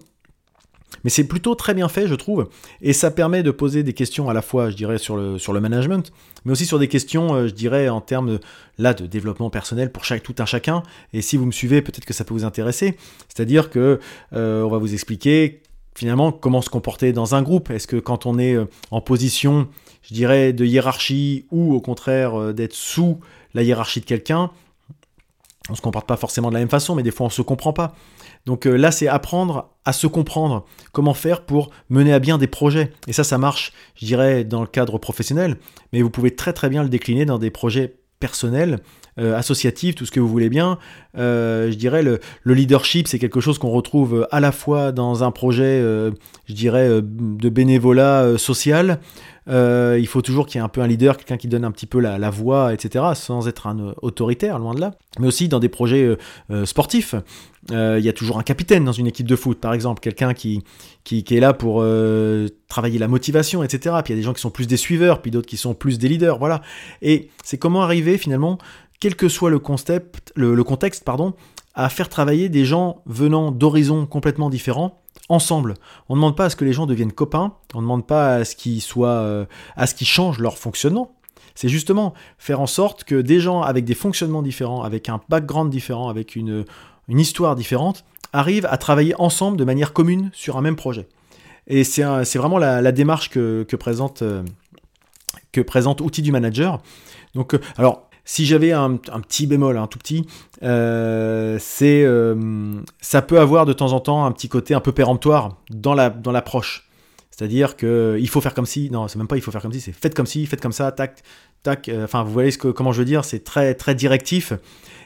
Mais 1.02 1.08
c'est 1.08 1.24
plutôt 1.24 1.54
très 1.54 1.72
bien 1.72 1.88
fait, 1.88 2.08
je 2.08 2.14
trouve, 2.14 2.50
et 2.82 2.92
ça 2.92 3.10
permet 3.10 3.42
de 3.42 3.50
poser 3.50 3.82
des 3.84 3.94
questions 3.94 4.28
à 4.28 4.34
la 4.34 4.42
fois, 4.42 4.68
je 4.68 4.76
dirais, 4.76 4.98
sur 4.98 5.16
le, 5.16 5.38
sur 5.38 5.54
le 5.54 5.60
management, 5.60 6.12
mais 6.44 6.52
aussi 6.52 6.66
sur 6.66 6.78
des 6.78 6.88
questions, 6.88 7.34
euh, 7.34 7.48
je 7.48 7.54
dirais, 7.54 7.88
en 7.88 8.02
termes 8.02 8.38
là 8.76 8.92
de 8.92 9.06
développement 9.06 9.48
personnel 9.48 9.90
pour 9.92 10.04
chaque, 10.04 10.22
tout 10.22 10.34
un 10.40 10.44
chacun. 10.44 10.82
Et 11.14 11.22
si 11.22 11.38
vous 11.38 11.46
me 11.46 11.52
suivez, 11.52 11.80
peut-être 11.80 12.04
que 12.04 12.12
ça 12.12 12.24
peut 12.24 12.34
vous 12.34 12.44
intéresser. 12.44 12.98
C'est-à-dire 13.34 13.70
que 13.70 13.98
euh, 14.34 14.62
on 14.62 14.68
va 14.68 14.76
vous 14.76 14.92
expliquer 14.92 15.62
finalement 15.96 16.32
comment 16.32 16.62
se 16.62 16.70
comporter 16.70 17.12
dans 17.12 17.34
un 17.34 17.42
groupe? 17.42 17.70
Est-ce 17.70 17.86
que 17.86 17.96
quand 17.96 18.26
on 18.26 18.38
est 18.38 18.54
euh, 18.54 18.66
en 18.90 19.00
position, 19.00 19.68
je 20.02 20.14
dirais, 20.14 20.52
de 20.52 20.64
hiérarchie 20.64 21.46
ou 21.50 21.74
au 21.74 21.80
contraire 21.80 22.54
d'être 22.54 22.74
sous 22.74 23.20
la 23.54 23.62
hiérarchie 23.62 24.00
de 24.00 24.06
quelqu'un, 24.06 24.50
on 25.68 25.74
se 25.74 25.80
comporte 25.80 26.06
pas 26.06 26.16
forcément 26.16 26.48
de 26.48 26.54
la 26.54 26.60
même 26.60 26.68
façon, 26.68 26.94
mais 26.94 27.02
des 27.02 27.10
fois 27.10 27.26
on 27.26 27.30
se 27.30 27.42
comprend 27.42 27.72
pas. 27.72 27.94
Donc 28.44 28.66
euh, 28.66 28.76
là, 28.76 28.92
c'est 28.92 29.08
apprendre 29.08 29.70
à 29.84 29.92
se 29.92 30.06
comprendre, 30.06 30.64
comment 30.92 31.14
faire 31.14 31.44
pour 31.44 31.70
mener 31.90 32.12
à 32.12 32.18
bien 32.18 32.38
des 32.38 32.46
projets? 32.46 32.92
Et 33.08 33.12
ça, 33.12 33.24
ça 33.24 33.38
marche, 33.38 33.72
je 33.96 34.06
dirais, 34.06 34.44
dans 34.44 34.60
le 34.60 34.66
cadre 34.66 34.98
professionnel, 34.98 35.56
mais 35.92 36.02
vous 36.02 36.10
pouvez 36.10 36.34
très 36.34 36.52
très 36.52 36.68
bien 36.68 36.82
le 36.82 36.88
décliner 36.88 37.24
dans 37.24 37.38
des 37.38 37.50
projets 37.50 37.96
personnels, 38.20 38.80
euh, 39.18 39.36
associatifs, 39.36 39.94
tout 39.94 40.06
ce 40.06 40.10
que 40.10 40.20
vous 40.20 40.28
voulez 40.28 40.48
bien. 40.48 40.78
Euh, 41.16 41.70
je 41.70 41.76
dirais, 41.76 42.02
le, 42.02 42.20
le 42.42 42.54
leadership, 42.54 43.08
c'est 43.08 43.18
quelque 43.18 43.40
chose 43.40 43.58
qu'on 43.58 43.70
retrouve 43.70 44.26
à 44.30 44.40
la 44.40 44.52
fois 44.52 44.92
dans 44.92 45.24
un 45.24 45.30
projet, 45.30 45.80
je 46.46 46.52
dirais, 46.52 46.88
de 47.02 47.48
bénévolat 47.48 48.38
social, 48.38 49.00
euh, 49.48 49.96
il 50.00 50.06
faut 50.06 50.22
toujours 50.22 50.46
qu'il 50.46 50.58
y 50.58 50.62
ait 50.62 50.64
un 50.64 50.68
peu 50.68 50.80
un 50.80 50.86
leader, 50.86 51.16
quelqu'un 51.16 51.36
qui 51.36 51.48
donne 51.48 51.64
un 51.64 51.70
petit 51.70 51.86
peu 51.86 52.00
la, 52.00 52.30
voix, 52.30 52.72
etc., 52.72 53.04
sans 53.14 53.48
être 53.48 53.66
un 53.66 53.94
autoritaire, 54.02 54.58
loin 54.58 54.74
de 54.74 54.80
là. 54.80 54.94
Mais 55.18 55.26
aussi 55.26 55.48
dans 55.48 55.60
des 55.60 55.68
projets 55.68 56.04
euh, 56.04 56.16
euh, 56.50 56.66
sportifs. 56.66 57.14
Il 57.70 57.98
y 57.98 58.08
a 58.08 58.12
toujours 58.12 58.38
un 58.38 58.44
capitaine 58.44 58.84
dans 58.84 58.92
une 58.92 59.08
équipe 59.08 59.26
de 59.26 59.34
foot, 59.34 59.58
par 59.58 59.74
exemple, 59.74 60.00
quelqu'un 60.00 60.34
qui, 60.34 60.62
qui, 61.02 61.24
est 61.28 61.40
là 61.40 61.52
pour 61.52 61.84
travailler 62.68 63.00
la 63.00 63.08
motivation, 63.08 63.64
etc. 63.64 63.96
Puis 64.04 64.12
il 64.12 64.16
y 64.16 64.18
a 64.18 64.20
des 64.20 64.22
gens 64.22 64.34
qui 64.34 64.40
sont 64.40 64.50
plus 64.50 64.68
des 64.68 64.76
suiveurs, 64.76 65.20
puis 65.20 65.32
d'autres 65.32 65.48
qui 65.48 65.56
sont 65.56 65.74
plus 65.74 65.98
des 65.98 66.08
leaders, 66.08 66.38
voilà. 66.38 66.62
Et 67.02 67.28
c'est 67.42 67.58
comment 67.58 67.82
arriver 67.82 68.18
finalement, 68.18 68.58
quel 69.00 69.16
que 69.16 69.28
soit 69.28 69.50
le, 69.50 69.58
concept, 69.58 70.32
le 70.36 70.62
contexte, 70.62 71.02
pardon, 71.02 71.34
à 71.74 71.88
faire 71.88 72.08
travailler 72.08 72.48
des 72.48 72.64
gens 72.64 73.02
venant 73.04 73.50
d'horizons 73.50 74.06
complètement 74.06 74.48
différents 74.48 75.02
ensemble. 75.28 75.74
On 76.08 76.14
ne 76.14 76.18
demande 76.18 76.36
pas 76.36 76.46
à 76.46 76.50
ce 76.50 76.56
que 76.56 76.64
les 76.64 76.72
gens 76.72 76.86
deviennent 76.86 77.12
copains, 77.12 77.54
on 77.74 77.78
ne 77.78 77.82
demande 77.82 78.06
pas 78.06 78.36
à 78.36 78.44
ce 78.44 78.56
qu'ils 78.56 78.82
soient, 78.82 79.08
euh, 79.08 79.46
à 79.76 79.86
ce 79.86 79.94
qu'ils 79.94 80.06
changent 80.06 80.38
leur 80.38 80.58
fonctionnement. 80.58 81.12
C'est 81.54 81.68
justement 81.68 82.12
faire 82.38 82.60
en 82.60 82.66
sorte 82.66 83.04
que 83.04 83.20
des 83.20 83.40
gens 83.40 83.62
avec 83.62 83.84
des 83.84 83.94
fonctionnements 83.94 84.42
différents, 84.42 84.82
avec 84.82 85.08
un 85.08 85.20
background 85.28 85.70
différent, 85.70 86.08
avec 86.08 86.36
une, 86.36 86.64
histoire 87.08 87.56
différente, 87.56 88.04
arrivent 88.32 88.66
à 88.66 88.76
travailler 88.76 89.14
ensemble 89.18 89.56
de 89.56 89.64
manière 89.64 89.92
commune 89.92 90.30
sur 90.34 90.58
un 90.58 90.60
même 90.60 90.76
projet. 90.76 91.08
Et 91.66 91.82
c'est 91.82 92.02
vraiment 92.36 92.58
la, 92.58 92.92
démarche 92.92 93.30
que, 93.30 93.64
présente, 93.78 94.22
euh, 94.22 94.42
que 95.50 95.62
présente 95.62 96.00
Outil 96.02 96.22
du 96.22 96.30
Manager. 96.30 96.80
Donc, 97.34 97.54
euh, 97.54 97.60
alors, 97.76 98.05
si 98.26 98.44
j'avais 98.44 98.72
un, 98.72 98.96
petit 98.96 99.46
bémol, 99.46 99.78
un 99.78 99.86
tout 99.86 100.00
petit, 100.00 100.26
euh, 100.64 101.58
c'est 101.60 102.02
euh, 102.04 102.74
ça 103.00 103.22
peut 103.22 103.38
avoir 103.38 103.66
de 103.66 103.72
temps 103.72 103.92
en 103.92 104.00
temps 104.00 104.26
un 104.26 104.32
petit 104.32 104.48
côté 104.48 104.74
un 104.74 104.80
peu 104.80 104.90
péremptoire 104.90 105.56
dans 105.70 105.94
la 105.94 106.10
dans 106.10 106.32
l'approche. 106.32 106.90
C'est-à-dire 107.30 107.76
que 107.76 108.18
il 108.20 108.28
faut 108.28 108.40
faire 108.40 108.52
comme 108.52 108.66
si, 108.66 108.90
non, 108.90 109.06
c'est 109.06 109.16
même 109.16 109.28
pas 109.28 109.36
il 109.36 109.42
faut 109.42 109.52
faire 109.52 109.62
comme 109.62 109.72
si, 109.72 109.80
c'est 109.80 109.92
faites 109.92 110.14
comme 110.14 110.26
si, 110.26 110.44
faites 110.46 110.60
comme 110.60 110.72
ça, 110.72 110.90
tac, 110.90 111.22
tac. 111.62 111.88
Euh, 111.88 112.04
enfin, 112.04 112.24
vous 112.24 112.32
voyez 112.32 112.50
ce 112.50 112.58
que, 112.58 112.68
comment 112.68 112.90
je 112.92 112.98
veux 112.98 113.04
dire, 113.04 113.24
c'est 113.24 113.44
très 113.44 113.74
très 113.74 113.94
directif. 113.94 114.52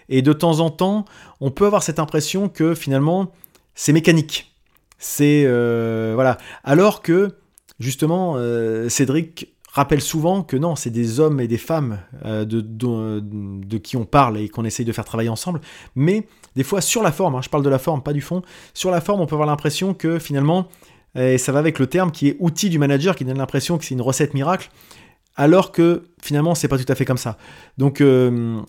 Et 0.08 0.22
de 0.22 0.32
temps 0.32 0.60
en 0.60 0.70
temps, 0.70 1.04
on 1.40 1.50
peut 1.50 1.66
avoir 1.66 1.82
cette 1.82 1.98
impression 1.98 2.48
que 2.48 2.74
finalement 2.74 3.32
c'est 3.74 3.92
mécanique. 3.92 4.56
C'est 4.98 5.44
voilà. 6.14 6.38
Alors 6.64 7.02
que 7.02 7.36
justement, 7.80 8.36
Cédric 8.88 9.54
rappelle 9.72 10.00
souvent 10.00 10.42
que 10.42 10.56
non, 10.56 10.76
c'est 10.76 10.90
des 10.90 11.20
hommes 11.20 11.40
et 11.40 11.48
des 11.48 11.58
femmes 11.58 12.00
euh, 12.24 12.44
de, 12.44 13.78
qui 13.78 13.96
on 13.96 14.04
parle 14.04 14.38
et 14.38 14.48
qu'on 14.48 14.64
essaye 14.64 14.84
de 14.84 14.92
faire 14.92 15.04
travailler 15.04 15.28
ensemble, 15.28 15.60
mais 15.94 16.26
des 16.56 16.64
fois 16.64 16.80
sur 16.80 17.02
la 17.02 17.12
forme, 17.12 17.36
hein, 17.36 17.42
je 17.42 17.48
parle 17.48 17.62
de 17.62 17.68
la 17.68 17.78
forme, 17.78 18.02
pas 18.02 18.12
du 18.12 18.20
fond, 18.20 18.42
sur 18.74 18.90
la 18.90 19.00
forme 19.00 19.20
on 19.20 19.26
peut 19.26 19.34
avoir 19.34 19.48
l'impression 19.48 19.94
que 19.94 20.18
finalement, 20.18 20.66
et 21.14 21.38
ça 21.38 21.52
va 21.52 21.58
avec 21.58 21.78
le 21.78 21.86
terme 21.86 22.10
qui 22.10 22.28
est 22.28 22.36
outil 22.40 22.70
du 22.70 22.78
manager, 22.78 23.16
qui 23.16 23.24
donne 23.24 23.38
l'impression 23.38 23.78
que 23.78 23.84
c'est 23.84 23.94
une 23.94 24.02
recette 24.02 24.34
miracle, 24.34 24.70
alors 25.36 25.72
que 25.72 26.04
finalement 26.22 26.54
c'est 26.54 26.68
pas 26.68 26.78
tout 26.78 26.90
à 26.90 26.94
fait 26.94 27.04
comme 27.04 27.18
ça. 27.18 27.36
Donc 27.78 28.00
euh, 28.00 28.60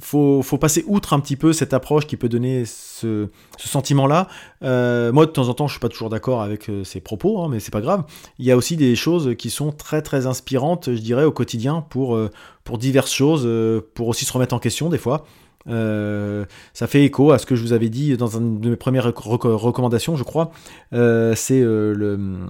faut, 0.00 0.42
faut 0.42 0.58
passer 0.58 0.84
outre 0.86 1.12
un 1.12 1.20
petit 1.20 1.36
peu 1.36 1.52
cette 1.52 1.74
approche 1.74 2.06
qui 2.06 2.16
peut 2.16 2.28
donner 2.28 2.64
ce, 2.64 3.28
sentiment-là. 3.58 4.28
Euh, 4.62 5.12
moi, 5.12 5.26
de 5.26 5.30
temps 5.30 5.48
en 5.48 5.54
temps, 5.54 5.66
je 5.66 5.72
suis 5.72 5.80
pas 5.80 5.88
toujours 5.88 6.08
d'accord 6.08 6.42
avec 6.42 6.68
euh, 6.68 6.84
ces 6.84 7.00
propos, 7.00 7.42
hein, 7.42 7.48
mais 7.50 7.60
c'est 7.60 7.72
pas 7.72 7.80
grave. 7.80 8.04
Il 8.38 8.44
y 8.44 8.50
a 8.50 8.56
aussi 8.56 8.76
des 8.76 8.94
choses 8.96 9.34
qui 9.36 9.50
sont 9.50 9.72
très 9.72 10.02
très 10.02 10.26
inspirantes, 10.26 10.92
je 10.92 11.00
dirais, 11.00 11.24
au 11.24 11.32
quotidien 11.32 11.84
pour, 11.90 12.14
euh, 12.16 12.30
pour 12.64 12.78
diverses 12.78 13.12
choses, 13.12 13.48
pour 13.94 14.08
aussi 14.08 14.24
se 14.24 14.32
remettre 14.32 14.54
en 14.54 14.58
question 14.58 14.88
des 14.88 14.98
fois. 14.98 15.24
ça 15.66 16.86
fait 16.86 17.04
écho 17.04 17.32
à 17.32 17.38
ce 17.38 17.46
que 17.46 17.54
je 17.54 17.62
vous 17.62 17.72
avais 17.72 17.88
dit 17.88 18.16
dans 18.16 18.38
une 18.38 18.60
de 18.60 18.70
mes 18.70 18.76
premières 18.76 19.04
recommandations, 19.04 20.16
je 20.16 20.24
crois. 20.24 20.50
c'est 20.92 21.60
le, 21.60 22.46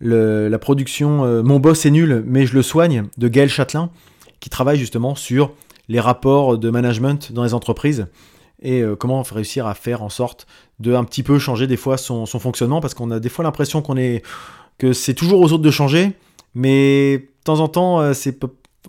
la 0.00 0.58
production 0.58 1.42
Mon 1.42 1.58
boss 1.58 1.86
est 1.86 1.90
nul, 1.90 2.22
mais 2.26 2.46
je 2.46 2.54
le 2.54 2.62
soigne 2.62 3.04
de 3.16 3.28
Gaël 3.28 3.48
Châtelain, 3.48 3.90
qui 4.40 4.50
travaille 4.50 4.78
justement 4.78 5.14
sur 5.14 5.52
les 5.88 6.00
rapports 6.00 6.58
de 6.58 6.70
management 6.70 7.32
dans 7.32 7.44
les 7.44 7.54
entreprises 7.54 8.06
et 8.60 8.80
euh, 8.82 8.96
comment 8.96 9.22
réussir 9.22 9.66
à 9.66 9.74
faire 9.74 10.02
en 10.02 10.08
sorte 10.08 10.46
de 10.80 10.94
un 10.94 11.04
petit 11.04 11.22
peu 11.22 11.38
changer 11.38 11.66
des 11.66 11.76
fois 11.76 11.96
son, 11.96 12.26
fonctionnement 12.26 12.80
parce 12.80 12.94
qu'on 12.94 13.10
a 13.10 13.20
des 13.20 13.28
fois 13.28 13.44
l'impression 13.44 13.82
qu'on 13.82 13.96
est 13.96 14.22
que 14.78 14.92
c'est 14.92 15.14
toujours 15.14 15.40
aux 15.40 15.52
autres 15.52 15.62
de 15.62 15.70
changer 15.70 16.12
mais 16.54 17.18
de 17.18 17.28
temps 17.44 17.60
en 17.60 17.68
temps 17.68 18.00
euh, 18.00 18.12
c'est 18.12 18.38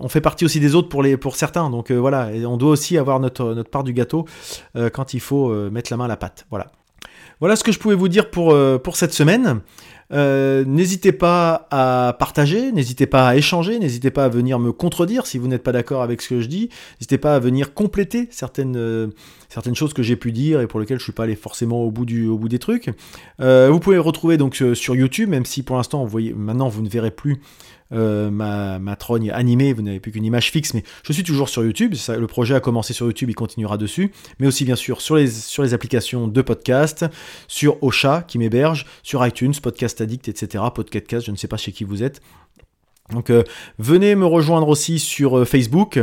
on 0.01 0.07
fait 0.07 0.21
partie 0.21 0.45
aussi 0.45 0.61
des 0.61 0.75
autres 0.75 0.87
pour, 0.87 1.03
les, 1.03 1.17
pour 1.17 1.35
certains. 1.35 1.69
Donc 1.69 1.91
euh, 1.91 1.95
voilà, 1.95 2.31
et 2.33 2.45
on 2.45 2.55
doit 2.55 2.69
aussi 2.69 2.97
avoir 2.97 3.19
notre, 3.19 3.53
notre 3.53 3.69
part 3.69 3.83
du 3.83 3.91
gâteau 3.91 4.25
quand 4.93 5.13
il 5.13 5.19
faut 5.19 5.53
mettre 5.71 5.91
la 5.91 5.97
main 5.97 6.05
à 6.05 6.07
la 6.07 6.15
pâte. 6.15 6.45
Voilà. 6.51 6.71
Voilà 7.41 7.57
ce 7.57 7.65
que 7.65 7.73
je 7.73 7.79
pouvais 7.79 7.95
vous 7.95 8.07
dire 8.07 8.29
pour, 8.29 8.55
pour 8.81 8.95
cette 8.95 9.13
semaine. 9.13 9.59
Euh, 10.11 10.63
n'hésitez 10.65 11.11
pas 11.11 11.67
à 11.69 12.15
partager, 12.17 12.71
n'hésitez 12.71 13.05
pas 13.05 13.27
à 13.27 13.35
échanger, 13.35 13.77
n'hésitez 13.77 14.09
pas 14.09 14.25
à 14.25 14.29
venir 14.29 14.57
me 14.59 14.71
contredire 14.71 15.27
si 15.27 15.37
vous 15.37 15.47
n'êtes 15.47 15.63
pas 15.63 15.71
d'accord 15.71 16.01
avec 16.01 16.21
ce 16.21 16.29
que 16.29 16.41
je 16.41 16.47
dis, 16.47 16.69
n'hésitez 16.99 17.19
pas 17.19 17.35
à 17.35 17.39
venir 17.39 17.73
compléter 17.73 18.27
certaines, 18.31 18.75
euh, 18.75 19.07
certaines 19.49 19.75
choses 19.75 19.93
que 19.93 20.01
j'ai 20.01 20.15
pu 20.15 20.31
dire 20.31 20.61
et 20.61 20.67
pour 20.67 20.79
lesquelles 20.79 20.97
je 20.97 21.03
suis 21.03 21.13
pas 21.13 21.23
allé 21.23 21.35
forcément 21.35 21.83
au 21.83 21.91
bout, 21.91 22.05
du, 22.05 22.27
bout 22.27 22.49
des 22.49 22.59
trucs. 22.59 22.89
Euh, 23.39 23.69
vous 23.71 23.79
pouvez 23.79 23.97
le 23.97 24.01
retrouver 24.01 24.37
donc 24.37 24.63
sur 24.73 24.95
YouTube, 24.95 25.29
même 25.29 25.45
si 25.45 25.61
pour 25.61 25.75
l'instant, 25.75 26.03
vous 26.03 26.09
voyez, 26.09 26.33
maintenant 26.33 26.69
vous 26.69 26.81
ne 26.81 26.89
verrez 26.89 27.11
plus 27.11 27.41
euh, 27.91 28.29
ma, 28.29 28.77
ma 28.79 28.95
trogne 28.95 29.31
animée, 29.31 29.73
vous 29.73 29.81
n'avez 29.81 29.99
plus 29.99 30.11
qu'une 30.11 30.25
image 30.25 30.51
fixe, 30.51 30.73
mais 30.73 30.83
je 31.03 31.13
suis 31.13 31.23
toujours 31.23 31.49
sur 31.49 31.63
YouTube, 31.63 31.95
le 32.07 32.27
projet 32.27 32.55
a 32.55 32.59
commencé 32.59 32.93
sur 32.93 33.05
YouTube, 33.07 33.29
il 33.29 33.35
continuera 33.35 33.77
dessus, 33.77 34.11
mais 34.39 34.47
aussi 34.47 34.65
bien 34.65 34.75
sûr 34.75 35.01
sur 35.01 35.15
les, 35.15 35.73
applications 35.73 36.27
de 36.27 36.41
podcast, 36.41 37.05
sur 37.47 37.81
Ocha 37.83 38.23
qui 38.27 38.37
m'héberge, 38.37 38.85
sur 39.03 39.25
iTunes, 39.25 39.53
Podcast 39.61 40.01
Addict, 40.01 40.27
etc., 40.27 40.63
Podcast, 40.73 41.25
je 41.25 41.31
ne 41.31 41.35
sais 41.35 41.47
pas 41.47 41.57
chez 41.57 41.71
qui 41.71 41.83
vous 41.83 42.03
êtes. 42.03 42.21
Donc 43.11 43.29
euh, 43.29 43.43
venez 43.79 44.15
me 44.15 44.25
rejoindre 44.25 44.67
aussi 44.67 44.99
sur 44.99 45.39
euh, 45.39 45.45
Facebook, 45.45 45.99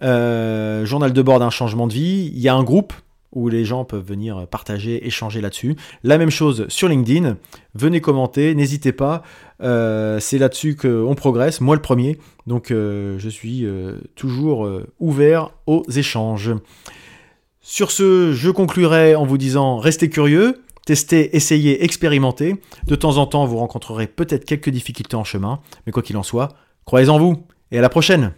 Journal 0.00 1.12
de 1.12 1.22
bord 1.22 1.38
d'un 1.38 1.50
changement 1.50 1.86
de 1.86 1.92
vie, 1.92 2.30
il 2.34 2.40
y 2.40 2.48
a 2.48 2.54
un 2.54 2.64
groupe 2.64 2.92
où 3.32 3.48
les 3.48 3.64
gens 3.64 3.84
peuvent 3.84 4.04
venir 4.04 4.46
partager, 4.46 5.06
échanger 5.06 5.40
là-dessus. 5.40 5.76
La 6.02 6.18
même 6.18 6.30
chose 6.30 6.66
sur 6.68 6.88
LinkedIn. 6.88 7.36
Venez 7.74 8.00
commenter, 8.00 8.54
n'hésitez 8.54 8.92
pas. 8.92 9.22
Euh, 9.62 10.18
c'est 10.20 10.38
là-dessus 10.38 10.76
qu'on 10.76 11.14
progresse, 11.14 11.60
moi 11.60 11.76
le 11.76 11.82
premier. 11.82 12.18
Donc 12.46 12.70
euh, 12.70 13.18
je 13.18 13.28
suis 13.28 13.64
euh, 13.64 13.98
toujours 14.16 14.68
ouvert 15.00 15.50
aux 15.66 15.84
échanges. 15.94 16.52
Sur 17.60 17.90
ce, 17.90 18.32
je 18.32 18.50
conclurai 18.50 19.14
en 19.14 19.24
vous 19.24 19.38
disant 19.38 19.78
restez 19.78 20.10
curieux, 20.10 20.62
testez, 20.84 21.36
essayez, 21.36 21.84
expérimentez. 21.84 22.56
De 22.86 22.96
temps 22.96 23.18
en 23.18 23.26
temps, 23.26 23.46
vous 23.46 23.58
rencontrerez 23.58 24.08
peut-être 24.08 24.44
quelques 24.44 24.70
difficultés 24.70 25.16
en 25.16 25.24
chemin, 25.24 25.60
mais 25.86 25.92
quoi 25.92 26.02
qu'il 26.02 26.16
en 26.16 26.24
soit, 26.24 26.48
croyez 26.84 27.08
en 27.08 27.18
vous 27.18 27.36
et 27.70 27.78
à 27.78 27.80
la 27.80 27.88
prochaine 27.88 28.32